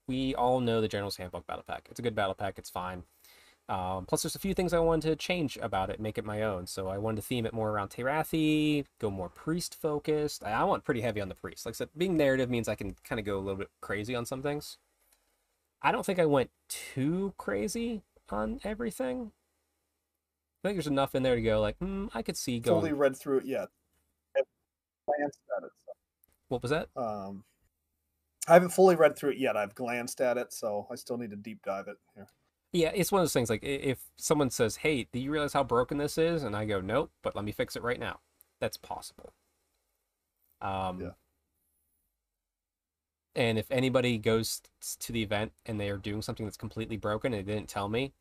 we 0.06 0.34
all 0.34 0.60
know 0.60 0.80
the 0.80 0.88
General's 0.88 1.16
Handbook 1.16 1.46
battle 1.46 1.64
pack. 1.66 1.88
It's 1.90 2.00
a 2.00 2.02
good 2.02 2.14
battle 2.14 2.34
pack. 2.34 2.58
It's 2.58 2.70
fine. 2.70 3.02
Um, 3.68 4.04
plus, 4.06 4.22
there's 4.22 4.34
a 4.34 4.40
few 4.40 4.54
things 4.54 4.72
I 4.72 4.80
wanted 4.80 5.08
to 5.10 5.16
change 5.16 5.56
about 5.62 5.90
it, 5.90 6.00
make 6.00 6.18
it 6.18 6.24
my 6.24 6.42
own. 6.42 6.66
So 6.66 6.88
I 6.88 6.98
wanted 6.98 7.16
to 7.16 7.22
theme 7.22 7.46
it 7.46 7.52
more 7.52 7.70
around 7.70 7.90
Terathi, 7.90 8.84
go 8.98 9.10
more 9.10 9.28
priest 9.28 9.76
focused. 9.80 10.42
I, 10.42 10.50
I 10.50 10.64
want 10.64 10.84
pretty 10.84 11.02
heavy 11.02 11.20
on 11.20 11.28
the 11.28 11.36
priest. 11.36 11.66
Like 11.66 11.74
I 11.74 11.76
said, 11.76 11.90
being 11.96 12.16
narrative 12.16 12.50
means 12.50 12.66
I 12.66 12.74
can 12.74 12.96
kind 13.04 13.20
of 13.20 13.24
go 13.24 13.36
a 13.36 13.40
little 13.40 13.56
bit 13.56 13.70
crazy 13.80 14.14
on 14.16 14.26
some 14.26 14.42
things. 14.42 14.78
I 15.82 15.92
don't 15.92 16.04
think 16.04 16.18
I 16.18 16.26
went 16.26 16.50
too 16.68 17.34
crazy 17.38 18.02
on 18.28 18.60
everything. 18.64 19.32
I 20.62 20.68
think 20.68 20.76
there's 20.76 20.86
enough 20.86 21.14
in 21.14 21.22
there 21.22 21.36
to 21.36 21.42
go 21.42 21.60
like, 21.60 21.78
hmm, 21.78 22.08
I 22.12 22.22
could 22.22 22.36
see 22.36 22.60
going. 22.60 22.80
Fully 22.80 22.92
read 22.92 23.16
through 23.16 23.38
it 23.38 23.46
yet. 23.46 23.68
Glanced 24.34 25.40
at 25.56 25.64
it. 25.64 25.70
What 26.48 26.62
was 26.62 26.70
that? 26.70 26.88
Um, 26.96 27.44
I 28.46 28.54
haven't 28.54 28.70
fully 28.70 28.96
read 28.96 29.16
through 29.16 29.30
it 29.30 29.38
yet. 29.38 29.56
I've 29.56 29.74
glanced 29.74 30.20
at 30.20 30.36
it, 30.36 30.52
so 30.52 30.86
I 30.90 30.96
still 30.96 31.16
need 31.16 31.30
to 31.30 31.36
deep 31.36 31.62
dive 31.64 31.88
it 31.88 31.96
here. 32.14 32.28
Yeah, 32.72 32.92
it's 32.94 33.10
one 33.10 33.20
of 33.20 33.24
those 33.24 33.32
things 33.32 33.50
like 33.50 33.62
if 33.64 34.00
someone 34.16 34.50
says, 34.50 34.76
"Hey, 34.76 35.08
do 35.12 35.18
you 35.18 35.30
realize 35.30 35.52
how 35.52 35.64
broken 35.64 35.98
this 35.98 36.18
is?" 36.18 36.42
and 36.42 36.54
I 36.54 36.66
go, 36.66 36.80
"Nope, 36.80 37.10
but 37.22 37.34
let 37.34 37.44
me 37.44 37.52
fix 37.52 37.74
it 37.76 37.82
right 37.82 37.98
now." 37.98 38.20
That's 38.60 38.76
possible. 38.76 39.32
Um 40.60 41.00
Yeah. 41.00 41.10
And 43.34 43.58
if 43.58 43.70
anybody 43.70 44.18
goes 44.18 44.60
to 45.00 45.12
the 45.12 45.22
event 45.22 45.52
and 45.66 45.80
they 45.80 45.88
are 45.90 45.96
doing 45.96 46.22
something 46.22 46.46
that's 46.46 46.56
completely 46.56 46.96
broken 46.96 47.32
and 47.32 47.46
they 47.46 47.54
didn't 47.54 47.68
tell 47.68 47.88
me, 47.88 48.12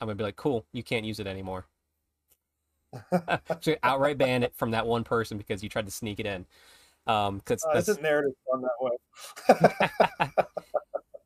I'm 0.00 0.06
gonna 0.06 0.16
be 0.16 0.24
like, 0.24 0.36
"Cool, 0.36 0.66
you 0.72 0.82
can't 0.82 1.04
use 1.04 1.20
it 1.20 1.26
anymore." 1.26 1.66
so 3.60 3.76
outright 3.82 4.18
ban 4.18 4.42
it 4.42 4.54
from 4.54 4.70
that 4.72 4.86
one 4.86 5.04
person 5.04 5.38
because 5.38 5.62
you 5.62 5.68
tried 5.68 5.86
to 5.86 5.92
sneak 5.92 6.20
it 6.20 6.26
in. 6.26 6.46
Um, 7.06 7.38
because 7.38 7.64
Uh, 7.64 7.74
that's 7.74 7.88
isn't 7.88 8.02
narrative 8.02 8.32
done 8.50 8.62
that 8.62 8.78
way? 8.80 10.30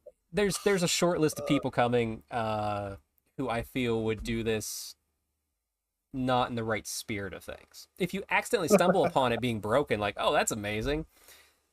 there's 0.33 0.59
there's 0.65 0.83
a 0.83 0.89
short 0.89 1.21
list 1.21 1.39
of 1.39 1.47
people 1.47 1.71
coming 1.71 2.23
uh 2.31 2.97
who 3.37 3.49
I 3.49 3.63
feel 3.63 4.03
would 4.05 4.23
do 4.23 4.43
this 4.43 4.95
not 6.13 6.49
in 6.49 6.55
the 6.55 6.65
right 6.65 6.87
spirit 6.87 7.35
of 7.35 7.43
things. 7.43 7.89
If 7.99 8.15
you 8.15 8.23
accidentally 8.31 8.69
stumble 8.69 9.05
upon 9.05 9.33
it 9.33 9.41
being 9.41 9.61
broken, 9.61 9.99
like, 9.99 10.15
oh, 10.17 10.33
that's 10.33 10.53
amazing. 10.53 11.07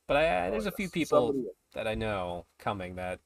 But 0.08 0.16
I, 0.16 0.50
there's 0.50 0.66
a 0.66 0.72
few 0.72 0.88
people 0.88 1.28
somebody- 1.28 1.48
that 1.74 1.86
I 1.86 1.94
know 1.94 2.46
coming 2.58 2.96
that 2.96 3.20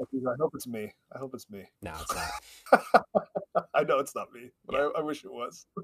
I 0.00 0.34
hope 0.40 0.52
it's 0.54 0.66
me. 0.66 0.92
I 1.12 1.18
hope 1.18 1.34
it's 1.34 1.48
me. 1.50 1.68
no, 1.82 1.92
it's 2.00 2.14
not. 2.14 3.26
I 3.74 3.84
know 3.84 3.98
it's 4.00 4.14
not 4.14 4.32
me, 4.32 4.50
but 4.66 4.74
I, 4.74 4.98
I 4.98 5.02
wish 5.02 5.24
it 5.24 5.32
was. 5.32 5.66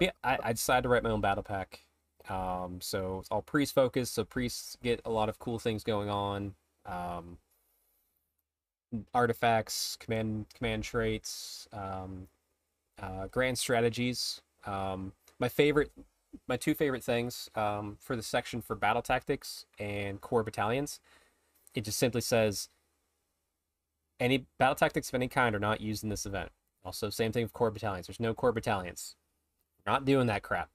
Yeah, 0.00 0.10
I, 0.22 0.38
I 0.44 0.52
decided 0.52 0.82
to 0.82 0.88
write 0.88 1.02
my 1.02 1.10
own 1.10 1.20
battle 1.20 1.42
pack. 1.42 1.80
Um, 2.28 2.78
so 2.80 3.18
it's 3.18 3.28
all 3.30 3.42
priest 3.42 3.74
focused. 3.74 4.14
So 4.14 4.24
priests 4.24 4.76
get 4.82 5.00
a 5.04 5.10
lot 5.10 5.28
of 5.28 5.38
cool 5.40 5.58
things 5.58 5.82
going 5.82 6.08
on. 6.08 6.54
Um, 6.86 7.38
artifacts, 9.12 9.96
command 9.96 10.46
command 10.54 10.84
traits, 10.84 11.66
um, 11.72 12.28
uh, 13.02 13.26
grand 13.26 13.58
strategies. 13.58 14.40
Um, 14.66 15.12
my 15.40 15.48
favorite, 15.48 15.90
my 16.48 16.56
two 16.56 16.74
favorite 16.74 17.04
things 17.04 17.50
um, 17.54 17.96
for 18.00 18.16
the 18.16 18.22
section 18.22 18.62
for 18.62 18.74
battle 18.74 19.02
tactics 19.02 19.66
and 19.78 20.20
core 20.20 20.42
battalions. 20.42 21.00
It 21.74 21.84
just 21.84 21.98
simply 21.98 22.20
says 22.20 22.68
any 24.18 24.46
battle 24.58 24.74
tactics 24.74 25.08
of 25.08 25.14
any 25.14 25.28
kind 25.28 25.54
are 25.54 25.60
not 25.60 25.80
used 25.80 26.02
in 26.02 26.08
this 26.08 26.26
event. 26.26 26.50
Also, 26.84 27.10
same 27.10 27.32
thing 27.32 27.44
with 27.44 27.52
core 27.52 27.70
battalions. 27.70 28.06
There's 28.06 28.20
no 28.20 28.34
core 28.34 28.52
battalions. 28.52 29.16
We're 29.84 29.92
not 29.92 30.04
doing 30.04 30.26
that 30.28 30.42
crap. 30.42 30.70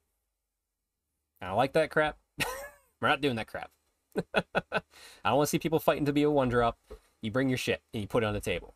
I 1.41 1.47
don't 1.47 1.57
like 1.57 1.73
that 1.73 1.89
crap. 1.89 2.17
We're 3.01 3.09
not 3.09 3.21
doing 3.21 3.35
that 3.35 3.47
crap. 3.47 3.71
I 4.33 4.81
don't 5.25 5.37
want 5.37 5.47
to 5.47 5.49
see 5.49 5.59
people 5.59 5.79
fighting 5.79 6.05
to 6.05 6.13
be 6.13 6.23
a 6.23 6.31
one 6.31 6.49
drop. 6.49 6.77
You 7.21 7.31
bring 7.31 7.49
your 7.49 7.57
shit 7.57 7.81
and 7.93 8.01
you 8.01 8.07
put 8.07 8.23
it 8.23 8.27
on 8.27 8.33
the 8.33 8.39
table. 8.39 8.75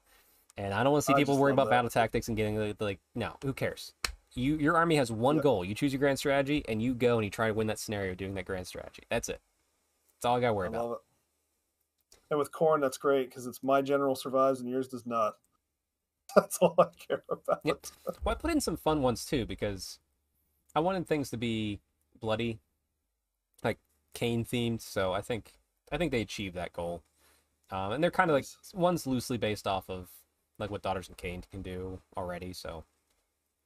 And 0.57 0.73
I 0.73 0.83
don't 0.83 0.91
want 0.91 1.03
to 1.03 1.05
see 1.05 1.13
I 1.13 1.17
people 1.17 1.37
worrying 1.37 1.53
about 1.53 1.65
that. 1.65 1.71
battle 1.71 1.89
tactics 1.89 2.27
and 2.27 2.35
getting 2.35 2.75
like, 2.79 2.99
no, 3.13 3.37
who 3.43 3.53
cares? 3.53 3.93
You 4.37 4.57
your 4.57 4.77
army 4.77 4.95
has 4.95 5.11
one 5.11 5.39
goal. 5.39 5.65
You 5.65 5.73
choose 5.73 5.91
your 5.91 5.99
grand 5.99 6.19
strategy, 6.19 6.63
and 6.67 6.81
you 6.81 6.93
go 6.93 7.17
and 7.17 7.25
you 7.25 7.31
try 7.31 7.47
to 7.47 7.53
win 7.53 7.67
that 7.67 7.79
scenario 7.79 8.13
doing 8.15 8.35
that 8.35 8.45
grand 8.45 8.67
strategy. 8.67 9.03
That's 9.09 9.29
it. 9.29 9.41
That's 10.15 10.25
all 10.25 10.37
I 10.37 10.41
got 10.41 10.47
to 10.47 10.53
worry 10.53 10.67
I 10.67 10.69
about. 10.69 10.91
it. 10.91 10.97
And 12.29 12.39
with 12.39 12.51
Khorne, 12.51 12.81
that's 12.81 12.97
great 12.97 13.29
because 13.29 13.47
it's 13.47 13.63
my 13.63 13.81
general 13.81 14.15
survives 14.15 14.59
and 14.59 14.69
yours 14.69 14.87
does 14.87 15.05
not. 15.05 15.35
That's 16.35 16.57
all 16.57 16.75
I 16.77 16.87
care 17.07 17.23
about. 17.31 17.61
Yep. 17.63 17.87
Well, 18.25 18.35
I 18.35 18.37
put 18.37 18.51
in 18.51 18.59
some 18.59 18.75
fun 18.75 19.01
ones 19.01 19.23
too 19.23 19.45
because 19.45 19.97
I 20.75 20.81
wanted 20.81 21.07
things 21.07 21.29
to 21.29 21.37
be 21.37 21.79
bloody, 22.19 22.59
like 23.63 23.79
Khaine 24.13 24.45
themed. 24.45 24.81
So 24.81 25.13
I 25.13 25.21
think 25.21 25.53
I 25.89 25.97
think 25.97 26.11
they 26.11 26.19
achieved 26.19 26.55
that 26.55 26.73
goal. 26.73 27.01
Um, 27.71 27.93
and 27.93 28.03
they're 28.03 28.11
kind 28.11 28.29
of 28.29 28.35
like 28.35 28.45
one's 28.73 29.07
loosely 29.07 29.37
based 29.37 29.67
off 29.67 29.89
of 29.89 30.09
like 30.59 30.69
what 30.69 30.81
Daughters 30.81 31.09
of 31.09 31.15
Khaine 31.15 31.49
can 31.49 31.61
do 31.61 31.99
already. 32.17 32.51
So, 32.51 32.83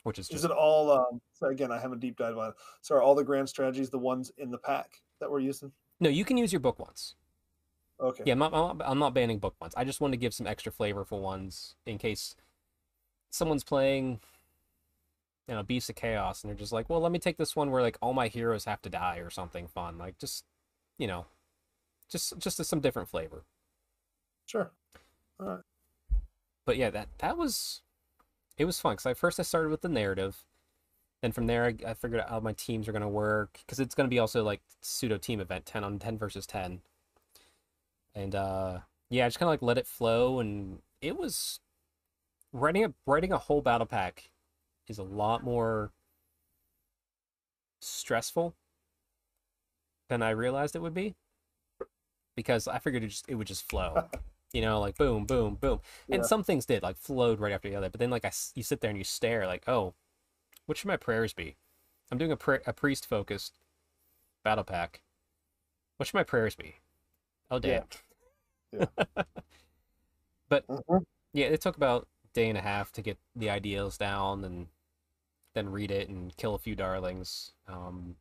which 0.04 0.20
is 0.20 0.30
Is 0.30 0.46
it 0.46 0.52
all? 0.52 0.92
Um, 0.92 1.22
so 1.34 1.48
again, 1.48 1.72
I 1.72 1.80
haven't 1.80 2.00
deep 2.00 2.18
dive 2.18 2.38
on 2.38 2.50
it. 2.50 2.56
So 2.82 2.96
are 2.96 3.02
all 3.02 3.16
the 3.16 3.24
grand 3.24 3.50
strategies 3.50 3.90
the 3.90 4.00
ones 4.00 4.32
in 4.38 4.52
the 4.52 4.58
pack 4.58 5.02
that 5.20 5.30
we're 5.30 5.40
using? 5.40 5.72
no. 6.00 6.10
You 6.10 6.26
can 6.26 6.38
use 6.38 6.52
your 6.52 6.60
book 6.60 6.80
once. 6.80 7.16
Okay. 8.00 8.24
Yeah, 8.26 8.34
I'm 8.34 8.40
not, 8.40 8.82
I'm 8.84 8.98
not. 8.98 9.14
Banning 9.14 9.38
book 9.38 9.56
ones. 9.62 9.74
I 9.78 9.84
just 9.84 10.02
want 10.02 10.14
to 10.14 10.18
give 10.18 10.34
some 10.34 10.48
extra 10.48 10.72
flavorful 10.72 11.22
ones 11.22 11.76
in 11.86 12.00
case 12.00 12.36
someone's 13.30 13.64
playing, 13.64 14.20
you 15.48 15.54
know, 15.54 15.62
Beast 15.62 15.90
of 15.90 15.96
Chaos, 15.96 16.44
and 16.44 16.50
they're 16.50 16.58
just 16.58 16.72
like, 16.72 16.90
well, 16.90 17.00
let 17.00 17.12
me 17.12 17.20
take 17.20 17.38
this 17.38 17.56
one 17.56 17.70
where 17.70 17.84
like 17.84 17.98
all 18.02 18.14
my 18.14 18.28
heroes 18.28 18.66
have 18.66 18.82
to 18.82 18.90
die 18.90 19.18
or 19.18 19.30
something 19.30 19.68
fun. 19.68 20.00
Like 20.00 20.18
just, 20.18 20.46
you 20.98 21.06
know, 21.06 21.28
just 22.10 22.40
just 22.40 22.64
some 22.66 22.80
different 22.80 23.08
flavor. 23.08 23.44
Sure. 24.48 24.72
All 25.40 25.48
right. 25.48 25.62
But 26.66 26.78
yeah, 26.78 26.90
that 26.90 27.08
that 27.20 27.38
was, 27.38 27.82
it 28.62 28.66
was 28.66 28.80
fun 28.80 28.94
because 28.94 29.08
I 29.08 29.16
first 29.16 29.40
I 29.40 29.44
started 29.44 29.70
with 29.70 29.82
the 29.82 29.90
narrative, 29.90 30.46
then 31.22 31.32
from 31.32 31.48
there 31.48 31.66
I, 31.66 31.76
I 31.88 31.94
figured 31.96 32.22
out 32.22 32.30
how 32.30 32.40
my 32.40 32.54
teams 32.54 32.88
are 32.88 32.92
gonna 32.92 33.10
work 33.10 33.60
because 33.66 33.80
it's 33.80 33.96
gonna 33.96 34.08
be 34.08 34.20
also 34.20 34.44
like 34.44 34.62
pseudo 34.82 35.18
team 35.18 35.40
event, 35.40 35.66
ten 35.66 35.84
on 35.84 35.98
ten 35.98 36.18
versus 36.18 36.46
ten. 36.46 36.82
And 38.14 38.36
uh 38.36 38.80
yeah, 39.10 39.26
I 39.26 39.28
just 39.28 39.40
kind 39.40 39.48
of 39.48 39.54
like 39.54 39.64
let 39.64 39.80
it 39.80 39.88
flow, 39.88 40.40
and 40.40 40.80
it 41.02 41.18
was 41.18 41.60
writing 42.54 42.86
a 42.86 42.94
writing 43.08 43.32
a 43.32 43.40
whole 43.40 43.62
battle 43.62 43.88
pack 43.88 44.30
is 44.88 45.00
a 45.00 45.04
lot 45.04 45.44
more 45.44 45.92
stressful 47.82 48.54
than 50.08 50.22
I 50.22 50.30
realized 50.30 50.76
it 50.76 50.82
would 50.84 50.94
be 50.94 51.16
because 52.36 52.68
I 52.68 52.78
figured 52.78 53.04
it 53.04 53.08
just 53.08 53.26
it 53.28 53.36
would 53.36 53.48
just 53.48 53.68
flow, 53.68 54.08
you 54.54 54.62
know, 54.62 54.80
like 54.80 54.98
boom, 54.98 55.26
boom, 55.26 55.56
boom, 55.56 55.80
and 56.12 56.26
some 56.26 56.44
things 56.44 56.66
did 56.66 56.84
like 56.84 56.98
flowed 56.98 57.40
right 57.40 57.54
after 57.54 57.70
the 57.70 57.76
other. 57.76 57.90
But 57.90 58.00
then 58.00 58.10
like 58.10 58.26
I 58.26 58.32
you 58.56 58.64
sit 58.64 58.82
there 58.82 58.90
and 58.90 58.98
you 58.98 59.04
stare 59.04 59.48
like, 59.48 59.64
oh, 59.68 59.94
what 60.66 60.78
should 60.78 60.88
my 60.88 60.98
prayers 60.98 61.34
be? 61.34 61.58
I'm 62.12 62.18
doing 62.18 62.32
a 62.32 62.38
pri- 62.38 62.62
a 62.68 62.74
priest 62.74 63.08
focused 63.08 63.54
battle 64.44 64.64
pack. 64.64 65.02
What 65.98 66.08
should 66.08 66.16
my 66.16 66.24
prayers 66.24 66.56
be? 66.56 66.76
Oh 67.52 67.60
damn. 67.60 67.84
Yeah. 68.74 68.86
but 70.50 70.68
Mhm. 70.68 71.06
yeah, 71.34 71.48
it 71.48 71.62
took 71.62 71.78
about 71.78 72.08
a 72.26 72.28
day 72.34 72.50
and 72.50 72.58
a 72.58 72.62
half 72.62 72.92
to 72.94 73.02
get 73.02 73.18
the 73.36 73.50
ideals 73.50 73.98
down 73.98 74.44
and 74.44 74.68
then 75.54 75.70
read 75.72 75.92
it 75.92 76.10
and 76.10 76.36
kill 76.38 76.56
a 76.56 76.60
few 76.60 76.76
darlings. 76.76 77.54
Um, 77.68 78.18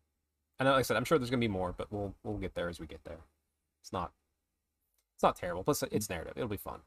I 0.61 0.65
know, 0.65 0.73
like 0.73 0.81
I 0.81 0.83
said, 0.83 0.97
I'm 0.97 1.05
sure 1.05 1.19
there's 1.19 1.31
gonna 1.31 1.41
be 1.41 1.49
more, 1.49 1.73
but 1.73 1.93
we'll 1.93 2.15
we'll 2.25 2.39
get 2.39 2.55
there 2.55 2.69
as 2.69 2.81
we 2.81 2.87
get 2.87 3.05
there. 3.05 3.21
It's 3.83 3.93
not 3.93 4.13
it's 5.21 5.23
not 5.23 5.37
terrible. 5.37 5.63
Plus, 5.63 5.83
it's 5.91 6.07
mm. 6.07 6.11
narrative. 6.11 6.33
It'll 6.37 6.49
be 6.49 6.57
fun. 6.57 6.81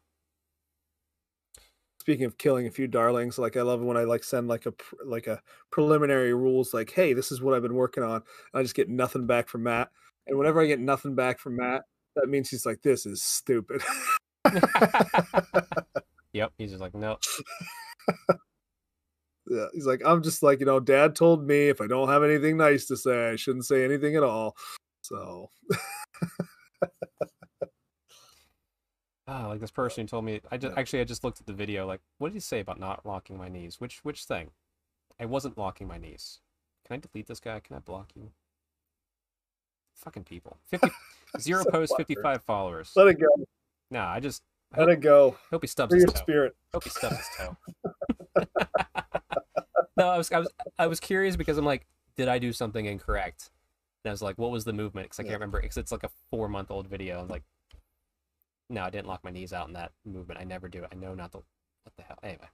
Speaking 2.00 2.26
of 2.26 2.38
killing 2.38 2.66
a 2.66 2.72
few 2.72 2.88
darlings, 2.88 3.38
like 3.38 3.56
I 3.56 3.62
love 3.62 3.82
when 3.82 3.96
I 3.96 4.04
like 4.04 4.24
send 4.24 4.48
like 4.48 4.66
a 4.66 4.74
like 5.06 5.28
a 5.28 5.40
preliminary 5.72 6.34
rules, 6.34 6.74
like, 6.74 6.92
"Hey, 6.92 7.14
this 7.14 7.32
is 7.32 7.42
what 7.42 7.54
I've 7.54 7.62
been 7.62 7.76
working 7.76 8.04
on." 8.04 8.24
I 8.54 8.64
just 8.64 8.76
get 8.76 8.90
nothing 8.90 9.28
back 9.28 9.48
from 9.48 9.64
Matt, 9.64 9.90
and 10.28 10.38
whenever 10.38 10.60
I 10.60 10.66
get 10.66 10.80
nothing 10.80 11.16
back 11.16 11.40
from 11.40 11.58
Matt, 11.58 11.84
that 12.16 12.28
means 12.28 12.50
he's 12.50 12.66
like, 12.66 12.82
"This 12.82 13.06
is 13.06 13.24
stupid." 13.24 13.82
Yep. 16.34 16.52
He's 16.58 16.72
just 16.72 16.82
like, 16.82 16.96
no. 16.96 17.18
yeah, 19.48 19.66
he's 19.74 19.86
like, 19.86 20.02
"I'm 20.04 20.24
just 20.24 20.44
like, 20.44 20.60
you 20.60 20.66
know, 20.66 20.80
Dad 20.80 21.16
told 21.16 21.48
me 21.48 21.70
if 21.70 21.80
I 21.80 21.88
don't 21.88 22.10
have 22.10 22.24
anything 22.24 22.58
nice 22.58 22.86
to 22.88 22.98
say, 22.98 23.30
I 23.30 23.36
shouldn't 23.36 23.66
say 23.66 23.86
anything 23.86 24.16
at 24.16 24.24
all." 24.24 24.58
So 25.02 25.50
Ah, 29.28 29.48
like 29.48 29.62
this 29.62 29.72
person 29.72 30.04
who 30.04 30.08
told 30.08 30.26
me. 30.26 30.42
I 30.52 30.58
just 30.58 30.78
actually 30.78 31.00
I 31.00 31.06
just 31.06 31.24
looked 31.24 31.40
at 31.40 31.48
the 31.48 31.54
video. 31.54 31.88
Like, 31.88 32.02
what 32.18 32.30
did 32.30 32.34
he 32.36 32.40
say 32.42 32.60
about 32.60 32.80
not 32.80 33.06
locking 33.06 33.38
my 33.38 33.48
knees? 33.48 33.80
Which 33.80 34.04
which 34.04 34.26
thing? 34.26 34.52
I 35.20 35.26
wasn't 35.26 35.58
locking 35.58 35.88
my 35.88 35.98
knees. 35.98 36.40
Can 36.86 36.96
I 36.96 37.00
delete 37.00 37.28
this 37.28 37.40
guy? 37.40 37.60
Can 37.62 37.76
I 37.76 37.80
block 37.80 38.12
you? 38.16 38.32
Fucking 39.96 40.24
people. 40.26 40.58
Fifty 40.66 40.92
zero 41.40 41.64
So 41.64 41.72
posts, 41.72 41.96
fifty 41.96 42.16
five 42.16 42.44
followers. 42.44 42.92
let 42.96 43.08
it 43.08 43.20
go, 43.20 43.28
Nah, 43.90 44.12
I 44.12 44.20
just 44.20 44.42
I 44.74 44.80
let 44.80 44.90
hope, 44.90 44.98
it 44.98 45.02
go. 45.02 45.38
hope 45.52 45.64
he 45.64 45.68
stubs 45.68 45.92
Free 45.92 46.00
his 46.00 46.04
your 46.06 46.14
toe. 46.14 46.20
spirit. 46.20 46.56
Hope 46.74 46.84
he 46.84 46.90
stubs 46.90 47.18
his 47.18 47.30
toe. 47.38 47.58
no, 49.98 50.10
I 50.10 50.18
was 50.18 50.32
I 50.32 50.40
was 50.40 50.50
I 50.80 50.88
was 50.88 51.00
curious 51.00 51.36
because 51.38 51.58
I'm 51.58 51.66
like, 51.66 51.86
did 52.18 52.28
I 52.28 52.40
do 52.40 52.52
something 52.52 52.86
incorrect? 52.86 53.52
And 54.04 54.10
I 54.10 54.14
was 54.14 54.22
like, 54.22 54.38
what 54.38 54.52
was 54.52 54.66
the 54.66 54.74
movement? 54.74 55.06
Because 55.06 55.20
I 55.20 55.24
Yeah. 55.24 55.30
can't 55.30 55.40
remember. 55.40 55.62
Because 55.62 55.78
it's 55.78 55.92
like 55.94 56.04
a 56.04 56.10
four 56.30 56.50
month 56.50 56.72
old 56.72 56.88
video. 56.88 57.22
I'm 57.22 57.30
like, 57.30 57.44
no, 58.74 58.84
I 58.84 58.90
didn't 58.90 59.08
lock 59.08 59.24
my 59.24 59.32
knees 59.32 59.54
out 59.54 59.68
in 59.68 59.74
that 59.74 59.92
movement. 60.06 60.40
I 60.40 60.44
never 60.44 60.68
do. 60.68 60.86
I 60.92 60.96
know 60.96 61.14
not 61.14 61.32
the. 61.32 61.38
What 61.38 61.96
the 61.98 62.04
hell? 62.04 62.18
Anyway. 62.24 62.48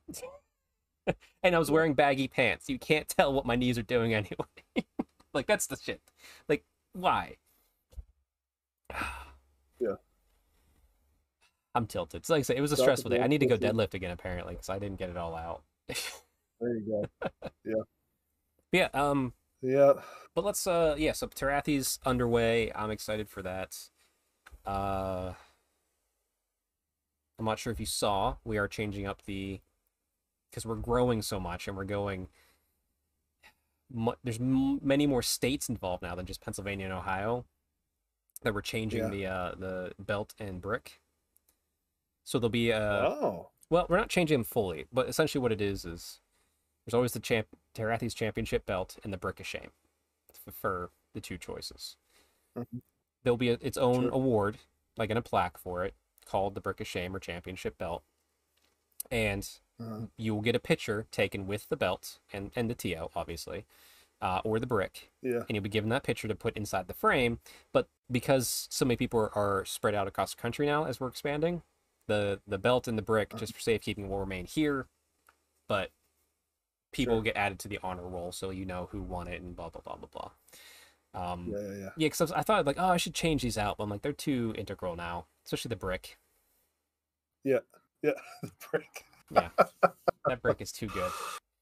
and 1.44 1.56
I 1.56 1.60
was 1.60 1.72
wearing 1.72 1.94
baggy 1.94 2.28
pants. 2.28 2.70
You 2.70 2.78
can't 2.78 3.08
tell 3.08 3.34
what 3.34 3.46
my 3.46 3.56
knees 3.56 3.78
are 3.78 3.84
doing 3.84 4.14
anyway. 4.16 4.86
like 5.34 5.48
that's 5.48 5.68
the 5.68 5.78
shit. 5.78 6.02
Like 6.48 6.64
why? 6.94 7.38
Yeah. 9.82 9.96
I'm 11.74 11.88
tilted. 11.88 12.26
So 12.26 12.34
like 12.34 12.42
I 12.42 12.44
said, 12.44 12.58
it 12.58 12.62
was 12.62 12.74
a 12.74 12.76
stressful 12.76 13.12
day. 13.12 13.22
I 13.22 13.28
need 13.28 13.40
to 13.40 13.46
go 13.46 13.58
deadlift 13.58 13.94
again 13.94 14.12
apparently 14.12 14.56
because 14.56 14.68
I 14.68 14.78
didn't 14.78 15.00
get 15.00 15.10
it 15.10 15.16
all 15.16 15.34
out. 15.34 15.64
There 15.88 16.76
you 16.76 17.06
go. 17.22 17.30
Yeah. 17.64 17.84
yeah. 18.74 18.90
Um. 18.94 19.32
Yeah. 19.62 19.94
But 20.36 20.44
let's 20.44 20.68
uh 20.68 20.96
yeah, 20.98 21.14
so 21.14 21.28
Tarathi's 21.28 21.98
underway. 22.06 22.74
I'm 22.76 22.92
excited 22.92 23.30
for 23.30 23.42
that. 23.44 23.78
Uh 24.66 25.32
I'm 27.40 27.46
not 27.46 27.58
sure 27.58 27.72
if 27.72 27.80
you 27.80 27.86
saw, 27.86 28.36
we 28.44 28.58
are 28.58 28.68
changing 28.68 29.08
up 29.08 29.24
the 29.24 29.62
because 30.52 30.66
we're 30.66 30.76
growing 30.76 31.22
so 31.22 31.40
much 31.40 31.68
and 31.68 31.78
we're 31.78 31.86
going 31.86 32.28
mu- 33.92 34.14
there's 34.24 34.40
m- 34.40 34.80
many 34.84 35.08
more 35.08 35.22
states 35.22 35.70
involved 35.70 36.04
now 36.04 36.16
than 36.16 36.26
just 36.26 36.42
Pennsylvania 36.42 36.86
and 36.86 36.94
Ohio 36.94 37.46
that 38.42 38.54
we're 38.54 38.62
changing 38.62 39.04
Yeah. 39.04 39.10
the 39.10 39.26
uh 39.26 39.56
the 39.56 39.92
belt 40.00 40.34
and 40.40 40.62
brick. 40.62 41.00
So 42.26 42.38
there'll 42.40 42.50
be 42.50 42.72
a 42.72 42.80
oh. 42.80 43.50
well, 43.70 43.86
we're 43.90 43.98
not 43.98 44.10
changing 44.10 44.40
them 44.40 44.44
fully, 44.44 44.86
but 44.92 45.08
essentially 45.08 45.42
what 45.42 45.52
it 45.54 45.62
is 45.62 45.86
is 45.86 46.20
there's 46.86 46.94
always 46.94 47.14
the 47.14 47.20
champ 47.20 47.48
Tarathi's 47.74 48.14
championship 48.14 48.66
belt 48.66 48.98
and 49.04 49.14
the 49.14 49.18
brick 49.18 49.40
of 49.40 49.48
shame 49.48 49.72
f- 50.48 50.54
for 50.54 50.92
the 51.14 51.22
two 51.22 51.38
choices. 51.38 51.96
Mhm. 52.58 52.82
There'll 53.24 53.38
be 53.38 53.50
a, 53.50 53.58
its 53.62 53.78
own 53.78 54.02
Sure. 54.04 54.12
award, 54.12 54.58
like 54.98 55.10
in 55.10 55.18
a 55.18 55.22
plaque 55.22 55.58
for 55.58 55.86
it, 55.86 55.94
called 56.30 56.56
the 56.56 56.62
brick 56.62 56.80
of 56.82 56.88
shame 56.88 57.16
or 57.16 57.20
championship 57.20 57.78
belt, 57.78 58.04
and 59.12 59.60
Uh, 59.82 60.08
you 60.18 60.34
will 60.36 60.42
get 60.42 60.56
a 60.56 60.60
picture 60.60 61.08
taken 61.10 61.48
with 61.48 61.70
the 61.70 61.78
belt 61.78 62.20
and 62.34 62.52
and 62.56 62.70
the 62.70 62.76
TO, 62.76 63.10
obviously, 63.16 63.66
uh, 64.22 64.42
or 64.44 64.60
the 64.60 64.68
brick, 64.68 65.10
yeah. 65.22 65.38
and 65.48 65.52
you'll 65.52 65.64
be 65.64 65.70
given 65.70 65.90
that 65.90 66.04
picture 66.04 66.28
to 66.28 66.36
put 66.36 66.58
inside 66.58 66.88
the 66.88 66.94
frame. 66.94 67.40
But 67.72 67.88
because 68.12 68.68
so 68.70 68.84
many 68.86 68.98
people 68.98 69.20
are, 69.22 69.34
are 69.38 69.66
spread 69.66 69.96
out 69.96 70.08
across 70.08 70.36
the 70.36 70.42
country 70.42 70.66
now 70.66 70.84
as 70.86 71.00
we're 71.00 71.08
expanding, 71.08 71.64
the 72.08 72.42
the 72.46 72.58
belt 72.58 72.88
and 72.90 72.98
the 72.98 73.02
brick, 73.02 73.34
just 73.38 73.54
for 73.54 73.62
safekeeping, 73.62 74.10
will 74.10 74.20
remain 74.20 74.46
here. 74.46 74.88
But 75.70 75.92
people 76.92 77.16
Sure. 77.16 77.24
get 77.24 77.38
added 77.38 77.60
to 77.60 77.68
the 77.70 77.80
honor 77.84 78.08
roll, 78.08 78.32
so 78.34 78.50
you 78.50 78.66
know 78.66 78.88
who 78.92 79.02
won 79.02 79.28
it 79.30 79.42
and 79.42 79.56
blah 79.56 79.70
blah 79.70 79.82
blah 79.82 79.96
blah 79.96 80.10
blah. 80.12 80.32
Um, 81.14 81.48
Yeah. 81.48 81.60
Yeah. 81.62 81.68
Yeah. 81.70 81.84
yeah, 81.98 82.08
because 82.08 82.32
I 82.34 82.42
thought 82.44 82.66
like, 82.66 82.80
oh, 82.80 82.90
I 82.90 82.98
should 82.98 83.14
change 83.16 83.44
these 83.44 83.58
out, 83.58 83.78
but 83.78 83.84
I'm 83.86 83.90
like, 83.90 84.02
they're 84.02 84.14
too 84.14 84.54
integral 84.58 84.96
now, 84.98 85.28
especially 85.50 85.70
the 85.70 85.76
brick. 85.76 86.18
Yeah. 87.44 87.60
Yeah, 88.04 88.12
the 88.44 88.52
brick. 88.72 89.06
Yeah, 89.32 89.50
that 90.26 90.42
brick 90.42 90.62
is 90.62 90.72
too 90.72 90.88
good. 90.88 91.12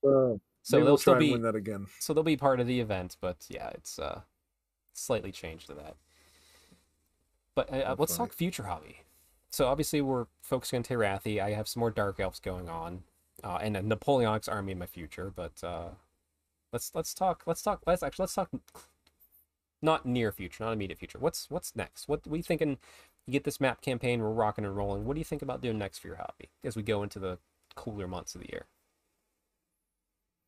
Uh, 0.05 0.37
So 0.61 0.77
they'll 0.77 0.85
we'll 0.85 0.97
still 0.97 1.15
be 1.15 1.31
win 1.31 1.41
that 1.43 1.55
again. 1.55 1.87
so 1.99 2.13
they'll 2.13 2.23
be 2.23 2.37
part 2.37 2.59
of 2.59 2.67
the 2.67 2.79
event, 2.79 3.17
but 3.21 3.45
yeah, 3.49 3.69
it's 3.69 3.97
uh 3.97 4.21
slightly 4.93 5.31
changed 5.31 5.67
to 5.67 5.73
that. 5.75 5.95
But 7.55 7.71
uh, 7.73 7.77
uh, 7.77 7.95
let's 7.97 8.15
funny. 8.15 8.29
talk 8.29 8.37
future 8.37 8.63
hobby. 8.63 8.97
So 9.49 9.67
obviously 9.67 10.01
we're 10.01 10.27
focusing 10.41 10.77
on 10.77 10.83
Terathi. 10.83 11.41
I 11.41 11.51
have 11.51 11.67
some 11.67 11.79
more 11.79 11.91
dark 11.91 12.19
elves 12.19 12.39
going 12.39 12.69
on, 12.69 13.03
uh, 13.43 13.57
and 13.61 13.75
a 13.75 13.81
Napoleonic's 13.81 14.47
army 14.47 14.73
in 14.73 14.79
my 14.79 14.85
future. 14.85 15.31
But 15.35 15.63
uh, 15.63 15.89
let's 16.71 16.93
let's 16.93 17.13
talk. 17.13 17.43
Let's 17.47 17.61
talk. 17.63 17.81
Let's 17.87 18.03
actually 18.03 18.23
let's 18.23 18.35
talk. 18.35 18.49
Not 19.81 20.05
near 20.05 20.31
future, 20.31 20.63
not 20.63 20.73
immediate 20.73 20.99
future. 20.99 21.19
What's 21.19 21.49
what's 21.49 21.75
next? 21.75 22.07
What, 22.07 22.21
you 22.31 22.43
thinking? 22.43 22.77
You 23.27 23.33
get 23.33 23.43
this 23.43 23.59
map 23.59 23.81
campaign, 23.81 24.21
we're 24.21 24.31
rocking 24.31 24.65
and 24.65 24.75
rolling. 24.75 25.05
What 25.05 25.13
do 25.15 25.19
you 25.19 25.25
think 25.25 25.41
about 25.41 25.61
doing 25.61 25.77
next 25.77 25.99
for 25.99 26.07
your 26.07 26.15
hobby 26.17 26.49
as 26.63 26.75
we 26.75 26.81
go 26.83 27.03
into 27.03 27.19
the 27.19 27.39
cooler 27.75 28.07
months 28.07 28.35
of 28.35 28.41
the 28.41 28.49
year? 28.49 28.67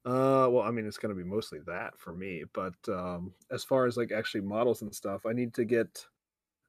Uh, 0.06 0.48
well, 0.50 0.62
I 0.62 0.72
mean, 0.72 0.86
it's 0.88 0.98
going 0.98 1.14
to 1.14 1.22
be 1.22 1.28
mostly 1.30 1.60
that 1.68 1.98
for 1.98 2.14
me. 2.14 2.44
But 2.54 2.76
um, 2.88 3.34
as 3.52 3.64
far 3.64 3.86
as 3.86 3.98
like 3.98 4.12
actually 4.12 4.42
models 4.42 4.82
and 4.82 4.94
stuff, 4.96 5.26
I 5.26 5.34
need 5.34 5.54
to 5.56 5.66
get. 5.66 6.06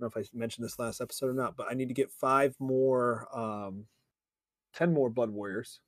I 0.01 0.05
don't 0.05 0.15
know 0.15 0.21
if 0.21 0.27
I 0.35 0.37
mentioned 0.37 0.65
this 0.65 0.79
last 0.79 1.01
episode 1.01 1.29
or 1.31 1.35
not, 1.35 1.57
but 1.57 1.69
I 1.71 1.75
need 1.75 1.89
to 1.89 1.95
get 1.95 2.11
five 2.11 2.57
more, 2.59 3.29
um, 3.37 3.87
ten 4.75 4.95
more 4.95 5.11
Blood 5.11 5.31
Warriors 5.31 5.81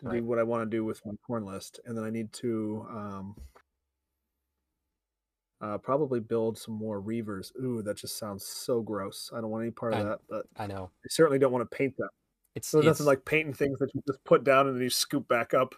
to 0.00 0.06
Right. 0.06 0.16
do 0.16 0.24
what 0.24 0.38
I 0.38 0.42
want 0.44 0.62
to 0.70 0.76
do 0.76 0.84
with 0.84 1.04
my 1.06 1.12
Khorne 1.28 1.46
list, 1.46 1.80
and 1.84 1.96
then 1.96 2.04
I 2.04 2.10
need 2.10 2.32
to 2.34 2.86
um, 2.90 3.36
uh, 5.60 5.78
probably 5.78 6.20
build 6.20 6.56
some 6.58 6.74
more 6.74 7.00
Reavers. 7.02 7.52
Ooh, 7.62 7.82
that 7.82 7.96
just 7.96 8.18
sounds 8.18 8.44
so 8.44 8.80
gross. 8.80 9.30
I 9.34 9.40
don't 9.40 9.50
want 9.50 9.62
any 9.62 9.70
part 9.70 9.92
of 9.94 10.00
I- 10.00 10.02
that, 10.04 10.18
but 10.28 10.46
I 10.56 10.66
know. 10.66 10.90
I 11.04 11.08
certainly 11.10 11.38
don't 11.38 11.52
want 11.52 11.68
to 11.70 11.76
paint 11.76 11.96
them. 11.96 12.08
It's, 12.56 12.66
So 12.68 12.78
it's 12.78 12.86
nothing 12.86 13.06
like 13.06 13.24
painting 13.24 13.54
things 13.54 13.78
that 13.78 13.90
you 13.94 14.02
just 14.08 14.24
put 14.24 14.42
down 14.42 14.66
and 14.66 14.76
then 14.76 14.82
you 14.82 14.90
scoop 14.90 15.28
back 15.28 15.54
up. 15.54 15.74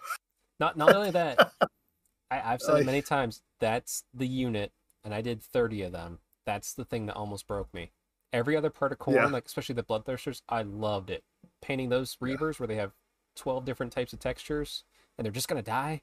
not 0.61 0.76
not 0.76 0.95
only 0.95 1.11
that. 1.11 1.53
I, 2.30 2.55
I've 2.55 2.62
said 2.62 2.80
it 2.80 2.87
many 2.87 3.03
times. 3.03 3.43
That's 3.61 4.05
the 4.14 4.26
unit, 4.26 4.72
and 5.05 5.12
I 5.14 5.20
did 5.20 5.43
thirty 5.43 5.83
of 5.83 5.93
them. 5.93 6.18
That's 6.47 6.72
the 6.72 6.85
thing 6.87 7.07
that 7.07 7.14
almost 7.16 7.47
broke 7.47 7.72
me. 7.74 7.93
Every 8.33 8.57
other 8.57 8.70
part 8.70 8.91
of 8.93 8.99
Khorne, 8.99 9.16
Yeah. 9.16 9.26
like 9.26 9.45
especially 9.45 9.74
the 9.74 9.83
bloodthirsters, 9.83 10.41
I 10.49 10.62
loved 10.62 11.11
it. 11.11 11.24
Painting 11.61 11.91
those 11.91 12.16
Yeah. 12.22 12.28
reavers 12.28 12.59
where 12.59 12.66
they 12.66 12.76
have 12.76 12.93
twelve 13.37 13.66
different 13.66 13.93
types 13.93 14.14
of 14.14 14.20
textures, 14.20 14.85
and 15.18 15.24
they're 15.26 15.33
just 15.33 15.49
gonna 15.49 15.61
die. 15.61 16.01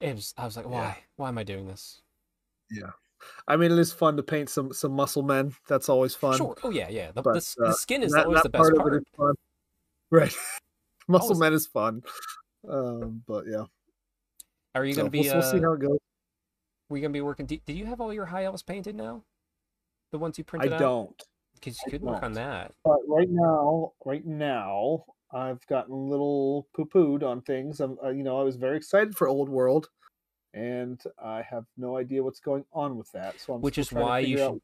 It 0.00 0.14
was. 0.14 0.32
I 0.38 0.44
was 0.46 0.56
like, 0.56 0.64
Yeah. 0.64 0.70
why? 0.70 0.98
Why 1.16 1.28
am 1.28 1.36
I 1.38 1.44
doing 1.44 1.66
this? 1.66 2.00
I 3.48 3.56
mean, 3.56 3.72
it 3.72 3.78
is 3.78 3.92
fun 3.92 4.16
to 4.16 4.22
paint 4.22 4.48
some 4.48 4.72
some 4.72 4.92
muscle 4.92 5.22
men. 5.22 5.54
That's 5.68 5.88
always 5.88 6.14
fun. 6.14 6.36
Sure. 6.36 6.56
Oh 6.62 6.70
yeah, 6.70 6.88
yeah. 6.88 7.10
The, 7.12 7.22
But, 7.22 7.34
the, 7.34 7.64
uh, 7.64 7.68
the 7.68 7.74
skin 7.74 8.02
is 8.02 8.12
that, 8.12 8.26
always 8.26 8.42
that 8.42 8.44
the 8.44 8.48
best 8.50 8.62
part 8.62 8.76
part. 8.76 8.88
of 8.88 8.94
it 8.94 8.96
is 8.98 9.16
fun. 9.16 9.34
Right. 10.10 10.34
muscle 11.08 11.26
Always- 11.28 11.40
men 11.40 11.52
is 11.52 11.66
fun. 11.66 12.02
Um, 12.68 13.22
but 13.26 13.44
yeah. 13.48 13.64
Are 14.74 14.84
you 14.84 14.92
So 14.92 15.00
gonna 15.02 15.10
be? 15.10 15.20
we'll, 15.22 15.32
we'll 15.34 15.42
see 15.42 15.58
uh, 15.58 15.62
how 15.62 15.72
it 15.72 15.80
goes. 15.80 15.98
were 16.88 16.98
gonna 16.98 17.10
be 17.10 17.20
working? 17.20 17.46
Did, 17.46 17.64
did 17.64 17.76
you 17.76 17.86
have 17.86 18.00
all 18.00 18.12
your 18.12 18.26
high 18.26 18.44
elves 18.44 18.62
painted 18.62 18.94
now? 18.94 19.22
The 20.12 20.18
ones 20.18 20.38
you 20.38 20.44
I 20.46 20.50
printed 20.50 20.72
out? 20.74 20.76
I 20.76 20.78
don't. 20.84 21.22
Because 21.54 21.78
you 21.86 21.90
could 21.92 22.02
work 22.02 22.22
on 22.22 22.34
that. 22.34 22.72
But 22.84 22.98
right 23.08 23.28
now, 23.30 23.92
right 24.04 24.24
now, 24.26 25.04
I've 25.32 25.66
gotten 25.68 25.94
a 25.94 25.96
little 25.96 26.68
poo 26.76 26.84
pooed 26.84 27.22
on 27.22 27.40
things. 27.42 27.80
I'm, 27.80 27.96
uh, 28.04 28.10
you 28.10 28.22
know, 28.22 28.38
I 28.38 28.42
was 28.44 28.56
very 28.56 28.76
excited 28.76 29.16
for 29.16 29.26
Old 29.26 29.48
World, 29.48 29.88
and 30.56 31.02
I 31.22 31.42
have 31.42 31.66
no 31.76 31.96
idea 31.98 32.22
what's 32.22 32.40
going 32.40 32.64
on 32.72 32.96
with 32.96 33.12
that. 33.12 33.38
So 33.40 33.52
I'm 33.54 33.60
Which 33.60 33.76
is 33.78 33.92
why 33.92 34.20
you 34.20 34.36
figure 34.36 34.44
out- 34.44 34.52
should 34.54 34.62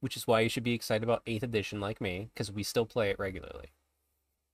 which 0.00 0.16
is 0.16 0.26
why 0.26 0.40
you 0.40 0.48
should 0.48 0.62
be 0.62 0.72
excited 0.72 1.02
about 1.02 1.22
8th 1.26 1.42
edition 1.42 1.78
like 1.78 2.00
me 2.00 2.30
because 2.32 2.50
we 2.50 2.62
still 2.62 2.86
play 2.86 3.10
it 3.10 3.18
regularly 3.18 3.72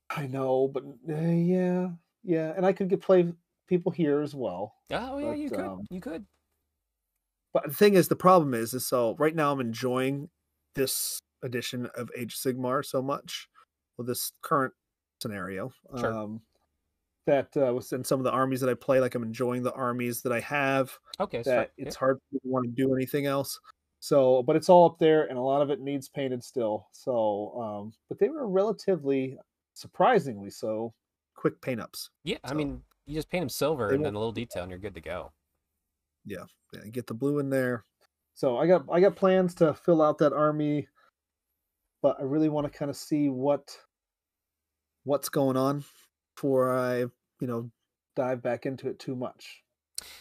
I 0.09 0.27
know, 0.27 0.69
but 0.73 0.83
uh, 1.09 1.13
yeah, 1.21 1.89
yeah, 2.23 2.53
and 2.55 2.65
I 2.65 2.71
could 2.73 2.89
get 2.89 3.01
play 3.01 3.33
people 3.67 3.91
here 3.91 4.21
as 4.21 4.33
well. 4.35 4.75
oh 4.91 5.17
yeah 5.19 5.33
you 5.33 5.49
But, 5.49 5.55
could 5.57 5.65
um, 5.65 5.85
you 5.89 5.99
could 6.01 6.25
But 7.53 7.63
the 7.67 7.73
thing 7.73 7.93
is, 7.95 8.07
the 8.07 8.15
problem 8.15 8.53
is, 8.53 8.73
is 8.73 8.85
so 8.87 9.15
right 9.19 9.35
now 9.35 9.51
I'm 9.51 9.59
enjoying 9.61 10.29
this 10.75 11.19
edition 11.43 11.87
of 11.95 12.09
Age 12.15 12.33
of 12.33 12.39
Sigmar 12.39 12.85
so 12.85 13.01
much, 13.01 13.47
with 13.97 14.07
this 14.07 14.31
current 14.41 14.73
scenario. 15.21 15.71
Sure. 15.97 16.13
Um, 16.13 16.41
that 17.27 17.55
uh, 17.55 17.75
in 17.95 18.03
some 18.03 18.19
of 18.19 18.23
the 18.23 18.31
armies 18.31 18.59
that 18.61 18.69
I 18.69 18.73
play, 18.73 18.99
like 18.99 19.15
I'm 19.15 19.23
enjoying 19.23 19.63
the 19.63 19.73
armies 19.73 20.21
that 20.23 20.33
I 20.33 20.39
have. 20.41 20.97
okay 21.19 21.43
so 21.43 21.51
That 21.51 21.71
it's 21.77 21.95
hard 21.95 22.19
to 22.33 22.39
want 22.43 22.65
to 22.65 22.71
do 22.71 22.95
anything 22.95 23.25
else. 23.25 23.59
So, 23.99 24.43
but 24.43 24.55
it's 24.55 24.69
all 24.69 24.85
up 24.85 24.97
there, 24.99 25.25
and 25.25 25.37
a 25.37 25.41
lot 25.41 25.61
of 25.61 25.69
it 25.69 25.79
needs 25.79 26.09
painted 26.09 26.43
still. 26.43 26.87
So, 26.91 27.53
um, 27.59 27.93
but 28.09 28.19
they 28.19 28.29
were 28.29 28.47
relatively, 28.47 29.37
surprisingly 29.73 30.49
so, 30.49 30.93
quick 31.35 31.61
paint 31.61 31.79
ups. 31.79 32.09
yeah 32.23 32.37
i 32.43 32.51
mean 32.51 32.81
you 33.05 33.13
just 33.13 33.29
paint 33.29 33.43
them 33.43 33.49
silver 33.49 33.89
and 33.89 34.03
then 34.03 34.15
a 34.15 34.17
little 34.17 34.31
detail 34.31 34.63
and 34.63 34.71
you're 34.71 34.79
good 34.79 34.95
to 34.95 35.01
go 35.01 35.31
yeah, 36.27 36.45
get 36.91 37.07
the 37.07 37.13
blue 37.13 37.39
in 37.39 37.49
there. 37.49 37.83
So 38.35 38.57
I 38.57 38.67
got 38.67 38.85
I 38.91 38.99
got 38.99 39.15
plans 39.15 39.55
to 39.55 39.73
fill 39.73 40.01
out 40.01 40.19
that 40.19 40.33
army, 40.33 40.87
but 42.01 42.17
I 42.19 42.23
really 42.23 42.49
want 42.49 42.71
to 42.71 42.77
kind 42.77 42.91
of 42.91 42.97
see 42.97 43.29
what 43.29 43.75
what's 45.05 45.29
going 45.29 45.57
on 45.57 45.83
before 46.35 46.77
I 46.77 47.05
you 47.39 47.47
know 47.47 47.69
dive 48.15 48.41
back 48.41 48.65
into 48.65 48.87
it 48.89 48.99
too 48.99 49.15
much. 49.15 49.63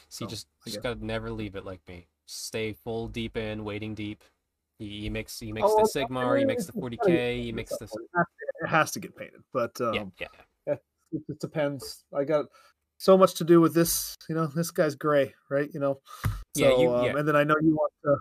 so 0.08 0.24
you 0.24 0.26
So, 0.26 0.30
just 0.30 0.46
just 0.64 0.82
gotta 0.82 1.04
never 1.04 1.30
leave 1.30 1.56
it 1.56 1.64
like 1.64 1.80
me 1.88 2.06
stay 2.26 2.72
full 2.72 3.08
deep 3.08 3.36
in 3.36 3.64
waiting 3.64 3.94
deep 3.94 4.22
you, 4.78 4.88
you 4.88 5.10
mix 5.10 5.40
you 5.40 5.54
mix 5.54 5.66
Oh, 5.70 5.86
the 5.94 6.06
you 6.40 6.46
mix 6.46 6.64
it's 6.68 6.74
the 6.74 6.80
40k 6.80 6.98
you 6.98 7.52
painted 7.52 7.54
mix 7.54 7.72
at 7.72 7.78
the. 7.78 7.84
It 7.84 7.90
has 8.14 8.26
to- 8.26 8.64
It 8.64 8.68
has 8.68 8.90
to 8.92 9.00
get 9.00 9.16
painted, 9.16 9.42
but 9.52 9.80
um, 9.80 9.94
yeah 9.94 10.04
yeah 10.66 10.74
it, 11.12 11.22
it 11.28 11.38
depends. 11.40 12.04
I 12.12 12.24
got 12.24 12.46
so 12.98 13.16
much 13.16 13.34
to 13.34 13.44
do 13.44 13.60
with 13.60 13.74
this. 13.74 14.14
You 14.28 14.34
know, 14.34 14.46
this 14.46 14.70
guy's 14.72 14.96
gray, 14.96 15.34
right? 15.48 15.68
You 15.72 15.78
know, 15.80 16.00
Yeah, 16.54 16.70
so 16.70 16.80
you- 16.82 16.90
um, 16.90 17.04
yeah. 17.06 17.16
and 17.18 17.28
then 17.28 17.36
I 17.36 17.44
know 17.44 17.54
you 17.60 17.76
want 17.76 17.92
to. 18.04 18.16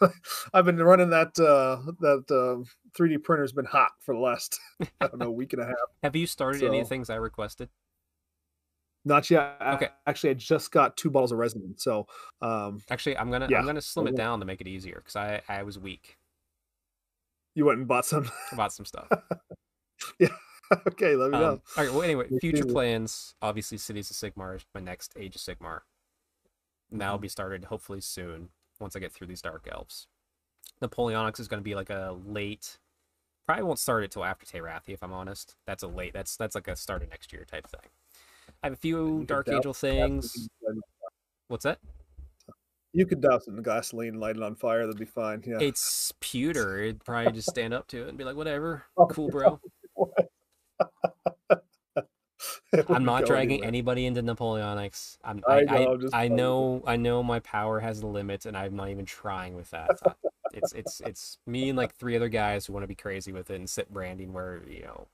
I've 0.54 0.64
been 0.64 0.76
running 0.82 1.10
that 1.10 1.38
uh 1.40 1.80
that 2.00 2.24
um 2.30 2.64
3D 2.98 3.22
printer's 3.22 3.52
been 3.52 3.64
hot 3.64 3.92
for 4.00 4.14
the 4.14 4.20
last 4.20 4.58
I 5.00 5.06
don't 5.08 5.18
know 5.18 5.30
week 5.30 5.52
and 5.54 5.62
a 5.62 5.66
half. 5.66 5.76
have 6.02 6.14
you 6.16 6.26
started 6.26 6.62
any 6.62 6.80
of 6.80 6.84
the 6.86 6.88
things 6.88 7.10
i 7.10 7.16
requested 7.16 7.68
Not 9.04 9.30
yet. 9.30 9.56
Okay. 9.60 9.88
Actually, 10.06 10.30
I 10.30 10.34
just 10.34 10.70
got 10.72 10.96
two 10.96 11.10
bottles 11.10 11.32
of 11.32 11.38
resin, 11.38 11.74
so 11.78 12.06
um, 12.42 12.82
actually 12.90 13.16
i'm 13.16 13.30
gonna 13.30 13.48
Yeah, 13.50 13.58
i'm 13.58 13.66
gonna 13.66 13.80
slim 13.80 14.06
it 14.06 14.16
down 14.16 14.40
to 14.40 14.46
make 14.46 14.60
it 14.60 14.66
easier 14.68 14.96
because 14.96 15.16
i 15.16 15.40
i 15.48 15.62
was 15.62 15.78
weak 15.78 16.18
you 17.54 17.64
went 17.64 17.78
and 17.78 17.88
bought 17.88 18.04
some. 18.06 18.30
Bought 18.56 18.72
some 18.72 18.86
stuff 18.86 19.08
yeah. 20.18 20.28
okay, 20.86 21.16
let 21.16 21.30
me 21.32 21.36
Um, 21.36 21.42
know. 21.42 21.48
all 21.76 21.84
right. 21.84 21.92
Well, 21.92 22.02
anyway, 22.02 22.28
future 22.40 22.64
plans. 22.64 23.34
Obviously, 23.42 23.76
Cities 23.76 24.08
of 24.10 24.16
Sigmar 24.16 24.54
is 24.56 24.64
my 24.72 24.80
next 24.80 25.12
Age 25.16 25.34
of 25.34 25.42
Sigmar. 25.42 25.80
And 26.92 27.00
that'll 27.00 27.18
Mhm. 27.18 27.22
be 27.22 27.28
started 27.28 27.64
hopefully 27.64 28.00
soon 28.00 28.50
once 28.78 28.94
I 28.94 29.00
get 29.00 29.10
through 29.12 29.26
these 29.26 29.42
Dark 29.42 29.66
Elves. 29.70 30.06
Napoleonics 30.80 31.40
is 31.40 31.48
going 31.48 31.58
to 31.60 31.64
be 31.64 31.74
like 31.74 31.90
a 31.90 32.16
late. 32.24 32.78
Probably 33.46 33.64
won't 33.64 33.80
start 33.80 34.04
it 34.04 34.12
till 34.12 34.24
after 34.24 34.46
Terathi, 34.46 34.90
if 34.90 35.02
I'm 35.02 35.12
honest. 35.12 35.56
That's 35.66 35.82
a 35.82 35.88
late. 35.88 36.12
That's 36.12 36.36
that's 36.36 36.54
like 36.54 36.68
a 36.68 36.76
start 36.76 37.02
of 37.02 37.10
next 37.10 37.32
year 37.32 37.44
type 37.44 37.66
thing. 37.66 37.90
I 38.62 38.66
have 38.66 38.72
a 38.74 38.76
few 38.76 39.24
Dark 39.24 39.48
Angel 39.48 39.72
things. 39.74 40.48
What's 41.48 41.64
that? 41.64 41.78
You 42.92 43.06
could 43.06 43.20
douse 43.20 43.46
it 43.46 43.52
in 43.52 43.62
gasoline, 43.62 44.14
light 44.18 44.36
it 44.36 44.42
on 44.42 44.56
fire. 44.56 44.80
That'd 44.80 44.98
be 44.98 45.04
fine. 45.04 45.42
Yeah. 45.46 45.58
It's 45.60 46.12
pewter. 46.20 46.78
It'd 46.78 47.04
probably 47.04 47.32
just 47.32 47.48
stand 47.48 47.72
up 47.72 47.86
to 47.88 48.02
it 48.02 48.08
and 48.08 48.18
be 48.18 48.24
like, 48.24 48.34
whatever, 48.36 48.84
Oh, 48.96 49.06
cool, 49.06 49.28
bro. 49.28 49.60
I'm 52.88 53.04
wouldn't 53.04 53.26
dragging 53.26 53.50
anywhere. 53.64 53.68
anybody 53.68 54.06
into 54.06 54.22
Napoleonics. 54.22 55.18
I'm, 55.22 55.40
I 55.46 55.58
I, 55.58 55.62
know, 55.84 55.98
I, 56.12 56.24
I 56.24 56.28
know, 56.28 56.82
I 56.86 56.96
know 56.96 57.22
my 57.22 57.38
power 57.40 57.80
has 57.80 58.02
limits, 58.02 58.46
and 58.46 58.56
I'm 58.56 58.74
not 58.76 58.88
even 58.88 59.04
trying 59.04 59.54
with 59.54 59.70
that. 59.70 59.90
Uh, 60.04 60.12
it's, 60.52 60.72
it's, 60.72 61.00
it's 61.02 61.38
me 61.46 61.68
and 61.68 61.76
like 61.78 61.94
three 61.94 62.16
other 62.16 62.28
guys 62.28 62.66
who 62.66 62.72
want 62.72 62.82
to 62.84 62.88
be 62.88 62.94
crazy 62.94 63.30
with 63.30 63.50
it 63.50 63.56
and 63.56 63.68
sit 63.70 63.92
branding 63.92 64.32
where 64.32 64.62
you 64.68 64.82
know, 64.82 65.06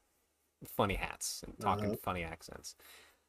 funny 0.67 0.95
hats 0.95 1.43
and 1.47 1.59
talking 1.59 1.87
Uh-huh. 1.87 1.97
funny 2.03 2.23
accents. 2.25 2.75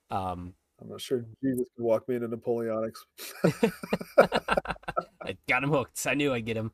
Um, 0.10 0.54
I'm 0.82 0.90
not 0.90 1.02
sure 1.02 1.26
Jesus 1.44 1.68
could 1.76 1.84
walk 1.84 2.08
me 2.08 2.16
into 2.16 2.28
Napoleonics. 2.28 3.00
I 5.22 5.36
got 5.48 5.64
him 5.64 5.72
hooked. 5.72 6.06
I 6.06 6.14
knew 6.14 6.34
I'd 6.34 6.46
get 6.46 6.58
him. 6.58 6.72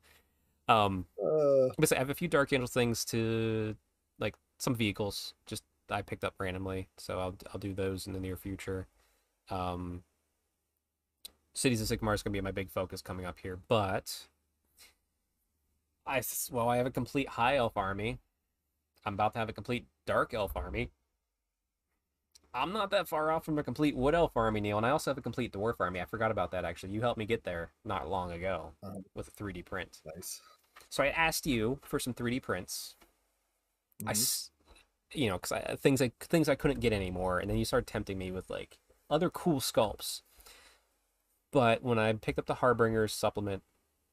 Um, 0.68 1.06
Uh, 1.22 1.68
but 1.78 1.92
I 1.92 1.98
have 1.98 2.10
a 2.10 2.14
few 2.14 2.28
Dark 2.28 2.52
Angel 2.52 2.66
things 2.66 3.04
to, 3.06 3.76
like 4.18 4.34
some 4.58 4.74
vehicles. 4.74 5.34
Just 5.46 5.64
I 5.90 6.02
picked 6.02 6.24
up 6.24 6.34
randomly, 6.38 6.88
so 6.98 7.18
I'll 7.18 7.36
I'll 7.52 7.60
do 7.60 7.74
those 7.74 8.06
in 8.06 8.12
the 8.12 8.20
near 8.20 8.36
future. 8.36 8.86
Um, 9.50 10.02
Cities 11.54 11.80
of 11.80 11.86
Sigmar 11.88 12.14
is 12.14 12.22
going 12.22 12.32
to 12.32 12.36
be 12.36 12.40
my 12.40 12.50
big 12.50 12.70
focus 12.70 13.00
coming 13.00 13.26
up 13.26 13.38
here, 13.38 13.58
but 13.68 14.26
I 16.06 16.22
well 16.50 16.68
I 16.68 16.76
have 16.78 16.86
a 16.86 16.90
complete 16.90 17.28
High 17.30 17.56
Elf 17.56 17.76
army. 17.76 18.18
I'm 19.04 19.14
about 19.14 19.34
to 19.34 19.38
have 19.38 19.48
a 19.48 19.52
complete 19.52 19.86
Dark 20.06 20.34
Elf 20.34 20.56
army. 20.56 20.90
I'm 22.54 22.72
not 22.72 22.90
that 22.90 23.08
far 23.08 23.30
off 23.32 23.44
from 23.44 23.58
a 23.58 23.64
complete 23.64 23.96
Wood 23.96 24.14
Elf 24.14 24.36
army, 24.36 24.60
Neil, 24.60 24.76
and 24.76 24.86
I 24.86 24.90
also 24.90 25.10
have 25.10 25.18
a 25.18 25.22
complete 25.22 25.52
Dwarf 25.52 25.74
army. 25.80 26.00
I 26.00 26.04
forgot 26.04 26.30
about 26.30 26.52
that 26.52 26.64
actually. 26.64 26.92
You 26.92 27.00
helped 27.00 27.18
me 27.18 27.26
get 27.26 27.42
there 27.44 27.72
not 27.84 28.08
long 28.08 28.30
ago 28.32 28.72
Uh-huh. 28.82 29.00
with 29.14 29.28
a 29.28 29.30
3D 29.32 29.62
print. 29.64 30.00
nice. 30.14 30.40
So 30.88 31.02
I 31.02 31.08
asked 31.08 31.46
you 31.46 31.80
for 31.82 31.98
some 31.98 32.14
3D 32.14 32.40
prints. 32.40 32.96
I, 34.00 34.04
Mhm. 34.04 34.10
s- 34.10 34.50
you 35.12 35.28
know, 35.28 35.36
because 35.36 35.52
I 35.52 35.76
things 35.76 36.00
I 36.00 36.10
things 36.20 36.48
I 36.48 36.54
couldn't 36.54 36.80
get 36.80 36.92
anymore, 36.92 37.38
and 37.40 37.50
then 37.50 37.56
you 37.58 37.64
started 37.64 37.86
tempting 37.86 38.18
me 38.18 38.30
with 38.30 38.48
like 38.50 38.78
other 39.10 39.30
cool 39.30 39.60
sculpts. 39.60 40.22
But 41.50 41.82
when 41.82 41.98
I 41.98 42.12
picked 42.14 42.38
up 42.38 42.46
the 42.46 42.56
Harbingers 42.56 43.12
supplement 43.12 43.62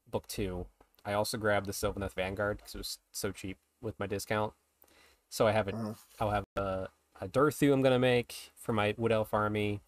book 0.06 0.26
two, 0.26 0.66
I 1.04 1.12
also 1.12 1.38
grabbed 1.38 1.66
the 1.66 1.72
Sylvaneth 1.72 2.12
Vanguard 2.14 2.58
because 2.58 2.74
it 2.74 2.78
was 2.78 2.98
so 3.10 3.32
cheap 3.32 3.58
with 3.80 3.98
my 3.98 4.06
discount. 4.06 4.54
So 5.28 5.46
I 5.46 5.52
have 5.52 5.68
a 5.68 5.74
Uh-huh. 5.74 5.94
I'll 6.20 6.30
have 6.30 6.44
a, 6.56 6.88
a 7.22 7.28
Durthu 7.28 7.72
I'm 7.72 7.82
gonna 7.82 7.98
make 7.98 8.50
for 8.54 8.72
my 8.72 8.94
Wood 8.98 9.12
Elf 9.12 9.32
army. 9.32 9.80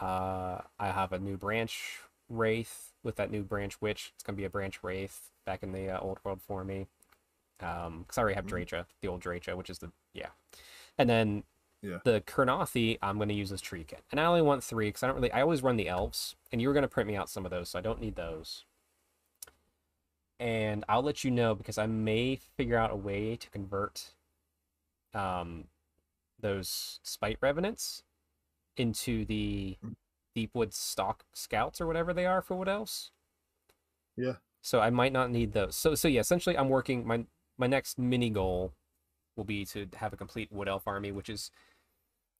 Uh, 0.00 0.58
I 0.78 0.88
have 0.88 1.12
a 1.12 1.18
new 1.18 1.36
branch 1.36 2.00
wraith 2.28 2.92
with 3.02 3.16
that 3.16 3.30
new 3.30 3.44
Branchwych. 3.44 4.10
It's 4.14 4.22
gonna 4.24 4.36
be 4.36 4.44
a 4.44 4.50
Branchwraith 4.50 5.30
back 5.46 5.62
in 5.62 5.72
the 5.72 5.90
uh, 5.90 6.00
old 6.00 6.18
world 6.24 6.40
for 6.42 6.64
me. 6.64 6.88
Um, 7.60 8.00
because 8.00 8.18
I 8.18 8.22
already 8.22 8.34
have 8.34 8.46
Mhm. 8.46 8.86
The 9.00 9.08
old 9.08 9.22
Drycha, 9.22 9.56
which 9.56 9.70
is 9.70 9.78
the 9.78 9.92
yeah, 10.12 10.30
and 10.98 11.08
then 11.08 11.44
Yeah. 11.82 11.98
The 12.02 12.22
Kurnothi, 12.22 12.98
I'm 13.02 13.16
going 13.18 13.28
to 13.28 13.34
use 13.34 13.52
as 13.52 13.60
Tree 13.60 13.84
Kin. 13.84 13.98
And 14.10 14.18
I 14.18 14.24
only 14.24 14.40
want 14.40 14.64
three 14.64 14.88
because 14.88 15.02
I 15.02 15.06
don't 15.06 15.16
really, 15.16 15.30
I 15.32 15.42
always 15.42 15.62
run 15.62 15.76
the 15.76 15.86
elves. 15.86 16.34
And 16.50 16.62
you 16.62 16.68
were 16.68 16.72
going 16.72 16.82
to 16.82 16.88
print 16.88 17.06
me 17.06 17.14
out 17.14 17.28
some 17.28 17.44
of 17.44 17.50
those, 17.50 17.68
so 17.68 17.78
I 17.78 17.82
don't 17.82 18.00
need 18.00 18.16
those. 18.16 18.64
And 20.40 20.82
I'll 20.88 21.02
let 21.02 21.24
you 21.24 21.30
know 21.30 21.54
because 21.54 21.76
I 21.76 21.86
may 21.86 22.36
figure 22.36 22.78
out 22.78 22.90
a 22.90 22.96
way 22.96 23.36
to 23.36 23.50
convert 23.50 24.14
um, 25.12 25.68
those 26.44 27.00
Spite 27.02 27.38
Revenants 27.40 28.04
into 28.76 29.24
the 29.24 29.78
Mm. 29.84 29.96
Deepwood 30.36 30.74
Stock 30.74 31.24
Scouts 31.32 31.80
or 31.80 31.86
whatever 31.86 32.12
they 32.12 32.26
are 32.26 32.42
for 32.42 32.56
what 32.56 32.68
else. 32.68 33.10
Yeah. 34.16 34.36
So 34.62 34.80
I 34.80 34.90
might 34.90 35.12
not 35.12 35.30
need 35.30 35.52
those. 35.52 35.76
So 35.76 35.94
so 35.94 36.08
yeah, 36.08 36.20
essentially 36.20 36.56
I'm 36.58 36.68
working 36.68 37.06
my 37.06 37.26
my 37.58 37.66
next 37.66 37.98
mini 37.98 38.30
goal 38.30 38.72
will 39.36 39.44
be 39.44 39.64
to 39.66 39.88
have 39.96 40.12
a 40.12 40.16
complete 40.16 40.52
wood 40.52 40.68
elf 40.68 40.86
army, 40.86 41.12
which 41.12 41.28
is 41.30 41.50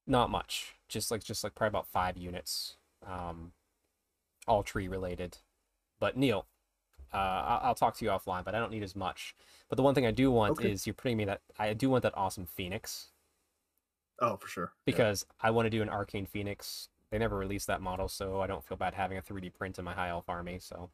not 0.07 0.29
much. 0.29 0.75
Just 0.89 1.11
like 1.11 1.23
just 1.23 1.43
like 1.43 1.55
probably 1.55 1.69
about 1.71 1.87
five 1.87 2.17
units. 2.17 2.77
Um 3.05 3.53
all 4.47 4.63
tree 4.63 4.87
related. 4.87 5.39
But 5.99 6.17
Neil, 6.17 6.47
uh 7.13 7.17
I'll, 7.17 7.59
I'll 7.69 7.75
talk 7.75 7.95
to 7.97 8.05
you 8.05 8.11
offline, 8.11 8.43
but 8.45 8.55
I 8.55 8.59
don't 8.59 8.71
need 8.71 8.83
as 8.83 8.95
much. 8.95 9.35
But 9.69 9.77
the 9.77 9.83
one 9.83 9.95
thing 9.95 10.05
I 10.05 10.11
do 10.11 10.31
want 10.31 10.59
Okay. 10.59 10.71
is 10.71 10.85
you're 10.87 10.93
putting 10.93 11.17
me 11.17 11.25
that 11.25 11.41
I 11.57 11.73
do 11.73 11.89
want 11.89 12.03
that 12.03 12.17
awesome 12.17 12.45
Phoenix 12.45 13.11
Oh, 14.19 14.37
for 14.37 14.47
sure. 14.47 14.71
Yeah. 14.85 14.93
because 14.93 15.25
I 15.41 15.51
want 15.51 15.65
to 15.65 15.69
do 15.69 15.81
an 15.81 15.89
arcane 15.89 16.25
Phoenix. 16.25 16.89
They 17.11 17.17
never 17.17 17.37
released 17.37 17.67
that 17.67 17.81
model, 17.81 18.07
so 18.07 18.41
I 18.41 18.47
don't 18.47 18.63
feel 18.63 18.77
bad 18.77 18.93
having 18.93 19.17
a 19.17 19.21
3D 19.21 19.53
print 19.53 19.77
in 19.79 19.85
my 19.85 19.93
high 19.93 20.09
elf 20.09 20.25
army. 20.27 20.59
So 20.59 20.89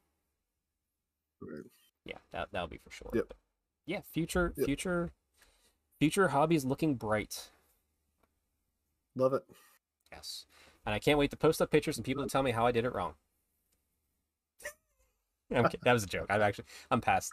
Right. 1.41 1.63
yeah, 2.05 2.17
that 2.32 2.49
that'll 2.51 2.67
be 2.67 2.78
for 2.78 2.91
sure. 2.91 3.09
Yep. 3.13 3.26
But 3.30 3.38
yeah, 3.86 4.01
future 4.01 4.53
Yep. 4.57 4.65
future 4.65 5.11
future 5.99 6.28
hobbies 6.30 6.65
looking 6.65 6.95
bright. 6.95 7.51
Love 9.15 9.34
it. 9.34 9.43
Yes, 10.11 10.45
and 10.86 10.93
I 10.93 10.99
can't 10.99 11.17
wait 11.19 11.32
to 11.32 11.38
post 11.38 11.61
up 11.61 11.72
pictures 11.72 11.97
and 11.97 12.05
people 12.05 12.24
to 12.24 12.30
tell 12.30 12.43
me 12.43 12.51
how 12.51 12.65
I 12.65 12.72
did 12.72 12.86
it 12.86 12.93
wrong. 12.93 13.15
I'm 15.51 15.69
that 15.84 15.93
was 15.93 16.03
a 16.03 16.07
joke. 16.07 16.28
I'm 16.30 16.41
actually 16.41 16.65
I'm 16.91 17.01
past 17.01 17.32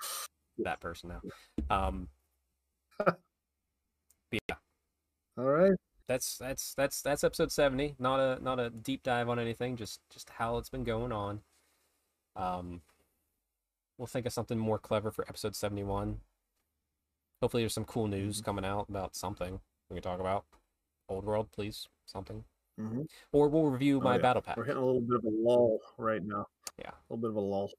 that 0.58 0.80
person 0.80 1.10
now. 1.10 1.22
Um, 1.70 2.08
yeah, 4.32 4.56
All 5.38 5.44
right. 5.44 5.76
that's 6.08 6.36
that's 6.38 6.74
that's 6.74 7.00
that's 7.02 7.22
episode 7.22 7.52
70 7.52 7.94
not 7.98 8.18
a 8.18 8.42
not 8.42 8.58
a 8.58 8.70
deep 8.70 9.02
dive 9.02 9.28
on 9.28 9.38
anything 9.38 9.76
just 9.76 10.00
just 10.10 10.30
how 10.30 10.56
it's 10.58 10.68
been 10.70 10.82
going 10.84 11.12
on 11.12 11.40
um 12.34 12.80
we'll 13.98 14.06
think 14.06 14.26
of 14.26 14.32
something 14.32 14.58
more 14.58 14.78
clever 14.78 15.10
for 15.10 15.24
episode 15.28 15.54
71 15.54 16.18
hopefully 17.40 17.62
there's 17.62 17.74
some 17.74 17.84
cool 17.84 18.06
news 18.08 18.40
coming 18.40 18.64
out 18.64 18.86
about 18.88 19.14
something 19.14 19.60
we 19.90 19.94
can 19.94 20.02
talk 20.02 20.18
about 20.20 20.44
old 21.08 21.24
world 21.24 21.48
please 21.52 21.88
something 22.06 22.44
hmm 22.78 23.02
or 23.32 23.48
we'll 23.48 23.66
review 23.66 23.98
Oh, 23.98 24.04
my 24.04 24.16
yeah. 24.16 24.22
battle 24.22 24.42
pack 24.42 24.56
We're 24.56 24.64
hitting 24.64 24.82
a 24.82 24.86
little 24.86 25.00
bit 25.00 25.18
of 25.18 25.24
a 25.24 25.30
lull 25.30 25.78
right 25.98 26.22
now. 26.24 26.46
Yeah. 26.78 26.90
A 26.90 27.14
little 27.14 27.20
bit 27.20 27.30
of 27.30 27.36
a 27.36 27.40
lull. 27.40 27.70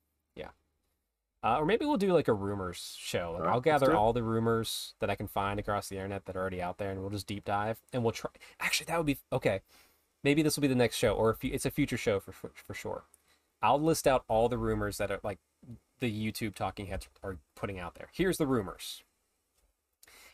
Uh, 1.43 1.57
or 1.57 1.65
maybe 1.65 1.85
we'll 1.85 1.97
do 1.97 2.13
like 2.13 2.27
a 2.27 2.33
rumors 2.33 2.95
show. 2.99 3.31
Like 3.31 3.41
Alright, 3.41 3.53
i'll 3.53 3.61
gather 3.61 3.95
all 3.95 4.13
the 4.13 4.23
rumors 4.23 4.93
that 4.99 5.09
i 5.09 5.15
can 5.15 5.27
find 5.27 5.59
across 5.59 5.87
the 5.87 5.95
internet 5.95 6.25
that 6.25 6.35
are 6.35 6.39
already 6.39 6.61
out 6.61 6.77
there 6.77 6.91
and 6.91 6.99
we'll 6.99 7.09
just 7.09 7.27
deep 7.27 7.45
dive 7.45 7.79
and 7.93 8.03
we'll 8.03 8.11
try 8.11 8.31
actually 8.59 8.85
that 8.85 8.97
would 8.97 9.05
be 9.05 9.17
okay. 9.31 9.61
Maybe 10.21 10.41
this 10.41 10.57
will 10.57 10.61
be 10.63 10.67
the 10.67 10.75
next 10.75 10.97
show 10.97 11.13
or 11.13 11.29
if 11.29 11.43
it's 11.43 11.65
a 11.65 11.71
future 11.71 11.97
show 11.97 12.19
for 12.19 12.31
for, 12.31 12.51
for 12.55 12.73
sure. 12.73 13.03
I'll 13.61 13.81
list 13.81 14.07
out 14.07 14.23
all 14.27 14.49
the 14.49 14.57
rumors 14.57 14.97
that 14.97 15.11
are 15.11 15.19
like 15.23 15.39
the 15.99 16.31
youtube 16.31 16.55
talking 16.55 16.87
heads 16.87 17.07
are 17.23 17.37
putting 17.55 17.79
out 17.79 17.95
there. 17.95 18.09
Here's 18.13 18.37
the 18.37 18.47
rumors. 18.47 19.03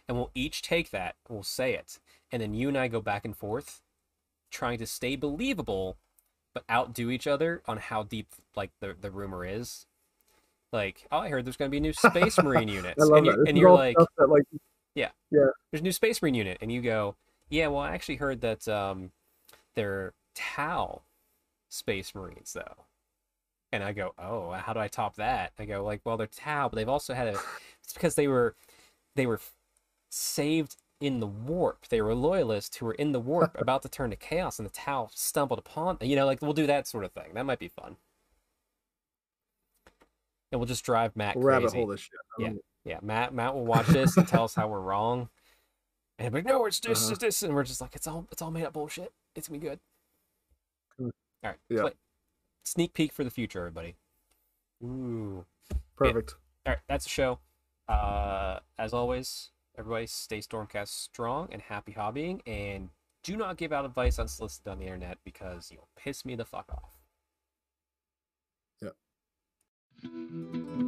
And 0.07 0.15
we'll 0.15 0.31
each 0.35 0.61
take 0.61 0.91
that 0.91 1.15
we'll 1.29 1.43
say 1.43 1.73
it 1.73 1.99
and 2.31 2.41
then 2.41 2.53
you 2.53 2.67
and 2.67 2.77
i 2.77 2.87
go 2.87 3.01
back 3.01 3.25
and 3.25 3.35
forth 3.35 3.81
trying 4.51 4.77
to 4.79 4.87
stay 4.87 5.15
believable 5.15 5.97
but 6.53 6.63
outdo 6.69 7.09
each 7.09 7.27
other 7.27 7.61
on 7.67 7.77
how 7.77 8.01
deep 8.03 8.27
like 8.55 8.71
the, 8.79 8.95
the 8.99 9.11
rumor 9.11 9.45
is 9.45 9.87
like 10.75 11.07
oh 11.11 11.19
i 11.19 11.29
heard 11.29 11.45
there's 11.45 11.57
going 11.57 11.71
to 11.71 11.75
be 11.75 11.79
new 11.79 11.93
space 12.11 12.37
marine 12.37 12.67
units 12.67 13.01
and 13.01 13.25
you're, 13.25 13.37
This 13.37 13.45
and 13.47 13.57
you're 13.57 13.71
like 13.71 13.95
that, 14.17 14.29
like, 14.29 14.43
there's 15.71 15.81
a 15.81 15.83
new 15.83 15.91
space 15.91 16.21
marine 16.21 16.35
unit. 16.35 16.57
And 16.61 16.71
you 16.71 16.81
go 16.81 17.15
yeah 17.49 17.67
well 17.67 17.81
i 17.81 17.93
actually 17.93 18.17
heard 18.17 18.41
that 18.41 18.67
um 18.67 19.11
they're 19.75 20.13
tau 20.35 21.01
space 21.69 22.13
marines 22.13 22.53
though. 22.53 22.85
And 23.71 23.83
i 23.83 23.91
go 23.93 24.13
oh 24.17 24.51
how 24.51 24.73
do 24.73 24.79
i 24.79 24.87
top 24.87 25.15
that? 25.15 25.53
I 25.59 25.65
go 25.65 25.83
like 25.83 26.01
well 26.05 26.17
they're 26.17 26.27
tau 26.27 26.69
but 26.69 26.75
they've 26.75 26.89
also 26.89 27.13
had 27.13 27.27
a 27.27 27.39
it's 27.83 27.93
because 27.93 28.15
they 28.15 28.27
were 28.27 28.55
they 29.15 29.25
were 29.25 29.39
saved 30.09 30.75
in 31.01 31.19
the 31.19 31.27
warp. 31.27 31.87
They 31.89 32.01
were 32.01 32.15
loyalists 32.15 32.77
who 32.77 32.85
were 32.85 32.93
in 32.93 33.11
the 33.11 33.19
warp 33.19 33.55
about 33.59 33.81
to 33.83 33.89
turn 33.89 34.11
to 34.11 34.15
chaos 34.15 34.59
and 34.59 34.65
the 34.65 34.71
tau 34.71 35.09
stumbled 35.13 35.59
upon 35.59 35.97
you 36.01 36.15
know 36.15 36.25
like 36.25 36.41
we'll 36.41 36.53
do 36.53 36.67
that 36.67 36.87
sort 36.87 37.03
of 37.03 37.11
thing. 37.11 37.33
That 37.33 37.45
might 37.45 37.59
be 37.59 37.69
fun 37.69 37.97
and 40.51 40.59
we'll 40.59 40.67
just 40.67 40.85
drive 40.85 41.15
matt 41.15 41.35
rabbit 41.37 41.67
crazy 41.69 41.77
hole 41.77 41.87
this 41.87 42.01
shit. 42.01 42.11
Yeah. 42.39 42.47
it. 42.49 42.65
yeah, 42.85 42.99
Matt 43.01 43.33
Matt 43.33 43.55
will 43.55 43.65
watch 43.65 43.87
this 43.87 44.15
and 44.17 44.27
tell 44.27 44.43
us 44.45 44.55
how 44.55 44.67
we're 44.67 44.79
wrong. 44.79 45.29
And 46.17 46.31
be 46.31 46.39
like, 46.39 46.45
no, 46.45 46.65
it's 46.65 46.79
this, 46.79 47.07
Uh-huh. 47.07 47.17
this, 47.19 47.43
and 47.43 47.53
we're 47.53 47.63
just 47.63 47.81
like, 47.81 47.95
it's 47.95 48.07
all 48.07 48.25
it's 48.31 48.41
all 48.41 48.51
made 48.51 48.63
up 48.65 48.73
bullshit. 48.73 49.11
It's 49.35 49.47
gonna 49.47 49.59
be 49.59 49.67
good. 49.67 49.79
Mm. 51.01 51.11
All 51.43 51.49
right, 51.51 51.57
Yeah. 51.69 51.81
play- 51.81 51.93
Sneak 52.63 52.93
peek 52.93 53.11
for 53.11 53.23
the 53.23 53.29
future, 53.29 53.59
everybody. 53.59 53.95
Ooh. 54.83 55.45
Perfect. 55.95 56.35
All 56.65 56.73
right, 56.73 56.79
that's 56.87 57.03
the 57.05 57.09
show. 57.09 57.39
Uh, 57.87 58.59
as 58.77 58.93
always, 58.93 59.51
everybody 59.77 60.07
stay 60.07 60.39
Stormcast 60.39 60.87
strong 60.87 61.47
and 61.51 61.61
happy 61.61 61.93
hobbying, 61.93 62.41
and 62.47 62.89
do 63.23 63.35
not 63.37 63.57
give 63.57 63.71
out 63.71 63.85
advice 63.85 64.17
unsolicited 64.19 64.67
on 64.71 64.79
the 64.79 64.85
internet 64.85 65.17
because 65.23 65.69
you'll 65.71 65.89
piss 65.95 66.25
me 66.25 66.35
the 66.35 66.45
fuck 66.45 66.65
off. 66.71 66.94
Thank 70.05 70.31
you. 70.33 70.84